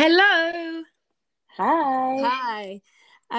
Hello. 0.00 0.84
Hi. 1.56 2.20
Hi. 2.22 2.80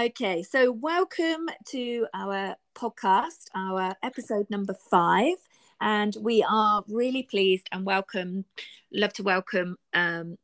Okay, 0.08 0.44
so 0.44 0.74
welcome 0.74 1.48
to 1.68 2.06
our 2.14 2.58
podcast, 2.76 3.46
our 3.56 3.96
episode 4.04 4.50
number 4.50 4.76
five. 4.92 5.38
And 5.80 6.14
we 6.20 6.44
are 6.44 6.84
really 6.90 7.24
pleased 7.24 7.70
and 7.72 7.86
welcome, 7.86 8.44
love 8.92 9.14
to 9.14 9.24
welcome 9.24 9.78
um, 9.94 10.38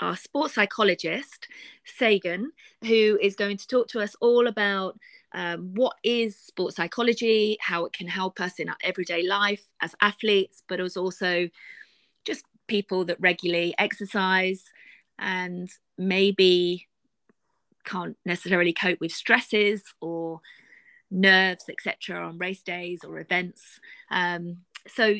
our 0.00 0.16
sports 0.16 0.54
psychologist, 0.54 1.46
Segen, 1.86 2.46
who 2.82 3.16
is 3.22 3.36
going 3.36 3.56
to 3.58 3.66
talk 3.68 3.86
to 3.90 4.00
us 4.00 4.16
all 4.20 4.48
about 4.48 4.98
um, 5.32 5.70
what 5.76 5.94
is 6.02 6.36
sports 6.36 6.74
psychology, 6.74 7.56
how 7.60 7.84
it 7.84 7.92
can 7.92 8.08
help 8.08 8.40
us 8.40 8.58
in 8.58 8.68
our 8.68 8.78
everyday 8.82 9.24
life 9.24 9.62
as 9.80 9.94
athletes, 10.00 10.64
but 10.68 10.80
as 10.80 10.96
also 10.96 11.48
just 12.24 12.44
people 12.66 13.04
that 13.04 13.20
regularly 13.20 13.72
exercise 13.78 14.64
and 15.20 15.70
maybe 15.96 16.88
can't 17.84 18.16
necessarily 18.24 18.72
cope 18.72 19.00
with 19.00 19.12
stresses 19.12 19.82
or 20.00 20.40
nerves, 21.10 21.64
etc., 21.68 22.26
on 22.26 22.38
race 22.38 22.62
days 22.62 23.04
or 23.04 23.18
events. 23.20 23.80
Um, 24.10 24.58
so, 24.88 25.16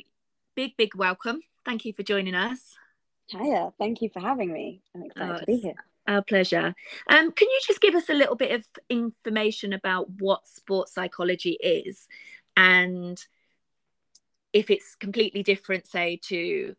big, 0.55 0.77
big 0.77 0.95
welcome. 0.95 1.41
Thank 1.65 1.85
you 1.85 1.93
for 1.93 2.03
joining 2.03 2.35
us. 2.35 2.77
Hiya. 3.29 3.73
Thank 3.79 4.03
you 4.03 4.09
for 4.13 4.21
having 4.21 4.53
me. 4.53 4.83
I'm 4.95 5.05
excited 5.05 5.35
Oh, 5.35 5.39
to 5.39 5.47
be 5.47 5.57
here. 5.59 5.75
Our 6.09 6.23
pleasure. 6.23 6.75
Um, 7.09 7.31
can 7.31 7.49
you 7.49 7.61
just 7.65 7.81
give 7.81 7.95
us 7.95 8.09
a 8.09 8.15
little 8.15 8.35
bit 8.35 8.53
of 8.53 8.67
information 8.89 9.73
about 9.73 10.11
what 10.19 10.49
sports 10.49 10.95
psychology 10.95 11.57
is 11.63 12.09
and 12.57 13.23
if 14.53 14.71
it's 14.71 14.97
completely 14.97 15.43
different, 15.43 15.87
say, 15.87 16.19
to 16.25 16.75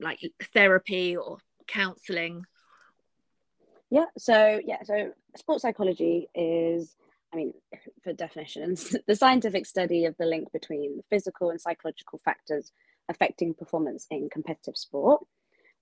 like 0.00 0.20
therapy 0.52 1.16
or 1.16 1.38
counseling? 1.66 2.44
Yeah. 3.90 4.06
So, 4.18 4.60
yeah. 4.64 4.82
So, 4.84 5.12
sports 5.36 5.62
psychology 5.62 6.28
is, 6.34 6.94
I 7.32 7.36
mean, 7.36 7.54
for 8.02 8.12
definitions, 8.12 8.96
the 9.06 9.16
scientific 9.16 9.66
study 9.66 10.04
of 10.04 10.16
the 10.18 10.26
link 10.26 10.52
between 10.52 11.00
physical 11.10 11.50
and 11.50 11.60
psychological 11.60 12.20
factors 12.24 12.72
affecting 13.08 13.54
performance 13.54 14.06
in 14.10 14.28
competitive 14.30 14.76
sport. 14.76 15.22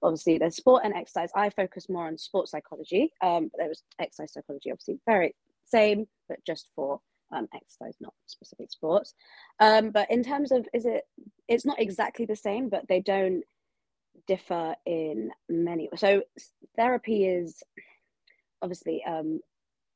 Obviously, 0.03 0.39
there's 0.39 0.57
sport 0.57 0.83
and 0.85 0.95
exercise. 0.95 1.31
I 1.35 1.51
focus 1.51 1.89
more 1.89 2.09
on 2.09 2.19
sports 2.19 2.51
psychology. 2.51 3.13
Um, 3.23 3.51
there 3.57 3.69
was 3.69 3.85
exercise 4.01 4.33
psychology, 4.33 4.73
obviously, 4.73 4.99
very 5.07 5.37
same, 5.65 6.07
but 6.29 6.45
just 6.45 6.69
for 6.75 7.01
um, 7.33 7.49
exercise, 7.55 7.95
not 8.01 8.15
specific 8.27 8.71
sports. 8.71 9.15
Um, 9.61 9.91
but 9.91 10.11
in 10.11 10.23
terms 10.23 10.53
of, 10.53 10.67
is 10.75 10.85
it, 10.85 11.05
it's 11.49 11.65
not 11.65 11.81
exactly 11.81 12.27
the 12.27 12.37
same, 12.37 12.69
but 12.69 12.89
they 12.89 13.01
don't 13.01 13.45
differ 14.27 14.75
in 14.87 15.31
many. 15.49 15.89
So, 15.97 16.23
therapy 16.77 17.27
is 17.27 17.63
obviously 18.63 19.03
um, 19.07 19.41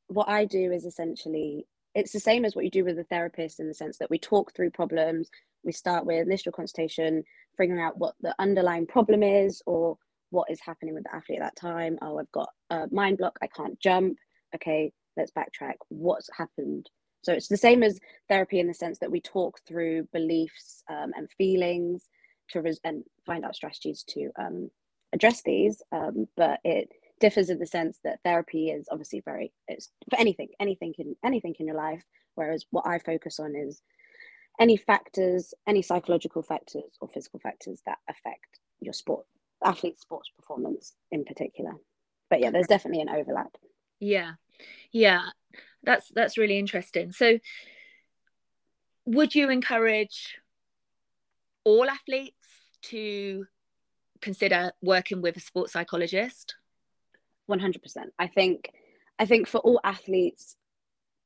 what 0.09 0.28
I 0.28 0.45
do 0.45 0.72
is 0.72 0.84
essentially 0.84 1.67
it's 1.95 2.12
the 2.12 2.20
same 2.20 2.44
as 2.44 2.55
what 2.55 2.64
you 2.64 2.70
do 2.70 2.84
with 2.84 2.98
a 2.98 3.05
therapist 3.05 3.59
in 3.59 3.69
the 3.69 3.75
sense 3.75 3.97
that 3.98 4.11
we 4.11 4.19
talk 4.19 4.55
through 4.55 4.70
problems. 4.70 5.31
We 5.64 5.72
start 5.72 6.05
with 6.05 6.27
initial 6.27 6.53
consultation, 6.53 7.25
figuring 7.56 7.81
out 7.81 7.97
what 7.98 8.14
the 8.20 8.34
underlying 8.39 8.87
problem 8.87 9.22
is 9.22 9.62
or 9.67 9.97
what 10.31 10.50
is 10.50 10.61
happening 10.61 10.94
with 10.94 11.05
the 11.05 11.14
athlete 11.14 11.41
at 11.41 11.44
that 11.44 11.56
time. 11.56 11.98
Oh, 12.03 12.19
I've 12.19 12.31
got 12.33 12.50
a 12.70 12.87
mind 12.91 13.19
block, 13.19 13.39
I 13.42 13.47
can't 13.47 13.81
jump. 13.81 14.19
Okay, 14.55 14.92
let's 15.17 15.33
backtrack. 15.33 15.77
What's 15.89 16.28
happened? 16.37 16.91
So 17.22 17.33
it's 17.33 17.48
the 17.48 17.56
same 17.56 17.83
as 17.83 17.98
therapy 18.28 18.61
in 18.61 18.69
the 18.69 18.75
sense 18.75 18.98
that 18.98 19.11
we 19.11 19.20
talk 19.20 19.59
through 19.67 20.06
beliefs 20.12 20.83
um, 20.91 21.12
and 21.17 21.28
feelings 21.39 22.09
to 22.51 22.63
res- 22.63 22.81
and 22.85 23.05
find 23.25 23.45
out 23.45 23.55
strategies 23.55 24.05
to 24.09 24.31
um, 24.39 24.71
address 25.13 25.43
these. 25.43 25.83
Um, 25.93 26.29
but 26.37 26.61
it 26.65 26.91
differs 27.21 27.51
in 27.51 27.59
the 27.59 27.67
sense 27.67 27.99
that 28.05 28.21
therapy 28.25 28.71
is 28.71 28.89
obviously 28.91 29.23
very 29.25 29.53
it's 29.69 29.91
for 30.11 30.19
anything 30.21 30.49
anything 30.61 30.93
in 30.99 31.17
anything 31.25 31.55
in 31.59 31.67
your 31.67 31.75
life 31.75 32.05
whereas 32.35 32.67
what 32.73 32.87
i 32.87 32.99
focus 32.99 33.41
on 33.41 33.56
is 33.56 33.81
any 34.61 34.77
factors 34.77 35.55
any 35.67 35.81
psychological 35.81 36.43
factors 36.43 36.99
or 37.01 37.09
physical 37.09 37.41
factors 37.41 37.81
that 37.87 37.97
affect 38.11 38.61
your 38.81 38.93
sport 38.93 39.25
athlete 39.65 39.99
sports 39.99 40.31
performance 40.37 40.93
in 41.11 41.25
particular 41.25 41.73
but 42.29 42.39
yeah 42.39 42.51
there's 42.51 42.67
definitely 42.67 43.01
an 43.01 43.09
overlap 43.09 43.56
Yeah, 44.01 44.33
yeah, 44.93 45.23
that's 45.83 46.11
that's 46.15 46.39
really 46.39 46.59
interesting. 46.59 47.12
So, 47.12 47.39
would 49.05 49.35
you 49.35 49.51
encourage 49.51 50.37
all 51.66 51.91
athletes 51.91 52.47
to 52.81 53.44
consider 54.22 54.71
working 54.81 55.21
with 55.21 55.37
a 55.37 55.41
sports 55.41 55.72
psychologist? 55.72 56.54
100% 57.50 57.78
i 58.19 58.27
think 58.27 58.71
i 59.19 59.27
think 59.27 59.47
for 59.47 59.59
all 59.59 59.81
athletes 59.84 60.56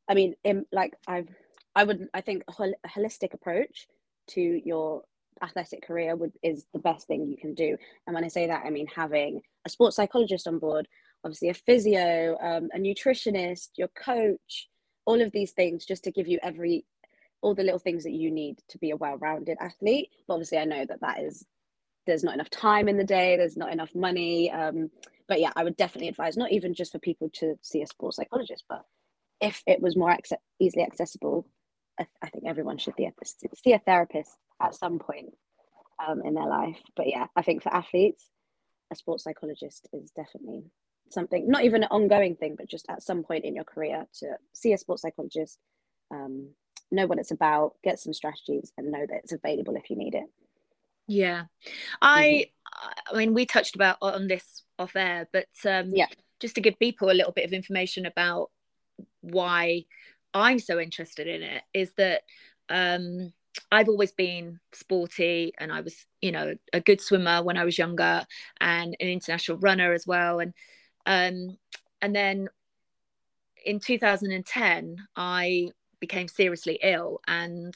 i 0.09 0.15
mean 0.15 0.35
in 0.45 0.65
like 0.73 0.93
i've 1.07 1.29
i 1.75 1.85
would 1.85 2.09
i 2.15 2.21
think 2.21 2.43
a, 2.49 2.53
hol- 2.53 2.75
a 2.85 2.89
holistic 2.89 3.33
approach 3.33 3.87
to 4.29 4.61
your 4.65 5.03
athletic 5.43 5.87
career 5.87 6.15
would 6.15 6.33
is 6.43 6.67
the 6.75 6.79
best 6.79 7.07
thing 7.07 7.27
you 7.27 7.37
can 7.37 7.55
do 7.55 7.77
and 8.07 8.15
when 8.15 8.25
i 8.25 8.29
say 8.29 8.47
that 8.47 8.63
i 8.67 8.71
mean 8.71 8.87
having 8.95 9.41
a 9.67 9.71
sports 9.71 9.97
psychologist 9.97 10.47
on 10.47 10.59
board 10.59 10.87
obviously 11.25 11.49
a 11.49 11.55
physio 11.55 12.37
um, 12.43 12.69
a 12.75 12.79
nutritionist 12.79 13.71
your 13.77 13.89
coach 13.89 14.69
all 15.07 15.23
of 15.23 15.33
these 15.33 15.53
things 15.53 15.87
just 15.87 16.05
to 16.05 16.13
give 16.13 16.29
you 16.29 16.39
every 16.43 16.85
all 17.43 17.55
the 17.55 17.63
little 17.63 17.79
things 17.79 18.05
that 18.05 18.13
you 18.13 18.31
need 18.31 18.59
to 18.69 18.79
be 18.79 18.91
a 18.91 18.97
well-rounded 18.97 19.57
athlete. 19.61 20.11
But 20.27 20.35
obviously 20.35 20.59
i 20.59 20.65
know 20.65 20.85
that 20.85 21.01
that 21.01 21.21
is 21.21 21.45
there's 22.07 22.25
not 22.25 22.35
enough 22.35 22.51
time 22.51 22.89
in 22.89 22.97
the 22.97 23.05
day 23.05 23.37
there's 23.37 23.57
not 23.57 23.73
enough 23.73 23.95
money 23.95 24.51
um, 24.51 24.91
but 25.29 25.41
yeah 25.41 25.53
i 25.57 25.65
would 25.65 25.77
definitely 25.77 26.09
advise 26.09 26.37
not 26.37 26.53
even 26.53 26.75
just 26.75 26.93
for 26.93 26.99
people 26.99 27.31
to 27.35 27.57
see 27.63 27.83
a 27.83 27.87
sports 27.87 28.17
psychologist 28.17 28.65
but 28.69 28.85
if 29.41 29.63
it 29.67 29.81
was 29.81 29.97
more 29.97 30.11
acce- 30.11 30.33
easily 30.59 30.85
accessible 30.85 31.47
I, 31.99 32.07
I 32.23 32.29
think 32.31 32.45
everyone 32.47 32.79
should 32.79 32.97
be 32.97 33.05
a, 33.05 33.13
see 33.55 33.73
a 33.73 33.79
therapist 33.79 34.31
at 34.61 34.75
some 34.75 34.99
point 34.99 35.35
um, 36.07 36.23
in 36.25 36.35
their 36.35 36.49
life. 36.49 36.79
But 36.97 37.09
yeah 37.09 37.27
i 37.37 37.43
think 37.43 37.63
for 37.63 37.75
athletes 37.75 38.29
a 38.93 38.97
sports 38.97 39.25
psychologist 39.25 39.89
is 39.93 40.11
definitely 40.11 40.65
something 41.11 41.49
not 41.49 41.65
even 41.65 41.83
an 41.83 41.89
ongoing 41.91 42.37
thing 42.37 42.55
but 42.57 42.69
just 42.69 42.87
at 42.89 43.03
some 43.03 43.23
point 43.23 43.45
in 43.45 43.55
your 43.55 43.65
career 43.65 44.07
to 44.15 44.27
see 44.53 44.73
a 44.73 44.79
sports 44.79 45.03
psychologist 45.03 45.59
um, 46.13 46.49
know 46.91 47.07
what 47.07 47.19
it's 47.19 47.31
about 47.31 47.75
get 47.83 47.99
some 47.99 48.13
strategies 48.13 48.73
and 48.77 48.91
know 48.91 49.07
that 49.09 49.21
it's 49.25 49.33
available 49.33 49.77
if 49.77 49.91
you 49.91 49.97
need 49.97 50.15
it 50.15 50.25
Yeah, 51.07 51.45
I 52.03 52.47
I 53.13 53.17
mean 53.17 53.35
we 53.35 53.47
touched 53.47 53.75
about 53.75 53.99
on 54.03 54.29
this 54.29 54.65
off 54.79 54.97
air, 54.97 55.29
but 55.33 55.49
um, 55.67 55.93
Yeah. 55.97 56.07
just 56.41 56.55
to 56.57 56.61
give 56.61 56.79
people 56.79 57.11
a 57.11 57.15
little 57.15 57.33
bit 57.33 57.45
of 57.45 57.53
information 57.53 58.07
about 58.07 58.51
why 59.23 59.85
I'm 60.35 60.59
so 60.59 60.81
interested 60.81 61.27
in 61.27 61.43
it 61.43 61.63
is 61.75 61.93
that 61.97 62.23
um, 62.69 63.33
I've 63.73 63.89
always 63.89 64.13
been 64.13 64.61
sporty 64.73 65.55
and 65.59 65.73
I 65.73 65.83
was, 65.83 66.07
you 66.23 66.33
know, 66.33 66.55
a 66.73 66.81
good 66.81 67.01
swimmer 67.01 67.43
when 67.43 67.59
I 67.59 67.65
was 67.65 67.79
younger 67.79 68.25
and 68.61 68.97
an 69.01 69.09
international 69.09 69.59
runner 69.59 69.93
as 69.93 70.07
well. 70.07 70.41
And 70.41 70.55
um, 71.07 71.59
and 72.03 72.15
then 72.17 72.49
in 73.65 73.81
2010, 73.81 74.97
I 75.17 75.71
became 76.01 76.29
seriously 76.29 76.79
ill 76.83 77.21
and 77.29 77.75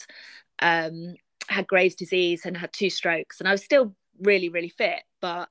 um, 0.60 1.14
had 1.48 1.66
Graves' 1.66 1.94
disease 1.94 2.46
and 2.46 2.56
had 2.56 2.72
two 2.72 2.90
strokes. 2.90 3.40
And 3.40 3.48
I 3.48 3.52
was 3.52 3.64
still 3.64 3.94
really, 4.20 4.48
really 4.48 4.70
fit, 4.70 5.02
but 5.20 5.48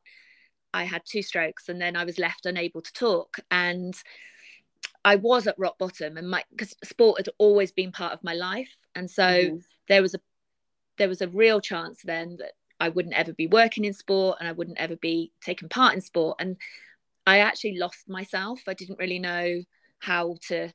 I 0.74 0.86
had 0.86 1.04
two 1.06 1.22
strokes 1.22 1.70
and 1.70 1.80
then 1.80 1.96
I 1.96 2.04
was 2.04 2.18
left 2.18 2.46
unable 2.46 2.82
to 2.82 2.94
talk. 2.94 3.38
And 3.52 3.96
I 5.06 5.16
was 5.18 5.48
at 5.48 5.60
rock 5.60 5.78
bottom 5.78 6.18
and 6.18 6.30
my 6.30 6.44
because 6.52 6.76
sport 6.84 7.20
had 7.20 7.30
always 7.38 7.72
been 7.72 7.92
part 7.92 8.14
of 8.14 8.24
my 8.24 8.34
life. 8.34 8.76
And 8.96 9.10
so 9.10 9.26
Mhm. 9.26 9.64
there 9.88 10.02
was 10.02 10.14
a 10.16 10.20
there 10.98 11.10
was 11.10 11.22
a 11.22 11.28
real 11.28 11.60
chance 11.60 12.02
then 12.04 12.38
that 12.38 12.54
I 12.80 12.90
wouldn't 12.90 13.16
ever 13.16 13.34
be 13.34 13.48
working 13.48 13.86
in 13.86 13.94
sport 13.94 14.38
and 14.40 14.48
I 14.48 14.52
wouldn't 14.52 14.78
ever 14.78 14.96
be 14.96 15.32
taking 15.42 15.70
part 15.70 15.94
in 15.94 16.02
sport. 16.02 16.38
And 16.40 16.58
I 17.26 17.40
actually 17.40 17.78
lost 17.78 18.10
myself. 18.10 18.62
I 18.68 18.74
didn't 18.74 19.00
really 19.00 19.20
know 19.20 19.62
how 20.00 20.36
to 20.48 20.74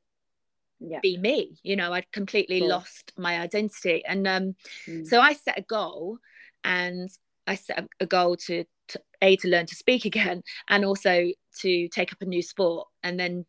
yeah 0.81 1.01
be 1.01 1.17
me. 1.19 1.57
You 1.63 1.77
know, 1.77 1.93
I'd 1.93 2.11
completely 2.13 2.59
Sure. 2.59 2.69
lost 2.69 3.13
my 3.17 3.41
identity. 3.41 4.05
And 4.05 4.27
um, 4.27 4.55
Mm. 4.87 5.07
so 5.07 5.21
I 5.21 5.33
set 5.35 5.59
a 5.59 5.63
goal 5.63 6.19
and 6.65 7.09
I 7.47 7.55
set 7.55 7.87
a- 8.01 8.07
goal 8.07 8.37
to, 8.47 8.65
to 8.89 9.01
a 9.23 9.37
to 9.37 9.49
learn 9.49 9.67
to 9.67 9.75
speak 9.75 10.05
again 10.13 10.43
and 10.69 10.85
also 10.85 11.27
to 11.61 11.89
take 11.89 12.13
up 12.13 12.21
a 12.23 12.25
new 12.27 12.43
sport. 12.43 12.89
And 13.03 13.19
then 13.19 13.47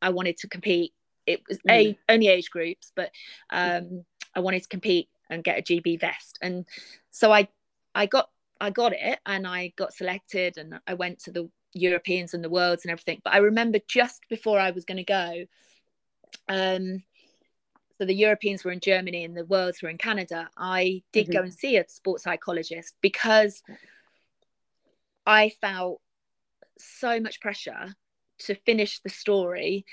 I 0.00 0.10
wanted 0.10 0.36
to 0.38 0.48
compete. 0.48 0.92
It 1.26 1.40
was 1.48 1.58
a 1.70 1.96
only 2.08 2.26
age 2.28 2.50
groups, 2.50 2.92
but 2.96 3.10
um, 3.50 4.04
I 4.34 4.40
wanted 4.40 4.62
to 4.62 4.68
compete 4.68 5.08
and 5.30 5.44
get 5.44 5.58
a 5.58 5.62
GB 5.62 6.00
vest. 6.00 6.38
And 6.42 6.66
so 7.10 7.32
I 7.32 7.48
I 7.94 8.06
got 8.06 8.28
I 8.60 8.70
got 8.70 8.92
it 8.92 9.18
and 9.26 9.46
I 9.46 9.72
got 9.76 9.94
selected 9.94 10.56
and 10.58 10.80
I 10.86 10.94
went 10.94 11.20
to 11.20 11.30
the 11.30 11.48
Europeans 11.74 12.34
and 12.34 12.42
the 12.44 12.50
worlds 12.50 12.84
and 12.84 12.92
everything. 12.92 13.20
But 13.24 13.34
I 13.34 13.38
remember 13.38 13.78
just 13.88 14.22
before 14.28 14.58
I 14.58 14.72
was 14.72 14.84
going 14.84 14.98
to 14.98 15.04
go, 15.04 15.44
um, 16.48 17.02
so 17.98 18.06
the 18.06 18.14
Europeans 18.14 18.64
were 18.64 18.72
in 18.72 18.80
Germany 18.80 19.24
and 19.24 19.36
the 19.36 19.44
worlds 19.44 19.82
were 19.82 19.88
in 19.88 19.98
Canada. 19.98 20.48
I 20.56 21.02
did 21.12 21.30
go 21.30 21.40
Mhm. 21.40 21.44
and 21.44 21.54
see 21.54 21.76
a 21.76 21.88
sports 21.88 22.24
psychologist 22.24 22.96
because 23.00 23.62
I 25.24 25.50
felt 25.60 26.00
so 26.78 27.20
much 27.20 27.40
pressure 27.40 27.94
to 28.38 28.54
finish 28.54 29.00
the 29.00 29.08
story 29.08 29.84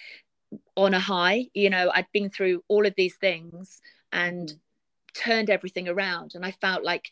on 0.76 0.94
a 0.94 1.00
high 1.00 1.46
you 1.54 1.70
know 1.70 1.92
i'd 1.94 2.12
been 2.12 2.30
through 2.30 2.64
all 2.68 2.86
of 2.86 2.94
these 2.96 3.16
things 3.16 3.82
and 4.12 4.50
mm. 4.50 4.60
turned 5.14 5.50
everything 5.50 5.88
around 5.88 6.32
and 6.34 6.44
i 6.44 6.52
felt 6.52 6.84
like 6.84 7.10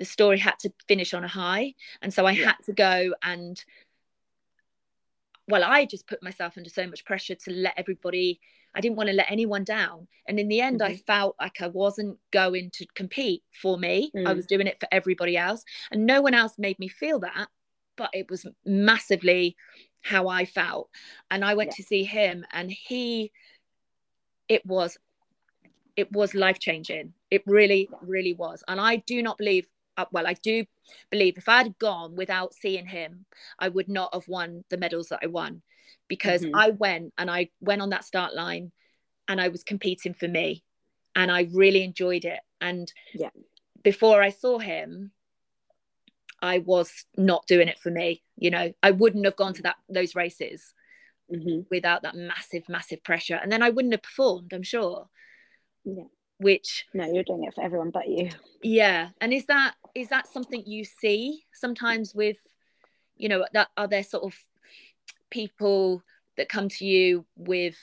the 0.00 0.04
story 0.04 0.38
had 0.38 0.58
to 0.58 0.72
finish 0.88 1.14
on 1.14 1.22
a 1.22 1.28
high 1.28 1.72
and 2.02 2.12
so 2.12 2.26
i 2.26 2.32
yeah. 2.32 2.46
had 2.46 2.56
to 2.64 2.72
go 2.72 3.14
and 3.22 3.64
well 5.48 5.64
i 5.64 5.84
just 5.84 6.06
put 6.06 6.22
myself 6.22 6.54
under 6.56 6.70
so 6.70 6.86
much 6.86 7.04
pressure 7.04 7.34
to 7.34 7.50
let 7.50 7.74
everybody 7.76 8.40
i 8.74 8.80
didn't 8.80 8.96
want 8.96 9.08
to 9.08 9.14
let 9.14 9.30
anyone 9.30 9.64
down. 9.64 10.06
And 10.26 10.40
in 10.40 10.48
the 10.48 10.60
end 10.60 10.80
mm-hmm. 10.80 10.92
i 10.92 10.96
felt 10.96 11.36
like 11.40 11.60
i 11.60 11.68
wasn't 11.68 12.18
going 12.30 12.70
to 12.74 12.86
compete 12.94 13.42
for 13.62 13.78
me. 13.78 14.10
Mm. 14.16 14.26
i 14.26 14.32
was 14.32 14.46
doing 14.46 14.66
it 14.66 14.80
for 14.80 14.88
everybody 14.92 15.36
else. 15.36 15.64
And 15.90 16.06
no 16.06 16.22
one 16.22 16.34
else 16.34 16.54
made 16.58 16.78
me 16.78 16.88
feel 16.88 17.20
that 17.20 17.48
but 17.96 18.10
it 18.12 18.28
was 18.28 18.44
massively 18.64 19.56
how 20.00 20.28
i 20.28 20.44
felt. 20.44 20.88
And 21.30 21.44
i 21.44 21.54
went 21.54 21.70
yeah. 21.70 21.76
to 21.76 21.82
see 21.82 22.04
him 22.04 22.44
and 22.52 22.70
he 22.70 23.32
it 24.48 24.64
was 24.66 24.98
it 25.96 26.10
was 26.10 26.34
life 26.34 26.58
changing 26.58 27.12
it 27.30 27.42
really 27.46 27.88
really 28.02 28.34
was. 28.34 28.64
And 28.66 28.80
i 28.80 28.96
do 28.96 29.22
not 29.22 29.38
believe 29.38 29.66
well, 30.10 30.26
I 30.26 30.34
do 30.34 30.64
believe 31.10 31.38
if 31.38 31.48
I 31.48 31.58
had 31.58 31.78
gone 31.78 32.16
without 32.16 32.54
seeing 32.54 32.86
him, 32.86 33.26
I 33.58 33.68
would 33.68 33.88
not 33.88 34.14
have 34.14 34.28
won 34.28 34.64
the 34.70 34.76
medals 34.76 35.08
that 35.08 35.20
I 35.22 35.26
won 35.26 35.62
because 36.08 36.42
mm-hmm. 36.42 36.54
I 36.54 36.70
went 36.70 37.12
and 37.18 37.30
I 37.30 37.50
went 37.60 37.82
on 37.82 37.90
that 37.90 38.04
start 38.04 38.34
line 38.34 38.72
and 39.28 39.40
I 39.40 39.48
was 39.48 39.64
competing 39.64 40.14
for 40.14 40.28
me 40.28 40.64
and 41.14 41.30
I 41.30 41.48
really 41.52 41.82
enjoyed 41.82 42.24
it. 42.24 42.40
And 42.60 42.90
yeah. 43.14 43.30
before 43.82 44.22
I 44.22 44.30
saw 44.30 44.58
him, 44.58 45.12
I 46.42 46.58
was 46.58 46.92
not 47.16 47.46
doing 47.46 47.68
it 47.68 47.78
for 47.78 47.90
me. 47.90 48.22
You 48.36 48.50
know, 48.50 48.72
I 48.82 48.90
wouldn't 48.90 49.24
have 49.24 49.36
gone 49.36 49.54
to 49.54 49.62
that 49.62 49.76
those 49.88 50.14
races 50.14 50.74
mm-hmm. 51.32 51.60
without 51.70 52.02
that 52.02 52.16
massive, 52.16 52.68
massive 52.68 53.02
pressure. 53.02 53.38
And 53.40 53.50
then 53.50 53.62
I 53.62 53.70
wouldn't 53.70 53.94
have 53.94 54.02
performed, 54.02 54.52
I'm 54.52 54.62
sure. 54.62 55.08
Yeah 55.84 56.04
which 56.44 56.84
no 56.92 57.06
you're 57.06 57.24
doing 57.24 57.44
it 57.44 57.54
for 57.54 57.64
everyone 57.64 57.88
but 57.88 58.06
you 58.06 58.28
yeah 58.62 59.08
and 59.22 59.32
is 59.32 59.46
that 59.46 59.74
is 59.94 60.08
that 60.08 60.28
something 60.28 60.62
you 60.66 60.84
see 60.84 61.42
sometimes 61.54 62.14
with 62.14 62.36
you 63.16 63.30
know 63.30 63.46
that 63.54 63.68
are 63.78 63.88
there 63.88 64.04
sort 64.04 64.24
of 64.24 64.34
people 65.30 66.02
that 66.36 66.50
come 66.50 66.68
to 66.68 66.84
you 66.84 67.24
with 67.34 67.76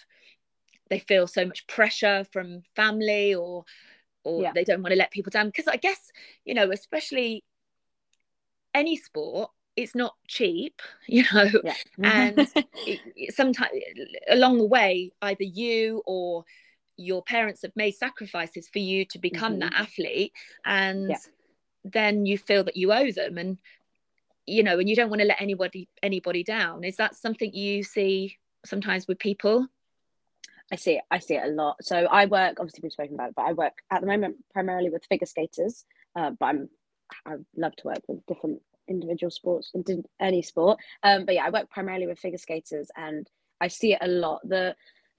they 0.92 1.00
feel 1.00 1.25
so 1.25 1.44
much 1.44 1.66
pressure 1.66 2.24
from 2.31 2.62
family 2.75 3.34
or 3.34 3.66
or 4.24 4.44
yeah. 4.44 4.52
they 4.54 4.63
don't 4.63 4.84
want 4.84 4.92
to 4.92 4.98
let 4.98 5.10
people 5.10 5.31
down 5.31 5.48
because 5.48 5.68
i 5.68 5.75
guess 5.75 6.12
you 6.46 6.54
know 6.54 6.69
especially 6.72 7.44
any 8.75 8.96
sport 8.96 9.50
it's 9.75 9.96
not 9.96 10.13
cheap 10.28 10.84
you 11.08 11.24
know 11.34 11.50
yeah. 11.63 11.74
and 12.04 12.38
it, 12.86 13.00
it, 13.16 13.34
sometimes 13.34 13.72
along 14.30 14.60
the 14.60 14.68
way 14.68 15.12
either 15.24 15.44
you 15.44 16.04
or 16.06 16.46
your 16.97 17.23
parents 17.23 17.61
have 17.61 17.75
made 17.75 17.91
sacrifices 17.91 18.69
for 18.71 18.79
you 18.79 19.05
to 19.05 19.19
become 19.19 19.53
mm-hmm. 19.53 19.69
that 19.69 19.73
athlete 19.75 20.33
and 20.65 21.09
yeah. 21.09 21.17
then 21.83 22.25
you 22.25 22.38
feel 22.38 22.63
that 22.63 22.77
you 22.77 22.91
owe 22.91 23.11
them 23.11 23.38
and 23.38 23.57
you 24.45 24.63
know 24.63 24.79
and 24.79 24.89
you 24.89 24.95
don't 24.95 25.09
want 25.09 25.21
to 25.21 25.27
let 25.27 25.41
anybody 25.41 25.88
anybody 26.03 26.43
down 26.43 26.83
is 26.83 26.97
that 26.97 27.15
something 27.15 27.53
you 27.53 27.83
see 27.83 28.38
sometimes 28.65 29.07
with 29.07 29.19
people 29.19 29.67
I 30.71 30.77
see 30.77 30.93
it. 30.93 31.03
I 31.11 31.19
see 31.19 31.35
it 31.35 31.43
a 31.43 31.51
lot. 31.51 31.83
So 31.83 31.97
I 31.97 32.25
work. 32.25 32.57
Obviously, 32.59 32.79
we've 32.81 32.93
spoken 32.93 33.15
about 33.15 33.29
it, 33.29 33.35
but 33.35 33.45
I 33.45 33.53
work 33.53 33.73
at 33.91 33.99
the 33.99 34.07
moment 34.07 34.38
primarily 34.53 34.89
with 34.89 35.03
figure 35.03 35.27
skaters. 35.27 35.83
Uh, 36.15 36.31
but 36.39 36.45
I'm 36.45 36.69
I 37.25 37.35
love 37.57 37.75
to 37.77 37.88
work 37.88 38.01
with 38.07 38.25
different 38.25 38.61
individual 38.88 39.31
sports 39.31 39.71
and 39.73 40.05
any 40.19 40.41
sport. 40.41 40.79
Um, 41.03 41.25
but 41.25 41.35
yeah, 41.35 41.45
I 41.45 41.49
work 41.49 41.69
primarily 41.69 42.07
with 42.07 42.19
figure 42.19 42.38
skaters, 42.38 42.89
and 42.95 43.29
I 43.59 43.67
see 43.67 43.93
it 43.93 43.99
a 44.01 44.07
lot. 44.07 44.41
The 44.47 44.75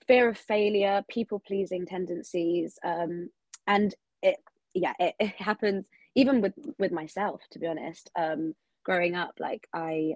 fear 0.07 0.29
of 0.29 0.39
failure, 0.39 1.05
people 1.09 1.41
pleasing 1.41 1.87
tendencies, 1.87 2.79
um, 2.85 3.31
and 3.67 3.95
it 4.23 4.37
yeah 4.75 4.95
it, 4.99 5.15
it, 5.19 5.35
happens 5.37 5.87
even 6.15 6.41
with 6.41 6.55
with 6.79 6.93
myself 6.93 7.43
to 7.51 7.59
be 7.59 7.67
honest. 7.67 8.11
Um, 8.17 8.55
growing 8.85 9.15
up, 9.15 9.35
like 9.39 9.69
I 9.73 10.15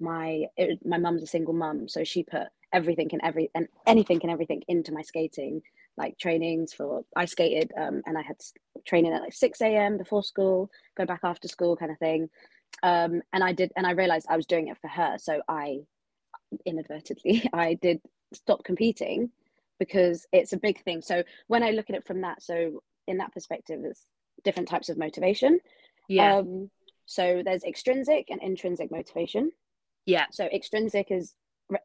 my 0.00 0.46
it, 0.56 0.84
my 0.84 0.98
mum's 0.98 1.22
a 1.22 1.26
single 1.26 1.54
mum, 1.54 1.88
so 1.88 2.04
she 2.04 2.22
put 2.22 2.48
everything 2.72 3.08
and 3.12 3.20
every 3.24 3.50
and 3.54 3.68
anything 3.86 4.20
and 4.22 4.30
everything 4.30 4.62
into 4.68 4.92
my 4.92 5.02
skating 5.02 5.62
like 5.96 6.18
trainings 6.18 6.72
for 6.72 7.04
I 7.16 7.26
skated 7.26 7.72
um, 7.76 8.02
and 8.06 8.16
I 8.16 8.22
had 8.22 8.36
training 8.86 9.12
at 9.12 9.22
like 9.22 9.34
6 9.34 9.60
a.m. 9.60 9.98
before 9.98 10.22
school, 10.22 10.70
go 10.96 11.04
back 11.04 11.20
after 11.22 11.48
school 11.48 11.76
kind 11.76 11.90
of 11.90 11.98
thing. 11.98 12.30
Um, 12.82 13.22
and 13.32 13.44
I 13.44 13.52
did 13.52 13.72
and 13.76 13.86
I 13.86 13.92
realized 13.92 14.26
I 14.28 14.36
was 14.36 14.46
doing 14.46 14.68
it 14.68 14.78
for 14.80 14.88
her. 14.88 15.16
So 15.18 15.42
I 15.48 15.80
inadvertently 16.64 17.48
I 17.52 17.74
did 17.74 18.00
stop 18.32 18.64
competing 18.64 19.30
because 19.78 20.26
it's 20.32 20.52
a 20.52 20.58
big 20.58 20.82
thing. 20.84 21.02
So 21.02 21.22
when 21.48 21.62
I 21.62 21.70
look 21.70 21.90
at 21.90 21.96
it 21.96 22.06
from 22.06 22.20
that, 22.20 22.42
so 22.42 22.82
in 23.06 23.18
that 23.18 23.32
perspective, 23.32 23.80
it's 23.84 24.06
different 24.44 24.68
types 24.68 24.88
of 24.88 24.98
motivation. 24.98 25.58
Yeah. 26.08 26.36
Um, 26.36 26.70
so 27.06 27.42
there's 27.44 27.64
extrinsic 27.64 28.28
and 28.30 28.40
intrinsic 28.42 28.90
motivation. 28.90 29.50
Yeah. 30.06 30.26
So 30.30 30.44
extrinsic 30.46 31.10
is 31.10 31.34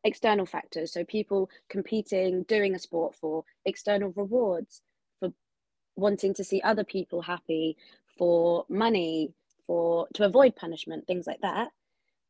external 0.04 0.46
factors. 0.46 0.94
So 0.94 1.04
people 1.04 1.50
competing, 1.70 2.44
doing 2.44 2.76
a 2.76 2.80
sport 2.80 3.16
for 3.16 3.44
external 3.66 4.14
rewards, 4.16 4.82
for 5.20 5.32
wanting 5.96 6.34
to 6.36 6.44
see 6.44 6.62
other 6.62 6.84
people 6.84 7.22
happy, 7.22 7.78
for 8.18 8.66
money, 8.70 9.34
for 9.66 10.08
to 10.14 10.26
avoid 10.26 10.56
punishment, 10.56 11.08
things 11.08 11.28
like 11.28 11.42
that. 11.42 11.70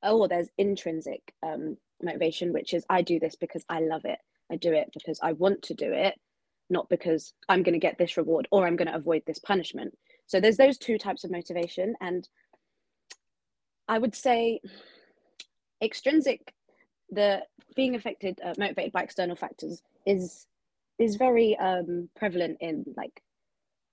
Or 0.04 0.28
there's 0.28 0.50
intrinsic 0.58 1.34
um, 1.44 1.78
motivation, 2.02 2.54
which 2.54 2.74
is 2.74 2.86
I 2.90 3.02
do 3.02 3.20
this 3.20 3.36
because 3.36 3.66
I 3.70 3.80
love 3.80 4.06
it. 4.06 4.20
I 4.52 4.56
do 4.56 4.74
it 4.74 4.90
because 4.94 5.20
I 5.22 5.34
want 5.34 5.62
to 5.64 5.74
do 5.74 5.92
it, 5.92 6.16
not 6.70 6.90
because 6.90 7.34
I'm 7.50 7.64
going 7.64 7.74
to 7.74 7.80
get 7.80 7.98
this 7.98 8.18
reward 8.18 8.48
or 8.52 8.66
I'm 8.66 8.76
going 8.76 8.88
to 8.88 8.96
avoid 8.96 9.24
this 9.26 9.40
punishment. 9.40 9.98
So 10.26 10.40
there's 10.40 10.58
those 10.58 10.78
two 10.78 10.98
types 10.98 11.24
of 11.24 11.32
motivation. 11.32 11.96
And 12.02 12.28
I 13.88 13.98
would 13.98 14.16
say 14.16 14.60
extrinsic, 15.82 16.54
the 17.10 17.42
being 17.76 17.96
affected, 17.96 18.40
uh, 18.44 18.54
motivated 18.58 18.92
by 18.92 19.04
external 19.04 19.36
factors 19.36 19.82
is 20.06 20.48
is 21.00 21.16
very 21.16 21.56
um, 21.58 22.10
prevalent 22.16 22.58
in 22.60 22.84
like 22.96 23.22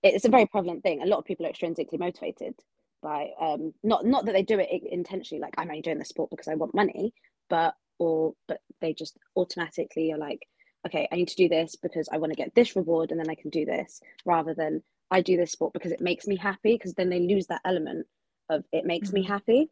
it's 0.02 0.24
a 0.24 0.30
very 0.30 0.46
prevalent 0.46 0.82
thing. 0.82 1.02
A 1.02 1.06
lot 1.06 1.18
of 1.18 1.24
people 1.24 1.46
are 1.46 1.50
extrinsically 1.50 1.98
motivated 1.98 2.54
by 3.02 3.30
um, 3.40 3.72
not 3.82 4.04
not 4.04 4.26
that 4.26 4.32
they 4.32 4.42
do 4.42 4.58
it 4.58 4.68
intentionally, 4.90 5.40
like 5.40 5.54
I'm 5.58 5.68
only 5.68 5.82
doing 5.82 5.98
the 5.98 6.04
sport 6.04 6.30
because 6.30 6.48
I 6.48 6.54
want 6.54 6.74
money, 6.74 7.14
but 7.48 7.74
or 8.04 8.34
but 8.48 8.60
they 8.80 8.92
just 8.92 9.16
automatically 9.36 10.12
are 10.12 10.18
like 10.18 10.46
okay 10.86 11.08
i 11.10 11.16
need 11.16 11.28
to 11.28 11.36
do 11.36 11.48
this 11.48 11.76
because 11.76 12.08
i 12.12 12.18
want 12.18 12.30
to 12.30 12.36
get 12.36 12.54
this 12.54 12.76
reward 12.76 13.10
and 13.10 13.18
then 13.18 13.30
i 13.30 13.34
can 13.34 13.50
do 13.50 13.64
this 13.64 14.00
rather 14.24 14.54
than 14.54 14.82
i 15.10 15.20
do 15.20 15.36
this 15.36 15.52
sport 15.52 15.72
because 15.72 15.92
it 15.92 16.00
makes 16.00 16.26
me 16.26 16.36
happy 16.36 16.74
because 16.74 16.94
then 16.94 17.08
they 17.08 17.20
lose 17.20 17.46
that 17.46 17.62
element 17.64 18.06
of 18.50 18.64
it 18.72 18.84
makes 18.84 19.08
mm-hmm. 19.08 19.20
me 19.20 19.26
happy 19.26 19.70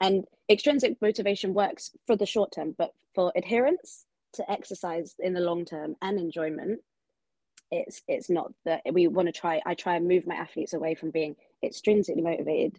and 0.00 0.24
extrinsic 0.48 0.96
motivation 1.02 1.54
works 1.54 1.90
for 2.06 2.16
the 2.16 2.26
short 2.26 2.52
term 2.52 2.74
but 2.78 2.92
for 3.14 3.32
adherence 3.36 4.06
to 4.32 4.50
exercise 4.50 5.14
in 5.18 5.34
the 5.34 5.40
long 5.40 5.64
term 5.64 5.94
and 6.00 6.18
enjoyment 6.18 6.80
it's 7.70 8.02
it's 8.06 8.30
not 8.30 8.52
that 8.64 8.82
we 8.92 9.06
want 9.08 9.26
to 9.26 9.32
try 9.32 9.60
i 9.66 9.74
try 9.74 9.96
and 9.96 10.06
move 10.06 10.26
my 10.26 10.34
athletes 10.34 10.74
away 10.74 10.94
from 10.94 11.10
being 11.10 11.34
extrinsically 11.64 12.22
motivated 12.22 12.78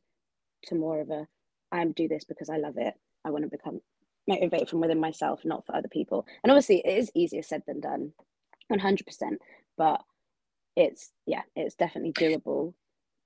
to 0.63 0.75
more 0.75 1.01
of 1.01 1.10
a 1.10 1.27
i 1.72 1.83
do 1.86 2.07
this 2.07 2.24
because 2.24 2.50
i 2.50 2.57
love 2.57 2.77
it 2.77 2.93
i 3.25 3.29
want 3.29 3.43
to 3.43 3.50
become 3.50 3.81
motivate 4.27 4.70
from 4.70 4.80
within 4.82 5.00
myself, 5.00 5.42
not 5.44 5.65
for 5.65 5.75
other 5.75 5.88
people. 5.88 6.25
And 6.44 6.51
obviously, 6.51 6.82
it 6.86 6.98
is 6.98 7.12
easier 7.15 7.44
said 7.44 7.63
than 7.68 7.80
done, 7.80 8.13
100%. 8.72 9.01
But 9.77 10.01
it's, 10.75 11.12
yeah, 11.25 11.42
it's 11.56 11.75
definitely 11.75 12.13
doable. 12.13 12.74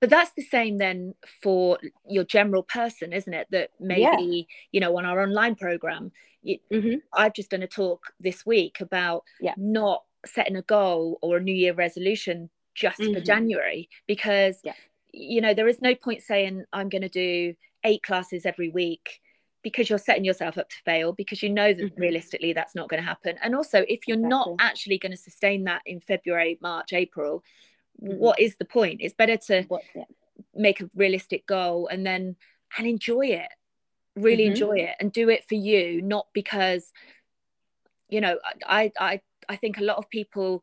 But 0.00 0.10
that's 0.10 0.32
the 0.36 0.42
same 0.42 0.78
then 0.78 1.14
for 1.42 1.78
your 2.08 2.24
general 2.24 2.62
person, 2.62 3.12
isn't 3.12 3.34
it? 3.34 3.48
That 3.50 3.70
maybe, 3.80 4.46
yeah. 4.48 4.54
you 4.70 4.80
know, 4.80 4.96
on 4.96 5.04
our 5.04 5.22
online 5.22 5.56
program, 5.56 6.12
mm-hmm. 6.46 6.96
I've 7.12 7.34
just 7.34 7.50
done 7.50 7.62
a 7.62 7.66
talk 7.66 8.12
this 8.20 8.46
week 8.46 8.80
about 8.80 9.24
yeah. 9.40 9.54
not 9.56 10.04
setting 10.24 10.56
a 10.56 10.62
goal 10.62 11.18
or 11.20 11.38
a 11.38 11.42
New 11.42 11.54
Year 11.54 11.74
resolution 11.74 12.50
just 12.74 13.00
mm-hmm. 13.00 13.14
for 13.14 13.20
January 13.20 13.88
because, 14.06 14.60
yeah. 14.62 14.74
you 15.12 15.40
know, 15.40 15.52
there 15.52 15.68
is 15.68 15.82
no 15.82 15.94
point 15.94 16.22
saying 16.22 16.64
I'm 16.72 16.88
going 16.88 17.02
to 17.02 17.08
do 17.08 17.54
eight 17.84 18.02
classes 18.02 18.46
every 18.46 18.68
week 18.68 19.20
because 19.62 19.88
you're 19.88 19.98
setting 19.98 20.24
yourself 20.24 20.56
up 20.56 20.68
to 20.68 20.76
fail 20.84 21.12
because 21.12 21.42
you 21.42 21.50
know 21.50 21.72
that 21.72 21.82
mm-hmm. 21.82 22.00
realistically 22.00 22.52
that's 22.52 22.74
not 22.74 22.88
going 22.88 23.02
to 23.02 23.06
happen 23.06 23.36
and 23.42 23.54
also 23.54 23.84
if 23.88 24.06
you're 24.06 24.16
exactly. 24.16 24.28
not 24.28 24.48
actually 24.60 24.98
going 24.98 25.12
to 25.12 25.18
sustain 25.18 25.64
that 25.64 25.82
in 25.86 26.00
february 26.00 26.58
march 26.62 26.92
april 26.92 27.42
mm-hmm. 28.02 28.16
what 28.16 28.38
is 28.38 28.56
the 28.56 28.64
point 28.64 29.00
it's 29.00 29.14
better 29.14 29.36
to 29.36 29.64
make 30.54 30.80
a 30.80 30.88
realistic 30.94 31.46
goal 31.46 31.88
and 31.88 32.06
then 32.06 32.36
and 32.76 32.86
enjoy 32.86 33.26
it 33.26 33.48
really 34.14 34.44
mm-hmm. 34.44 34.52
enjoy 34.52 34.78
it 34.78 34.94
and 35.00 35.12
do 35.12 35.28
it 35.28 35.44
for 35.48 35.54
you 35.54 36.00
not 36.02 36.26
because 36.32 36.92
you 38.08 38.20
know 38.20 38.38
i 38.66 38.92
i 38.98 39.20
i 39.48 39.56
think 39.56 39.78
a 39.78 39.84
lot 39.84 39.98
of 39.98 40.08
people 40.10 40.62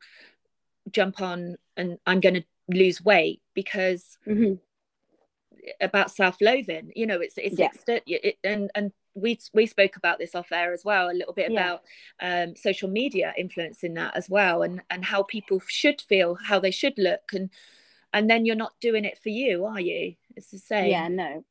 jump 0.91 1.21
on 1.21 1.55
and 1.75 1.97
i'm 2.05 2.19
going 2.19 2.35
to 2.35 2.43
lose 2.69 3.03
weight 3.03 3.41
because 3.53 4.17
mm-hmm 4.27 4.55
about 5.81 6.12
self-loathing 6.12 6.91
you 6.95 7.05
know 7.05 7.19
it's 7.19 7.36
it's 7.38 7.57
yeah. 7.57 7.69
it, 8.07 8.38
and 8.43 8.69
and 8.75 8.91
we 9.13 9.39
we 9.53 9.65
spoke 9.65 9.95
about 9.95 10.19
this 10.19 10.36
off 10.36 10.51
air 10.51 10.74
as 10.74 10.84
well 10.84 11.10
a 11.10 11.13
little 11.13 11.34
bit 11.34 11.51
Yeah. 11.51 11.60
about 11.60 11.81
um, 12.22 12.55
social 12.55 12.89
media 12.89 13.34
influencing 13.38 13.93
that 13.95 14.15
as 14.15 14.29
well 14.29 14.62
and 14.62 14.81
and 14.89 15.05
how 15.05 15.24
people 15.24 15.60
should 15.67 16.01
feel 16.01 16.38
how 16.48 16.60
they 16.60 16.72
should 16.72 16.98
look 16.98 17.31
and 17.34 17.50
and 18.13 18.29
then 18.29 18.45
you're 18.45 18.55
not 18.55 18.74
doing 18.81 19.05
it 19.05 19.17
for 19.22 19.29
you 19.29 19.65
are 19.65 19.79
you 19.79 20.15
it's 20.36 20.51
the 20.51 20.57
same 20.60 20.91
yeah 20.91 21.07
no 21.07 21.43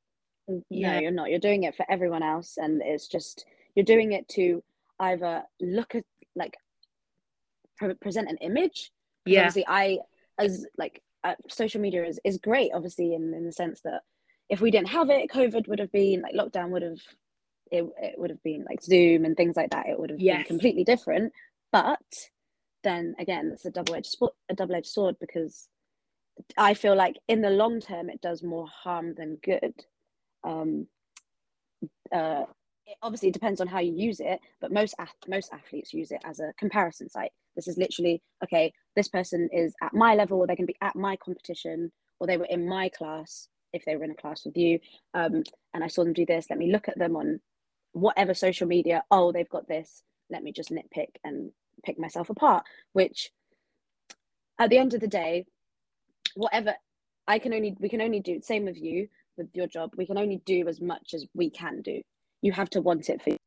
no 0.48 0.62
Yeah. 0.68 1.00
you're 1.00 1.10
not 1.10 1.30
you're 1.30 1.38
doing 1.38 1.62
it 1.62 1.74
for 1.74 1.86
everyone 1.88 2.22
else 2.22 2.58
and 2.58 2.82
it's 2.82 3.08
just 3.08 3.46
you're 3.74 3.84
doing 3.84 4.12
it 4.12 4.28
to 4.30 4.62
either 5.00 5.42
look 5.60 5.94
at 5.94 6.04
like 6.36 6.56
pre- 7.78 7.94
present 7.94 8.28
an 8.28 8.36
image 8.42 8.92
yeah 9.24 9.40
obviously 9.40 9.64
i 9.66 9.98
as 10.38 10.66
like 10.76 11.02
uh, 11.24 11.34
social 11.48 11.80
media 11.80 12.04
is, 12.04 12.20
is 12.24 12.38
great 12.38 12.70
obviously 12.74 13.14
in, 13.14 13.34
in 13.34 13.44
the 13.44 13.52
sense 13.52 13.80
that 13.82 14.02
if 14.48 14.60
we 14.60 14.70
didn't 14.70 14.88
have 14.88 15.10
it 15.10 15.30
covid 15.30 15.66
would 15.68 15.78
have 15.78 15.92
been 15.92 16.22
like 16.22 16.34
lockdown 16.34 16.70
would 16.70 16.82
have 16.82 17.00
it, 17.70 17.84
it 18.00 18.14
would 18.18 18.30
have 18.30 18.42
been 18.42 18.64
like 18.68 18.82
zoom 18.82 19.24
and 19.24 19.36
things 19.36 19.56
like 19.56 19.70
that. 19.70 19.86
It 19.86 19.98
would 19.98 20.10
have 20.10 20.18
been 20.18 20.44
completely 20.44 20.84
different. 20.84 21.32
But 21.72 21.98
then 22.82 23.14
again 23.18 23.50
it's 23.52 23.64
a 23.64 23.70
double-edged 23.70 24.06
sport 24.06 24.34
a 24.50 24.54
double-edged 24.54 24.86
sword 24.86 25.16
because 25.18 25.68
i 26.58 26.74
feel 26.74 26.94
like 26.94 27.16
in 27.28 27.40
the 27.40 27.48
long 27.48 27.80
term 27.80 28.10
it 28.10 28.20
does 28.20 28.42
more 28.42 28.66
harm 28.66 29.14
than 29.14 29.36
good. 29.42 29.74
Um 30.44 30.86
uh 32.12 32.44
it 32.86 32.98
obviously 33.00 33.30
depends 33.30 33.62
on 33.62 33.66
how 33.66 33.78
you 33.78 33.94
use 33.94 34.20
it 34.20 34.38
but 34.60 34.70
most 34.70 34.94
ath- 34.98 35.14
most 35.26 35.50
athletes 35.52 35.94
use 35.94 36.10
it 36.10 36.20
as 36.24 36.40
a 36.40 36.52
comparison 36.58 37.08
site. 37.08 37.32
This 37.56 37.68
is 37.68 37.78
literally 37.78 38.22
okay 38.44 38.72
this 38.96 39.08
person 39.08 39.48
is 39.52 39.74
at 39.82 39.94
my 39.94 40.14
level 40.14 40.38
or 40.38 40.46
they 40.46 40.56
can 40.56 40.66
be 40.66 40.76
at 40.80 40.96
my 40.96 41.16
competition 41.16 41.90
or 42.20 42.26
they 42.26 42.36
were 42.36 42.46
in 42.46 42.68
my 42.68 42.88
class 42.88 43.48
if 43.72 43.84
they 43.84 43.96
were 43.96 44.04
in 44.04 44.10
a 44.10 44.16
class 44.16 44.44
with 44.44 44.56
you 44.56 44.78
um, 45.14 45.42
and 45.72 45.82
i 45.82 45.88
saw 45.88 46.04
them 46.04 46.12
do 46.12 46.26
this 46.26 46.46
let 46.50 46.58
me 46.58 46.70
look 46.72 46.88
at 46.88 46.98
them 46.98 47.16
on 47.16 47.40
whatever 47.92 48.34
social 48.34 48.66
media 48.66 49.02
oh 49.10 49.32
they've 49.32 49.48
got 49.48 49.68
this 49.68 50.02
let 50.30 50.42
me 50.42 50.52
just 50.52 50.70
nitpick 50.70 51.08
and 51.24 51.50
pick 51.84 51.98
myself 51.98 52.30
apart 52.30 52.64
which 52.92 53.30
at 54.58 54.70
the 54.70 54.78
end 54.78 54.94
of 54.94 55.00
the 55.00 55.08
day 55.08 55.44
whatever 56.34 56.74
i 57.28 57.38
can 57.38 57.52
only 57.52 57.76
we 57.80 57.88
can 57.88 58.00
only 58.00 58.20
do 58.20 58.40
same 58.42 58.64
with 58.64 58.80
you 58.80 59.08
with 59.36 59.48
your 59.54 59.66
job 59.66 59.92
we 59.96 60.06
can 60.06 60.18
only 60.18 60.40
do 60.46 60.66
as 60.68 60.80
much 60.80 61.14
as 61.14 61.26
we 61.34 61.50
can 61.50 61.82
do 61.82 62.00
you 62.42 62.52
have 62.52 62.70
to 62.70 62.80
want 62.80 63.08
it 63.08 63.22
for 63.22 63.30
you 63.30 63.38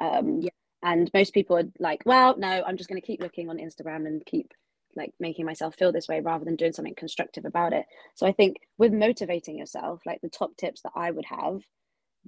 um 0.00 0.40
Yeah. 0.40 0.50
And 0.82 1.10
most 1.14 1.32
people 1.34 1.56
are 1.56 1.68
like 1.78 2.02
well 2.06 2.36
no 2.38 2.62
i'm 2.66 2.76
just 2.76 2.88
going 2.88 3.00
to 3.00 3.06
keep 3.06 3.20
looking 3.20 3.48
on 3.48 3.58
instagram 3.58 4.06
and 4.06 4.24
keep 4.26 4.52
like 4.96 5.12
making 5.20 5.44
myself 5.44 5.74
feel 5.76 5.92
this 5.92 6.08
way 6.08 6.20
rather 6.20 6.44
than 6.44 6.56
doing 6.56 6.72
something 6.72 6.94
constructive 6.94 7.44
about 7.44 7.72
it. 7.72 7.84
So 8.14 8.26
i 8.26 8.32
think 8.32 8.56
with 8.78 8.92
motivating 8.92 9.58
yourself 9.58 10.00
like 10.06 10.20
the 10.22 10.28
top 10.28 10.56
tips 10.56 10.82
that 10.82 10.92
i 10.96 11.10
would 11.10 11.26
have 11.26 11.60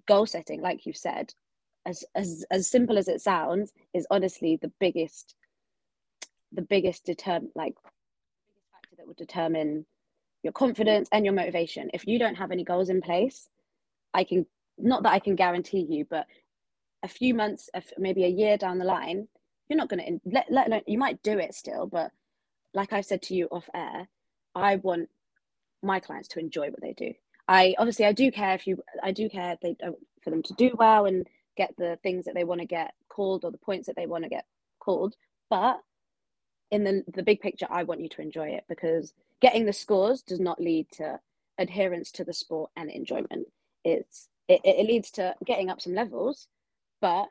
goal 0.06 0.26
setting 0.26 0.60
like 0.60 0.86
you've 0.86 0.96
said 0.96 1.32
as 1.86 2.04
as 2.14 2.44
as 2.50 2.70
simple 2.70 2.98
as 2.98 3.08
it 3.08 3.20
sounds 3.20 3.72
is 3.94 4.06
honestly 4.10 4.58
the 4.60 4.72
biggest 4.78 5.34
the 6.52 6.62
biggest 6.62 7.06
determ 7.06 7.48
like 7.54 7.74
biggest 8.46 8.70
factor 8.72 8.96
that 8.96 9.06
would 9.06 9.16
determine 9.16 9.84
your 10.44 10.52
confidence 10.52 11.08
and 11.10 11.24
your 11.24 11.34
motivation. 11.34 11.90
If 11.92 12.06
you 12.06 12.16
don't 12.18 12.36
have 12.36 12.52
any 12.52 12.64
goals 12.64 12.90
in 12.90 13.00
place 13.00 13.48
i 14.14 14.24
can 14.24 14.46
not 14.78 15.02
that 15.02 15.12
i 15.12 15.18
can 15.18 15.34
guarantee 15.34 15.86
you 15.88 16.06
but 16.08 16.26
a 17.02 17.08
few 17.08 17.34
months 17.34 17.70
maybe 17.98 18.24
a 18.24 18.28
year 18.28 18.56
down 18.56 18.78
the 18.78 18.84
line 18.84 19.28
you're 19.68 19.76
not 19.76 19.88
going 19.88 20.04
to 20.04 20.30
let, 20.30 20.46
let 20.50 20.68
alone 20.68 20.82
you 20.86 20.98
might 20.98 21.22
do 21.22 21.38
it 21.38 21.54
still 21.54 21.86
but 21.86 22.10
like 22.74 22.92
i've 22.92 23.04
said 23.04 23.22
to 23.22 23.34
you 23.34 23.46
off 23.50 23.68
air 23.74 24.08
i 24.54 24.76
want 24.76 25.08
my 25.82 26.00
clients 26.00 26.28
to 26.28 26.40
enjoy 26.40 26.68
what 26.70 26.80
they 26.80 26.92
do. 26.92 27.12
I 27.46 27.74
obviously 27.78 28.04
i 28.04 28.12
do 28.12 28.32
care 28.32 28.54
if 28.54 28.66
you 28.66 28.82
i 29.02 29.12
do 29.12 29.28
care 29.28 29.56
they 29.62 29.74
don't 29.78 29.98
for 30.22 30.30
them 30.30 30.42
to 30.42 30.54
do 30.54 30.72
well 30.76 31.06
and 31.06 31.26
get 31.56 31.74
the 31.76 31.98
things 32.02 32.24
that 32.24 32.34
they 32.34 32.44
want 32.44 32.60
to 32.60 32.66
get 32.66 32.94
called 33.08 33.44
or 33.44 33.50
the 33.52 33.58
points 33.58 33.86
that 33.86 33.96
they 33.96 34.06
want 34.06 34.24
to 34.24 34.30
get 34.30 34.44
called 34.80 35.14
but 35.50 35.80
in 36.70 36.84
the 36.84 37.04
the 37.14 37.22
big 37.22 37.40
picture 37.40 37.66
i 37.70 37.84
want 37.84 38.00
you 38.00 38.08
to 38.08 38.20
enjoy 38.20 38.48
it 38.48 38.64
because 38.68 39.12
getting 39.40 39.64
the 39.64 39.72
scores 39.72 40.22
does 40.22 40.40
not 40.40 40.60
lead 40.60 40.86
to 40.90 41.20
adherence 41.58 42.10
to 42.12 42.24
the 42.24 42.32
sport 42.32 42.70
and 42.76 42.90
enjoyment. 42.90 43.46
It's 43.84 44.28
it, 44.48 44.60
it 44.64 44.86
leads 44.86 45.10
to 45.12 45.34
getting 45.44 45.68
up 45.68 45.80
some 45.80 45.94
levels 45.94 46.48
but 47.00 47.26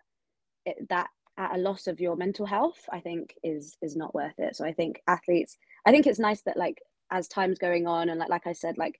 it, 0.65 0.87
that 0.89 1.07
at 1.37 1.55
a 1.55 1.59
loss 1.59 1.87
of 1.87 1.99
your 1.99 2.15
mental 2.15 2.45
health 2.45 2.79
i 2.91 2.99
think 2.99 3.35
is 3.43 3.77
is 3.81 3.95
not 3.95 4.13
worth 4.13 4.37
it. 4.37 4.55
So 4.55 4.65
i 4.65 4.73
think 4.73 5.01
athletes 5.07 5.57
i 5.85 5.91
think 5.91 6.07
it's 6.07 6.19
nice 6.19 6.41
that 6.43 6.57
like 6.57 6.81
as 7.11 7.27
time's 7.27 7.59
going 7.59 7.87
on 7.87 8.09
and 8.09 8.19
like 8.19 8.29
like 8.29 8.47
i 8.47 8.53
said 8.53 8.77
like 8.77 8.99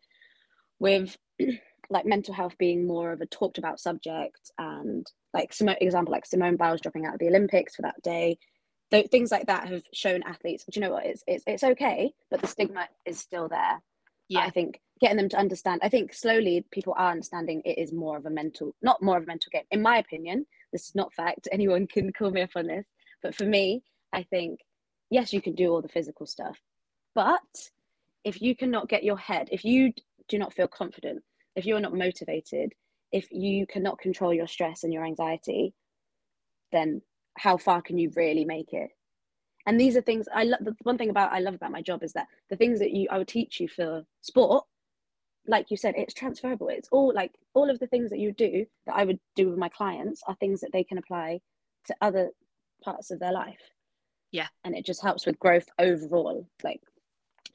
with 0.79 1.17
like 1.89 2.05
mental 2.05 2.33
health 2.33 2.57
being 2.57 2.85
more 2.85 3.11
of 3.11 3.21
a 3.21 3.25
talked 3.25 3.57
about 3.57 3.79
subject 3.79 4.51
and 4.57 5.05
like 5.33 5.53
some 5.53 5.69
example 5.69 6.11
like 6.11 6.25
simone 6.25 6.57
biles 6.57 6.81
dropping 6.81 7.05
out 7.05 7.13
of 7.13 7.19
the 7.19 7.27
olympics 7.27 7.75
for 7.75 7.81
that 7.81 8.01
day 8.03 8.37
Th- 8.89 9.09
things 9.09 9.31
like 9.31 9.47
that 9.47 9.67
have 9.67 9.83
shown 9.93 10.23
athletes 10.23 10.63
do 10.69 10.79
you 10.79 10.85
know 10.85 10.93
what? 10.93 11.05
It's, 11.05 11.23
it's 11.27 11.43
it's 11.45 11.63
okay 11.63 12.13
but 12.31 12.39
the 12.41 12.47
stigma 12.47 12.87
is 13.05 13.19
still 13.19 13.49
there. 13.49 13.81
Yeah. 14.29 14.41
I 14.41 14.49
think 14.49 14.79
getting 14.99 15.17
them 15.17 15.29
to 15.29 15.37
understand, 15.37 15.81
I 15.83 15.89
think 15.89 16.13
slowly 16.13 16.65
people 16.71 16.93
are 16.97 17.11
understanding 17.11 17.61
it 17.65 17.77
is 17.77 17.93
more 17.93 18.17
of 18.17 18.25
a 18.25 18.29
mental, 18.29 18.75
not 18.81 19.01
more 19.01 19.17
of 19.17 19.23
a 19.23 19.27
mental 19.27 19.49
game. 19.51 19.63
In 19.71 19.81
my 19.81 19.97
opinion, 19.97 20.45
this 20.71 20.89
is 20.89 20.95
not 20.95 21.13
fact. 21.13 21.47
Anyone 21.51 21.87
can 21.87 22.11
call 22.13 22.31
me 22.31 22.41
up 22.41 22.51
on 22.55 22.67
this. 22.67 22.85
But 23.21 23.35
for 23.35 23.45
me, 23.45 23.83
I 24.13 24.23
think, 24.23 24.59
yes, 25.09 25.33
you 25.33 25.41
can 25.41 25.55
do 25.55 25.71
all 25.71 25.81
the 25.81 25.87
physical 25.87 26.25
stuff. 26.25 26.59
But 27.15 27.69
if 28.23 28.41
you 28.41 28.55
cannot 28.55 28.89
get 28.89 29.03
your 29.03 29.17
head, 29.17 29.49
if 29.51 29.65
you 29.65 29.93
do 30.27 30.37
not 30.37 30.53
feel 30.53 30.67
confident, 30.67 31.23
if 31.55 31.65
you're 31.65 31.79
not 31.79 31.95
motivated, 31.95 32.73
if 33.11 33.31
you 33.31 33.65
cannot 33.65 33.99
control 33.99 34.33
your 34.33 34.47
stress 34.47 34.83
and 34.83 34.93
your 34.93 35.05
anxiety, 35.05 35.73
then 36.71 37.01
how 37.37 37.57
far 37.57 37.81
can 37.81 37.97
you 37.97 38.11
really 38.15 38.45
make 38.45 38.73
it? 38.73 38.89
and 39.67 39.79
these 39.79 39.95
are 39.95 40.01
things 40.01 40.25
i 40.33 40.43
love 40.43 40.59
the 40.63 40.75
one 40.81 40.97
thing 40.97 41.11
about 41.11 41.31
i 41.31 41.39
love 41.39 41.53
about 41.53 41.71
my 41.71 41.81
job 41.81 42.01
is 42.01 42.13
that 42.13 42.25
the 42.49 42.55
things 42.55 42.79
that 42.79 42.91
you 42.91 43.07
i 43.11 43.17
would 43.19 43.27
teach 43.27 43.59
you 43.59 43.67
for 43.67 44.03
sport 44.21 44.65
like 45.47 45.71
you 45.71 45.77
said 45.77 45.95
it's 45.97 46.13
transferable. 46.13 46.67
It's 46.69 46.89
all 46.91 47.13
like 47.13 47.31
all 47.53 47.69
of 47.69 47.79
the 47.79 47.87
things 47.87 48.09
that 48.09 48.19
you 48.19 48.31
do 48.31 48.65
that 48.85 48.95
i 48.95 49.03
would 49.03 49.19
do 49.35 49.49
with 49.49 49.57
my 49.57 49.69
clients 49.69 50.21
are 50.27 50.35
things 50.35 50.61
that 50.61 50.71
they 50.71 50.83
can 50.83 50.97
apply 50.97 51.39
to 51.85 51.95
other 52.01 52.29
parts 52.83 53.11
of 53.11 53.19
their 53.19 53.31
life. 53.31 53.71
Yeah. 54.31 54.47
and 54.63 54.75
it 54.75 54.85
just 54.85 55.01
helps 55.01 55.25
with 55.25 55.39
growth 55.39 55.67
overall 55.79 56.47
like 56.63 56.81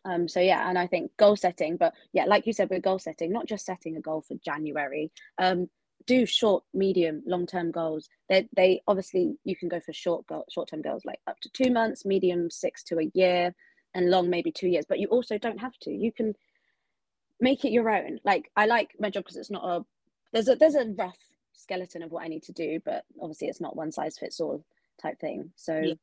um 0.04 0.26
so 0.26 0.40
yeah 0.40 0.68
and 0.68 0.78
i 0.78 0.87
think 0.87 1.12
goal 1.16 1.37
setting 1.37 1.76
but 1.76 1.92
yeah 2.12 2.25
like 2.25 2.46
you 2.46 2.52
said 2.52 2.70
with 2.70 2.82
goal 2.82 2.99
setting 2.99 3.30
not 3.30 3.46
just 3.46 3.66
setting 3.66 3.96
a 3.96 4.00
goal 4.00 4.22
for 4.22 4.34
january 4.42 5.12
um 5.38 5.68
do 6.06 6.26
short 6.26 6.64
medium 6.75 7.22
long 7.26 7.46
term 7.46 7.70
goals. 7.70 8.08
They 8.28 8.49
they 8.56 8.82
obviously 8.87 9.37
you 9.44 9.56
can 9.56 9.68
go 9.68 9.80
for 9.80 9.92
short 9.92 10.26
goal 10.26 10.44
short 10.50 10.68
term 10.68 10.82
goals 10.82 11.04
like 11.04 11.20
up 11.26 11.40
to 11.40 11.50
two 11.50 11.72
months 11.72 12.04
medium 12.04 12.50
six 12.50 12.82
to 12.84 12.99
a 12.99 13.11
year 13.14 13.54
and 13.94 14.11
long 14.11 14.30
maybe 14.30 14.50
two 14.50 14.68
years 14.68 14.87
but 14.88 14.99
you 14.99 15.08
also 15.08 15.38
don't 15.38 15.61
have 15.61 15.76
to. 15.82 15.90
You 15.90 16.12
can 16.12 16.34
make 17.42 17.66
it 17.66 17.72
your 17.72 17.90
own. 17.90 18.20
Like 18.25 18.50
i 18.56 18.66
like 18.66 18.92
my 19.00 19.11
job 19.11 19.25
because 19.25 19.38
it's 19.38 19.52
not 19.52 19.64
a 19.64 19.84
there's 20.32 20.49
a 20.49 20.56
there's 20.56 20.76
a 20.76 20.87
rough 20.99 21.18
skeleton 21.54 22.02
of 22.02 22.12
what 22.12 22.25
i 22.25 22.28
need 22.28 22.44
to 22.44 22.52
do 22.52 22.80
but 22.84 23.04
obviously 23.22 23.49
it's 23.49 23.61
not 23.61 23.76
one 23.76 23.92
size 23.92 24.18
fits 24.18 24.40
all 24.40 24.64
type 25.02 25.20
thing. 25.20 25.52
So 25.56 25.88
Yeah. 25.88 25.94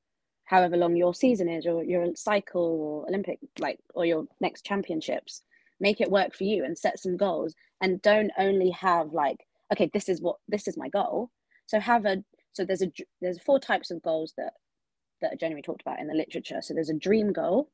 however 0.46 0.77
long 0.77 0.98
your 0.98 1.15
season 1.15 1.50
is 1.50 1.67
or 1.67 1.84
your 1.84 2.15
cycle 2.15 2.63
or 2.81 3.10
olympic 3.10 3.39
like 3.60 3.79
or 3.96 4.05
your 4.05 4.27
next 4.41 4.65
championships 4.65 5.43
make 5.81 6.01
it 6.01 6.12
work 6.12 6.36
for 6.36 6.46
you 6.46 6.65
and 6.65 6.77
set 6.77 7.00
some 7.00 7.17
goals. 7.17 7.55
And 7.81 8.01
don't 8.03 8.31
only 8.39 8.72
have 8.72 9.13
like 9.13 9.48
okay 9.74 9.89
this 9.93 10.10
is 10.10 10.22
what 10.22 10.38
this 10.50 10.67
is 10.67 10.77
my 10.77 10.89
goal. 10.89 11.31
So 11.67 11.79
have 11.79 12.05
a 12.05 12.24
so 12.53 12.65
there's 12.65 12.84
a 12.84 12.91
there's 13.22 13.41
four 13.41 13.60
types 13.60 13.91
of 13.91 14.03
goals 14.03 14.34
that 14.38 14.53
that 15.22 15.34
are 15.34 15.38
generally 15.38 15.63
talked 15.63 15.81
about 15.84 16.00
in 16.01 16.08
the 16.08 16.15
literature. 16.15 16.62
So 16.62 16.74
there's 16.75 16.91
a 16.91 16.96
dream 17.08 17.34
goal 17.34 17.69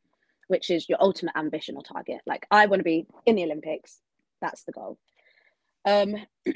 which 0.48 0.70
is 0.70 0.88
your 0.90 0.98
ultimate 1.02 1.36
ambition 1.36 1.76
or 1.76 1.84
target. 1.84 2.22
Like 2.26 2.46
i 2.52 2.66
want 2.66 2.80
to 2.80 2.84
be 2.84 3.08
in 3.26 3.36
the 3.36 3.44
olympics. 3.44 4.00
That's 4.42 4.64
the 4.64 4.72
goal. 4.72 4.98
Um 5.86 6.16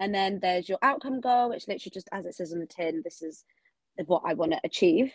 and 0.00 0.14
then 0.14 0.38
there's 0.40 0.68
your 0.68 0.78
outcome 0.82 1.20
goal 1.20 1.50
which 1.50 1.68
literally 1.68 1.92
just 1.92 2.08
as 2.12 2.26
it 2.26 2.34
says 2.34 2.52
on 2.52 2.60
the 2.60 2.66
tin 2.66 3.00
this 3.04 3.22
is 3.22 3.44
what 4.06 4.22
i 4.26 4.34
want 4.34 4.52
to 4.52 4.60
achieve. 4.64 5.12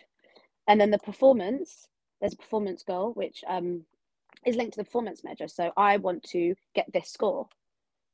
And 0.66 0.80
then 0.80 0.90
the 0.90 0.98
performance 0.98 1.88
there's 2.20 2.34
a 2.34 2.36
performance 2.36 2.82
goal 2.82 3.12
which 3.12 3.44
um 3.48 3.84
is 4.46 4.56
linked 4.56 4.74
to 4.74 4.80
the 4.80 4.84
performance 4.84 5.22
measure. 5.24 5.48
So 5.48 5.72
i 5.76 5.96
want 5.96 6.22
to 6.24 6.54
get 6.74 6.92
this 6.92 7.10
score. 7.10 7.48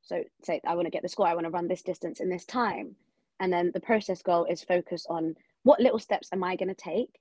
So 0.02 0.24
say 0.42 0.60
I 0.66 0.74
want 0.74 0.86
to 0.86 0.90
get 0.90 1.02
the 1.02 1.08
score, 1.08 1.26
I 1.26 1.34
want 1.34 1.44
to 1.44 1.50
run 1.50 1.68
this 1.68 1.82
distance 1.82 2.20
in 2.20 2.28
this 2.28 2.44
time. 2.44 2.96
And 3.40 3.52
then 3.52 3.70
the 3.72 3.80
process 3.80 4.22
goal 4.22 4.46
is 4.46 4.62
focus 4.64 5.06
on 5.08 5.36
what 5.62 5.80
little 5.80 5.98
steps 5.98 6.28
am 6.32 6.42
I 6.42 6.56
going 6.56 6.68
to 6.68 6.74
take 6.74 7.20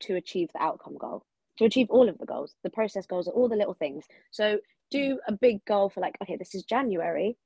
to 0.00 0.16
achieve 0.16 0.50
the 0.52 0.62
outcome 0.62 0.96
goal, 0.98 1.24
to 1.62 1.66
achieve 1.68 1.90
all 1.90 2.08
of 2.08 2.18
the 2.18 2.26
goals. 2.26 2.54
The 2.64 2.70
process 2.70 3.06
goals 3.06 3.28
are 3.28 3.32
all 3.32 3.48
the 3.48 3.56
little 3.56 3.74
things. 3.74 4.04
So 4.30 4.58
do 4.90 5.18
a 5.28 5.32
big 5.32 5.64
goal 5.64 5.90
for 5.90 6.00
like, 6.00 6.16
okay, 6.22 6.36
this 6.36 6.54
is 6.54 6.64
January. 6.64 7.36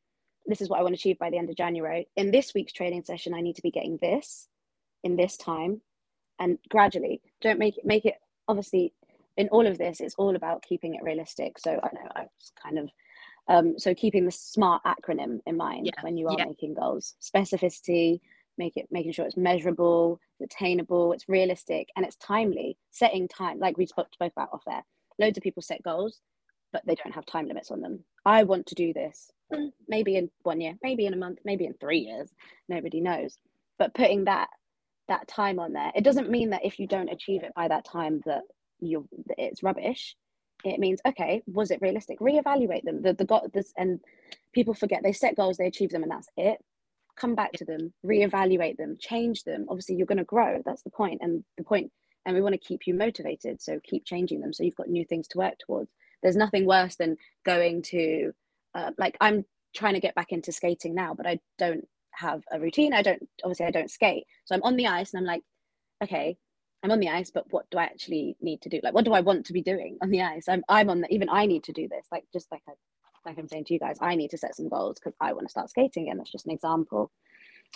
This 0.46 0.60
is 0.60 0.68
what 0.68 0.78
I 0.80 0.82
want 0.82 0.94
to 0.94 1.00
achieve 1.00 1.18
by 1.18 1.30
the 1.30 1.38
end 1.38 1.50
of 1.50 1.56
January. 1.56 2.08
In 2.16 2.30
this 2.30 2.54
week's 2.54 2.72
training 2.72 3.04
session, 3.04 3.34
I 3.34 3.40
need 3.42 3.56
to 3.56 3.62
be 3.62 3.70
getting 3.72 3.98
this 4.02 4.48
in 5.04 5.16
this 5.16 5.36
time. 5.36 5.82
And 6.38 6.58
gradually, 6.68 7.20
don't 7.42 7.58
make 7.58 7.78
it 7.78 7.86
make 7.86 8.04
it 8.06 8.16
obviously 8.48 8.92
in 9.36 9.48
all 9.50 9.66
of 9.66 9.78
this, 9.78 10.00
it's 10.00 10.14
all 10.16 10.36
about 10.36 10.62
keeping 10.62 10.94
it 10.94 11.02
realistic. 11.02 11.58
So 11.58 11.72
I 11.72 11.88
know 11.94 12.10
I 12.16 12.22
was 12.22 12.52
kind 12.62 12.78
of 12.78 12.90
Um, 13.48 13.78
so 13.78 13.94
keeping 13.94 14.24
the 14.24 14.32
SMART 14.32 14.82
acronym 14.84 15.40
in 15.46 15.56
mind 15.56 15.86
Yeah, 15.86 16.02
when 16.02 16.16
you 16.16 16.28
are 16.28 16.36
yeah. 16.38 16.46
making 16.46 16.74
goals: 16.74 17.14
specificity, 17.20 18.20
make 18.58 18.76
it 18.76 18.88
making 18.90 19.12
sure 19.12 19.26
it's 19.26 19.36
measurable, 19.36 20.20
attainable, 20.42 21.12
it's 21.12 21.28
realistic, 21.28 21.88
and 21.96 22.04
it's 22.04 22.16
timely. 22.16 22.76
Setting 22.90 23.28
time, 23.28 23.58
like 23.58 23.76
we 23.76 23.86
spoke, 23.86 24.12
spoke 24.12 24.32
about 24.32 24.50
off 24.52 24.62
there. 24.66 24.84
Loads 25.18 25.38
of 25.38 25.42
people 25.42 25.62
set 25.62 25.82
goals, 25.82 26.20
but 26.72 26.82
they 26.86 26.94
don't 26.94 27.14
have 27.14 27.26
time 27.26 27.48
limits 27.48 27.70
on 27.70 27.80
them. 27.80 28.00
I 28.24 28.42
want 28.42 28.66
to 28.66 28.74
do 28.74 28.92
this. 28.92 29.30
Mm, 29.52 29.72
Maybe 29.88 30.16
in 30.16 30.30
one 30.42 30.60
year, 30.60 30.74
maybe 30.82 31.06
in 31.06 31.14
a 31.14 31.18
month, 31.18 31.38
maybe 31.44 31.66
in 31.66 31.74
three 31.74 32.00
years. 32.00 32.30
Nobody 32.68 33.00
knows. 33.00 33.38
But 33.78 33.94
putting 33.94 34.24
that 34.24 34.48
that 35.08 35.28
time 35.28 35.58
on 35.58 35.72
there, 35.72 35.92
it 35.94 36.02
doesn't 36.02 36.30
mean 36.30 36.50
that 36.50 36.64
if 36.64 36.78
you 36.78 36.86
don't 36.86 37.08
achieve 37.12 37.44
it 37.44 37.52
by 37.54 37.68
that 37.68 37.84
time 37.84 38.22
that 38.26 38.42
you 38.80 39.08
it's 39.38 39.62
rubbish. 39.62 40.16
It 40.64 40.80
means 40.80 41.00
okay, 41.06 41.42
was 41.46 41.70
it 41.70 41.80
realistic? 41.80 42.18
Reevaluate 42.18 42.82
them. 42.82 43.02
The 43.02 43.12
the 43.12 43.24
got 43.24 43.52
this 43.52 43.72
and 43.76 44.00
people 44.52 44.74
forget 44.74 45.02
they 45.02 45.12
set 45.12 45.36
goals, 45.36 45.58
they 45.58 45.66
achieve 45.66 45.90
them, 45.90 46.02
and 46.02 46.10
that's 46.10 46.28
it 46.36 46.58
come 47.16 47.34
back 47.34 47.52
to 47.52 47.64
them 47.64 47.92
reevaluate 48.04 48.76
them 48.76 48.96
change 49.00 49.44
them. 49.44 49.66
Obviously 49.68 49.96
you're 49.96 50.06
going 50.06 50.18
to 50.18 50.24
grow 50.24 50.62
that's 50.64 50.82
the 50.82 50.90
point. 50.90 51.20
and 51.22 51.44
the 51.56 51.64
point 51.64 51.90
and 52.24 52.34
we 52.34 52.42
want 52.42 52.54
to 52.54 52.58
keep 52.58 52.86
you 52.86 52.94
motivated 52.94 53.60
so 53.62 53.80
keep 53.84 54.04
changing 54.04 54.40
them 54.40 54.52
so 54.52 54.64
you've 54.64 54.76
got 54.76 54.88
new 54.88 55.04
things 55.04 55.28
to 55.28 55.38
work 55.38 55.54
towards. 55.58 55.90
There's 56.22 56.36
nothing 56.36 56.66
worse 56.66 56.96
than 56.96 57.16
going 57.44 57.82
to 57.82 58.32
uh, 58.74 58.90
like 58.98 59.16
i'm 59.20 59.44
trying 59.74 59.94
to 59.94 60.00
get 60.00 60.14
back 60.14 60.32
into 60.32 60.52
skating 60.52 60.94
now 60.94 61.14
but 61.14 61.26
i 61.26 61.38
don't 61.58 61.86
have 62.12 62.42
a 62.52 62.60
routine 62.60 62.92
i 62.92 63.02
don't 63.02 63.22
obviously 63.44 63.66
i 63.66 63.70
don't 63.70 63.90
skate. 63.90 64.24
So 64.44 64.54
i'm 64.54 64.62
on 64.62 64.76
the 64.76 64.86
ice 64.86 65.12
and 65.12 65.20
i'm 65.20 65.26
like 65.26 65.42
okay 66.02 66.36
i'm 66.82 66.90
on 66.90 67.00
the 67.00 67.08
ice 67.08 67.30
but 67.30 67.44
what 67.50 67.66
do 67.70 67.78
i 67.78 67.84
actually 67.84 68.36
need 68.40 68.60
to 68.62 68.68
do? 68.68 68.80
Like 68.82 68.94
what 68.94 69.04
do 69.04 69.12
i 69.12 69.20
want 69.20 69.46
to 69.46 69.52
be 69.52 69.62
doing 69.62 69.98
on 70.02 70.10
the 70.10 70.22
ice? 70.22 70.48
I'm, 70.48 70.62
I'm 70.68 70.90
on 70.90 71.00
the, 71.00 71.08
even 71.12 71.28
i 71.30 71.46
need 71.46 71.64
to 71.64 71.72
do 71.72 71.88
this 71.88 72.06
like 72.12 72.24
just 72.32 72.50
like 72.52 72.62
I, 72.68 72.72
like 73.26 73.38
i'm 73.38 73.48
saying 73.48 73.64
to 73.64 73.74
you 73.74 73.80
guys 73.80 73.98
i 74.00 74.14
need 74.14 74.30
to 74.30 74.38
set 74.38 74.54
some 74.54 74.68
goals 74.68 74.98
because 74.98 75.14
i 75.20 75.32
want 75.32 75.46
to 75.46 75.50
start 75.50 75.68
skating 75.68 76.04
again 76.04 76.16
that's 76.16 76.32
just 76.32 76.46
an 76.46 76.52
example. 76.52 77.10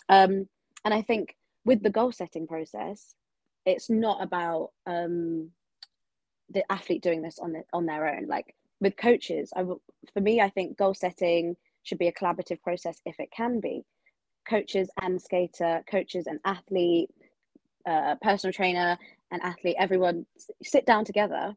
Um 0.09 0.49
and 0.85 0.95
i 0.95 1.03
think 1.03 1.37
with 1.65 1.83
the 1.83 1.91
goal 1.91 2.13
setting 2.13 2.47
process 2.47 3.15
it's 3.67 3.91
not 3.91 4.23
about 4.23 4.71
um 4.87 5.51
the 6.49 6.65
athlete 6.73 7.03
doing 7.03 7.23
this 7.23 7.39
on 7.39 7.53
the, 7.53 7.63
on 7.73 7.87
their 7.87 8.09
own. 8.09 8.27
Like 8.27 8.55
with 8.81 8.97
coaches 8.97 9.53
i 9.57 9.63
for 9.63 10.21
me 10.21 10.41
i 10.41 10.49
think 10.49 10.79
goal 10.79 10.95
setting 10.95 11.57
should 11.83 11.99
be 11.99 12.09
a 12.09 12.13
collaborative 12.13 12.61
process 12.63 13.01
if 13.05 13.19
it 13.19 13.31
can 13.31 13.61
be. 13.61 13.85
Coaches 14.49 14.89
and 15.01 15.21
skater 15.21 15.83
coaches 15.91 16.27
and 16.27 16.41
athlete 16.45 17.11
uh, 17.87 18.15
personal 18.23 18.53
trainer 18.53 18.99
and 19.31 19.43
athlete 19.43 19.77
everyone 19.79 20.27
sit 20.63 20.85
down 20.87 21.05
together 21.05 21.55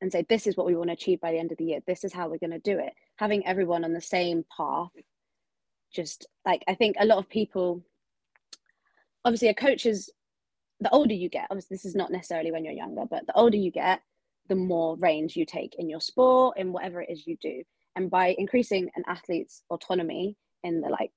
and 0.00 0.12
say 0.12 0.24
this 0.28 0.46
is 0.46 0.56
what 0.56 0.66
we 0.66 0.76
want 0.76 0.88
to 0.88 0.94
achieve 0.94 1.20
by 1.20 1.32
the 1.32 1.38
end 1.38 1.52
of 1.52 1.58
the 1.58 1.64
year. 1.64 1.80
This 1.86 2.04
is 2.04 2.12
how 2.12 2.28
we're 2.28 2.38
going 2.38 2.50
to 2.50 2.58
do 2.58 2.78
it. 2.78 2.92
Having 3.16 3.46
everyone 3.46 3.84
on 3.84 3.92
the 3.92 4.00
same 4.00 4.44
path 4.56 4.90
just 5.90 6.26
like 6.44 6.62
i 6.68 6.74
think 6.74 6.94
a 7.00 7.06
lot 7.06 7.16
of 7.16 7.26
people 7.30 7.82
obviously 9.24 9.48
a 9.48 9.54
coach 9.54 9.86
is 9.86 10.10
the 10.80 10.90
older 10.90 11.14
you 11.14 11.30
get 11.30 11.46
obviously 11.50 11.74
this 11.74 11.86
is 11.86 11.94
not 11.94 12.12
necessarily 12.12 12.52
when 12.52 12.62
you're 12.62 12.74
younger 12.74 13.04
but 13.10 13.26
the 13.26 13.34
older 13.34 13.56
you 13.56 13.70
get 13.70 14.02
the 14.48 14.54
more 14.54 14.96
range 14.96 15.36
you 15.36 15.46
take 15.46 15.76
in 15.78 15.88
your 15.88 16.00
sport 16.00 16.58
in 16.58 16.72
whatever 16.72 17.00
it 17.00 17.10
is 17.10 17.26
you 17.26 17.36
do. 17.40 17.62
And 17.96 18.10
by 18.10 18.34
increasing 18.38 18.90
an 18.96 19.04
athlete's 19.06 19.62
autonomy 19.70 20.36
in 20.64 20.80
the 20.80 20.88
like 20.88 21.10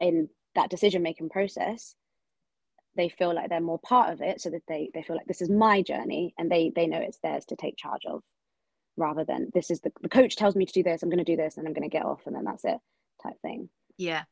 in 0.00 0.28
that 0.54 0.70
decision 0.70 1.02
making 1.02 1.28
process 1.28 1.94
they 2.96 3.08
feel 3.08 3.34
like 3.34 3.48
they're 3.48 3.60
more 3.60 3.78
part 3.78 4.12
of 4.12 4.20
it 4.20 4.40
so 4.40 4.50
that 4.50 4.62
they 4.68 4.90
they 4.94 5.02
feel 5.02 5.16
like 5.16 5.26
this 5.26 5.42
is 5.42 5.48
my 5.48 5.80
journey 5.82 6.34
and 6.38 6.50
they 6.50 6.70
they 6.74 6.86
know 6.86 6.98
it's 6.98 7.18
theirs 7.18 7.44
to 7.46 7.56
take 7.56 7.76
charge 7.76 8.02
of 8.06 8.22
rather 8.96 9.24
than 9.24 9.48
this 9.54 9.70
is 9.70 9.80
the, 9.80 9.92
the 10.02 10.08
coach 10.08 10.36
tells 10.36 10.56
me 10.56 10.66
to 10.66 10.72
do 10.72 10.82
this 10.82 11.02
i'm 11.02 11.08
going 11.08 11.24
to 11.24 11.24
do 11.24 11.36
this 11.36 11.56
and 11.56 11.66
i'm 11.66 11.72
going 11.72 11.88
to 11.88 11.96
get 11.96 12.04
off 12.04 12.20
and 12.26 12.34
then 12.34 12.44
that's 12.44 12.64
it 12.64 12.78
type 13.22 13.40
thing 13.42 13.68
Yeah. 13.96 14.22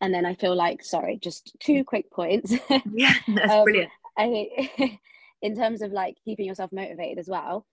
and 0.00 0.12
then 0.12 0.26
i 0.26 0.34
feel 0.34 0.54
like 0.56 0.84
sorry 0.84 1.16
just 1.22 1.52
two 1.60 1.84
quick 1.84 2.10
points 2.10 2.52
Yeah. 2.92 3.14
That's 3.28 3.52
Um, 3.52 3.64
brilliant. 3.64 3.90
I, 4.18 4.98
in 5.42 5.54
terms 5.56 5.82
of 5.82 5.92
like 5.92 6.16
keeping 6.24 6.46
yourself 6.46 6.70
motivated 6.72 7.18
as 7.18 7.28
well, 7.28 7.66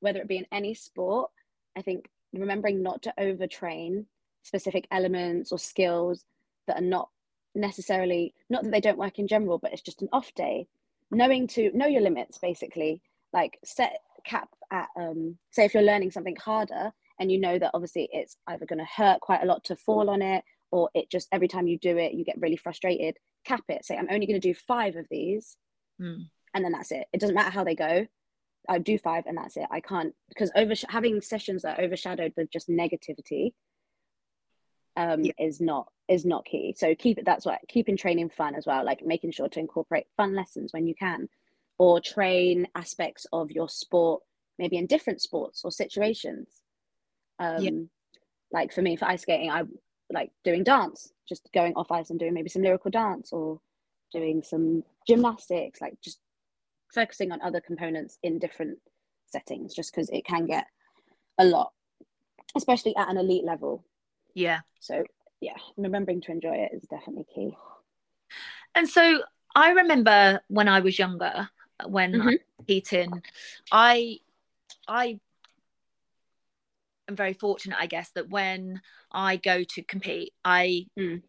whether 0.00 0.20
it 0.20 0.28
be 0.28 0.38
in 0.38 0.46
any 0.52 0.74
sport, 0.74 1.30
I 1.76 1.82
think 1.82 2.08
remembering 2.32 2.82
not 2.82 3.02
to 3.02 3.14
overtrain 3.18 4.06
specific 4.42 4.86
elements 4.90 5.52
or 5.52 5.58
skills 5.58 6.24
that 6.66 6.76
are 6.78 6.82
not 6.84 7.08
necessarily 7.54 8.34
not 8.50 8.64
that 8.64 8.72
they 8.72 8.80
don't 8.80 8.98
work 8.98 9.18
in 9.18 9.26
general, 9.28 9.58
but 9.58 9.72
it's 9.72 9.82
just 9.82 10.02
an 10.02 10.08
off 10.12 10.34
day. 10.34 10.66
Knowing 11.10 11.46
to 11.48 11.70
know 11.76 11.86
your 11.86 12.00
limits, 12.02 12.38
basically, 12.38 13.00
like 13.32 13.58
set 13.64 14.00
cap 14.24 14.48
at 14.72 14.88
um, 14.96 15.36
say 15.50 15.64
if 15.64 15.74
you're 15.74 15.82
learning 15.82 16.10
something 16.10 16.36
harder 16.36 16.92
and 17.20 17.30
you 17.30 17.38
know 17.38 17.58
that 17.58 17.70
obviously 17.74 18.08
it's 18.12 18.36
either 18.46 18.64
going 18.66 18.78
to 18.78 18.84
hurt 18.86 19.20
quite 19.20 19.42
a 19.42 19.46
lot 19.46 19.62
to 19.64 19.76
fall 19.76 20.08
on 20.08 20.22
it 20.22 20.42
or 20.70 20.88
it 20.94 21.10
just 21.10 21.28
every 21.30 21.46
time 21.46 21.66
you 21.66 21.78
do 21.78 21.98
it 21.98 22.14
you 22.14 22.24
get 22.24 22.40
really 22.40 22.56
frustrated 22.56 23.16
cap 23.44 23.62
it 23.68 23.84
say 23.84 23.96
i'm 23.96 24.08
only 24.10 24.26
going 24.26 24.40
to 24.40 24.48
do 24.48 24.54
five 24.54 24.96
of 24.96 25.06
these 25.10 25.56
Mm. 26.00 26.26
and 26.54 26.64
then 26.64 26.72
that's 26.72 26.90
it. 26.90 27.06
It 27.12 27.20
doesn't 27.20 27.36
matter 27.36 27.50
how 27.50 27.62
they 27.62 27.76
go. 27.76 28.06
I 28.68 28.78
do 28.78 28.98
five 28.98 29.26
and 29.26 29.36
that's 29.36 29.56
it. 29.56 29.66
I 29.70 29.80
can't 29.80 30.12
because 30.28 30.50
over 30.56 30.74
having 30.88 31.20
sessions 31.20 31.62
that 31.62 31.78
are 31.78 31.82
overshadowed 31.84 32.32
with 32.36 32.50
just 32.50 32.68
negativity 32.68 33.52
um 34.96 35.24
Yeah. 35.24 35.32
is 35.38 35.60
not 35.60 35.92
is 36.08 36.24
not 36.24 36.44
key. 36.44 36.74
So 36.76 36.94
keep 36.94 37.18
it 37.18 37.24
that's 37.24 37.46
what 37.46 37.60
keeping 37.68 37.96
training 37.96 38.30
fun 38.30 38.54
as 38.54 38.66
well, 38.66 38.84
like 38.84 39.04
making 39.04 39.32
sure 39.32 39.48
to 39.48 39.60
incorporate 39.60 40.06
fun 40.16 40.34
lessons 40.34 40.72
when 40.72 40.86
you 40.86 40.94
can 40.94 41.28
or 41.78 42.00
train 42.00 42.68
aspects 42.74 43.26
of 43.32 43.50
your 43.50 43.68
sport 43.68 44.22
maybe 44.58 44.76
in 44.76 44.86
different 44.86 45.20
sports 45.20 45.62
or 45.64 45.70
situations. 45.72 46.48
Um 47.38 47.62
Yeah. 47.62 47.70
like 48.52 48.72
for 48.72 48.82
me 48.82 48.96
for 48.96 49.06
ice 49.06 49.22
skating 49.22 49.50
I 49.50 49.62
like 50.12 50.30
doing 50.44 50.62
dance, 50.64 51.12
just 51.28 51.48
going 51.52 51.74
off 51.74 51.90
ice 51.90 52.10
and 52.10 52.18
doing 52.18 52.34
maybe 52.34 52.50
some 52.50 52.62
lyrical 52.62 52.90
dance 52.90 53.32
or 53.32 53.60
doing 54.12 54.42
some 54.42 54.84
gymnastics, 55.08 55.80
like 55.80 56.00
just 56.00 56.20
focusing 56.92 57.32
on 57.32 57.40
other 57.42 57.60
components 57.60 58.18
in 58.22 58.38
different 58.38 58.78
settings, 59.26 59.74
just 59.74 59.90
because 59.92 60.08
it 60.10 60.24
can 60.24 60.46
get 60.46 60.66
a 61.38 61.44
lot, 61.44 61.72
especially 62.54 62.94
at 62.96 63.08
an 63.08 63.16
elite 63.16 63.44
level. 63.44 63.84
Yeah. 64.34 64.60
So, 64.78 65.02
yeah, 65.40 65.56
remembering 65.76 66.20
to 66.22 66.32
enjoy 66.32 66.54
it 66.54 66.72
is 66.74 66.82
definitely 66.88 67.26
key. 67.34 67.56
And 68.74 68.88
so 68.88 69.22
I 69.54 69.70
remember 69.70 70.40
when 70.48 70.68
I 70.68 70.80
was 70.80 70.98
younger, 70.98 71.48
when 71.86 72.14
I 72.14 72.18
Mhm. 72.18 72.24
was 72.26 72.38
competing, 72.58 73.22
I 73.70 74.18
I 74.88 75.20
am 77.08 77.16
very 77.16 77.34
fortunate, 77.34 77.78
I 77.78 77.86
guess, 77.86 78.10
that 78.10 78.30
when 78.30 78.80
I 79.12 79.36
go 79.36 79.62
to 79.64 79.82
compete, 79.82 80.32
I 80.44 80.86
Mm. 80.98 81.22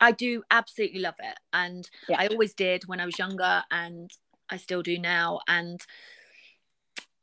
I 0.00 0.12
do 0.12 0.42
absolutely 0.50 1.00
love 1.00 1.14
it. 1.20 1.38
And 1.52 1.88
Yeah. 2.08 2.16
I 2.18 2.26
always 2.26 2.54
did 2.54 2.88
when 2.88 3.00
I 3.00 3.04
was 3.06 3.18
younger 3.18 3.62
and 3.70 4.10
I 4.48 4.56
still 4.56 4.82
do 4.82 4.98
now. 4.98 5.40
And 5.46 5.80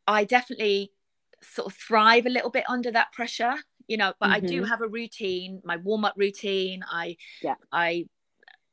I 0.08 0.24
definitely 0.24 0.94
sort 1.42 1.68
of 1.68 1.78
thrive 1.78 2.26
a 2.26 2.30
little 2.30 2.50
bit 2.50 2.64
under 2.70 2.92
that 2.92 3.12
pressure, 3.12 3.56
you 3.90 3.98
know, 3.98 4.14
but 4.20 4.30
I 4.30 4.40
do 4.40 4.62
Mhm. 4.62 4.68
have 4.70 4.82
a 4.82 4.88
routine, 4.88 5.62
my 5.66 5.78
warm-up 5.78 6.14
routine. 6.16 6.84
I 6.88 7.18
Yeah. 7.42 7.56
I 7.72 8.06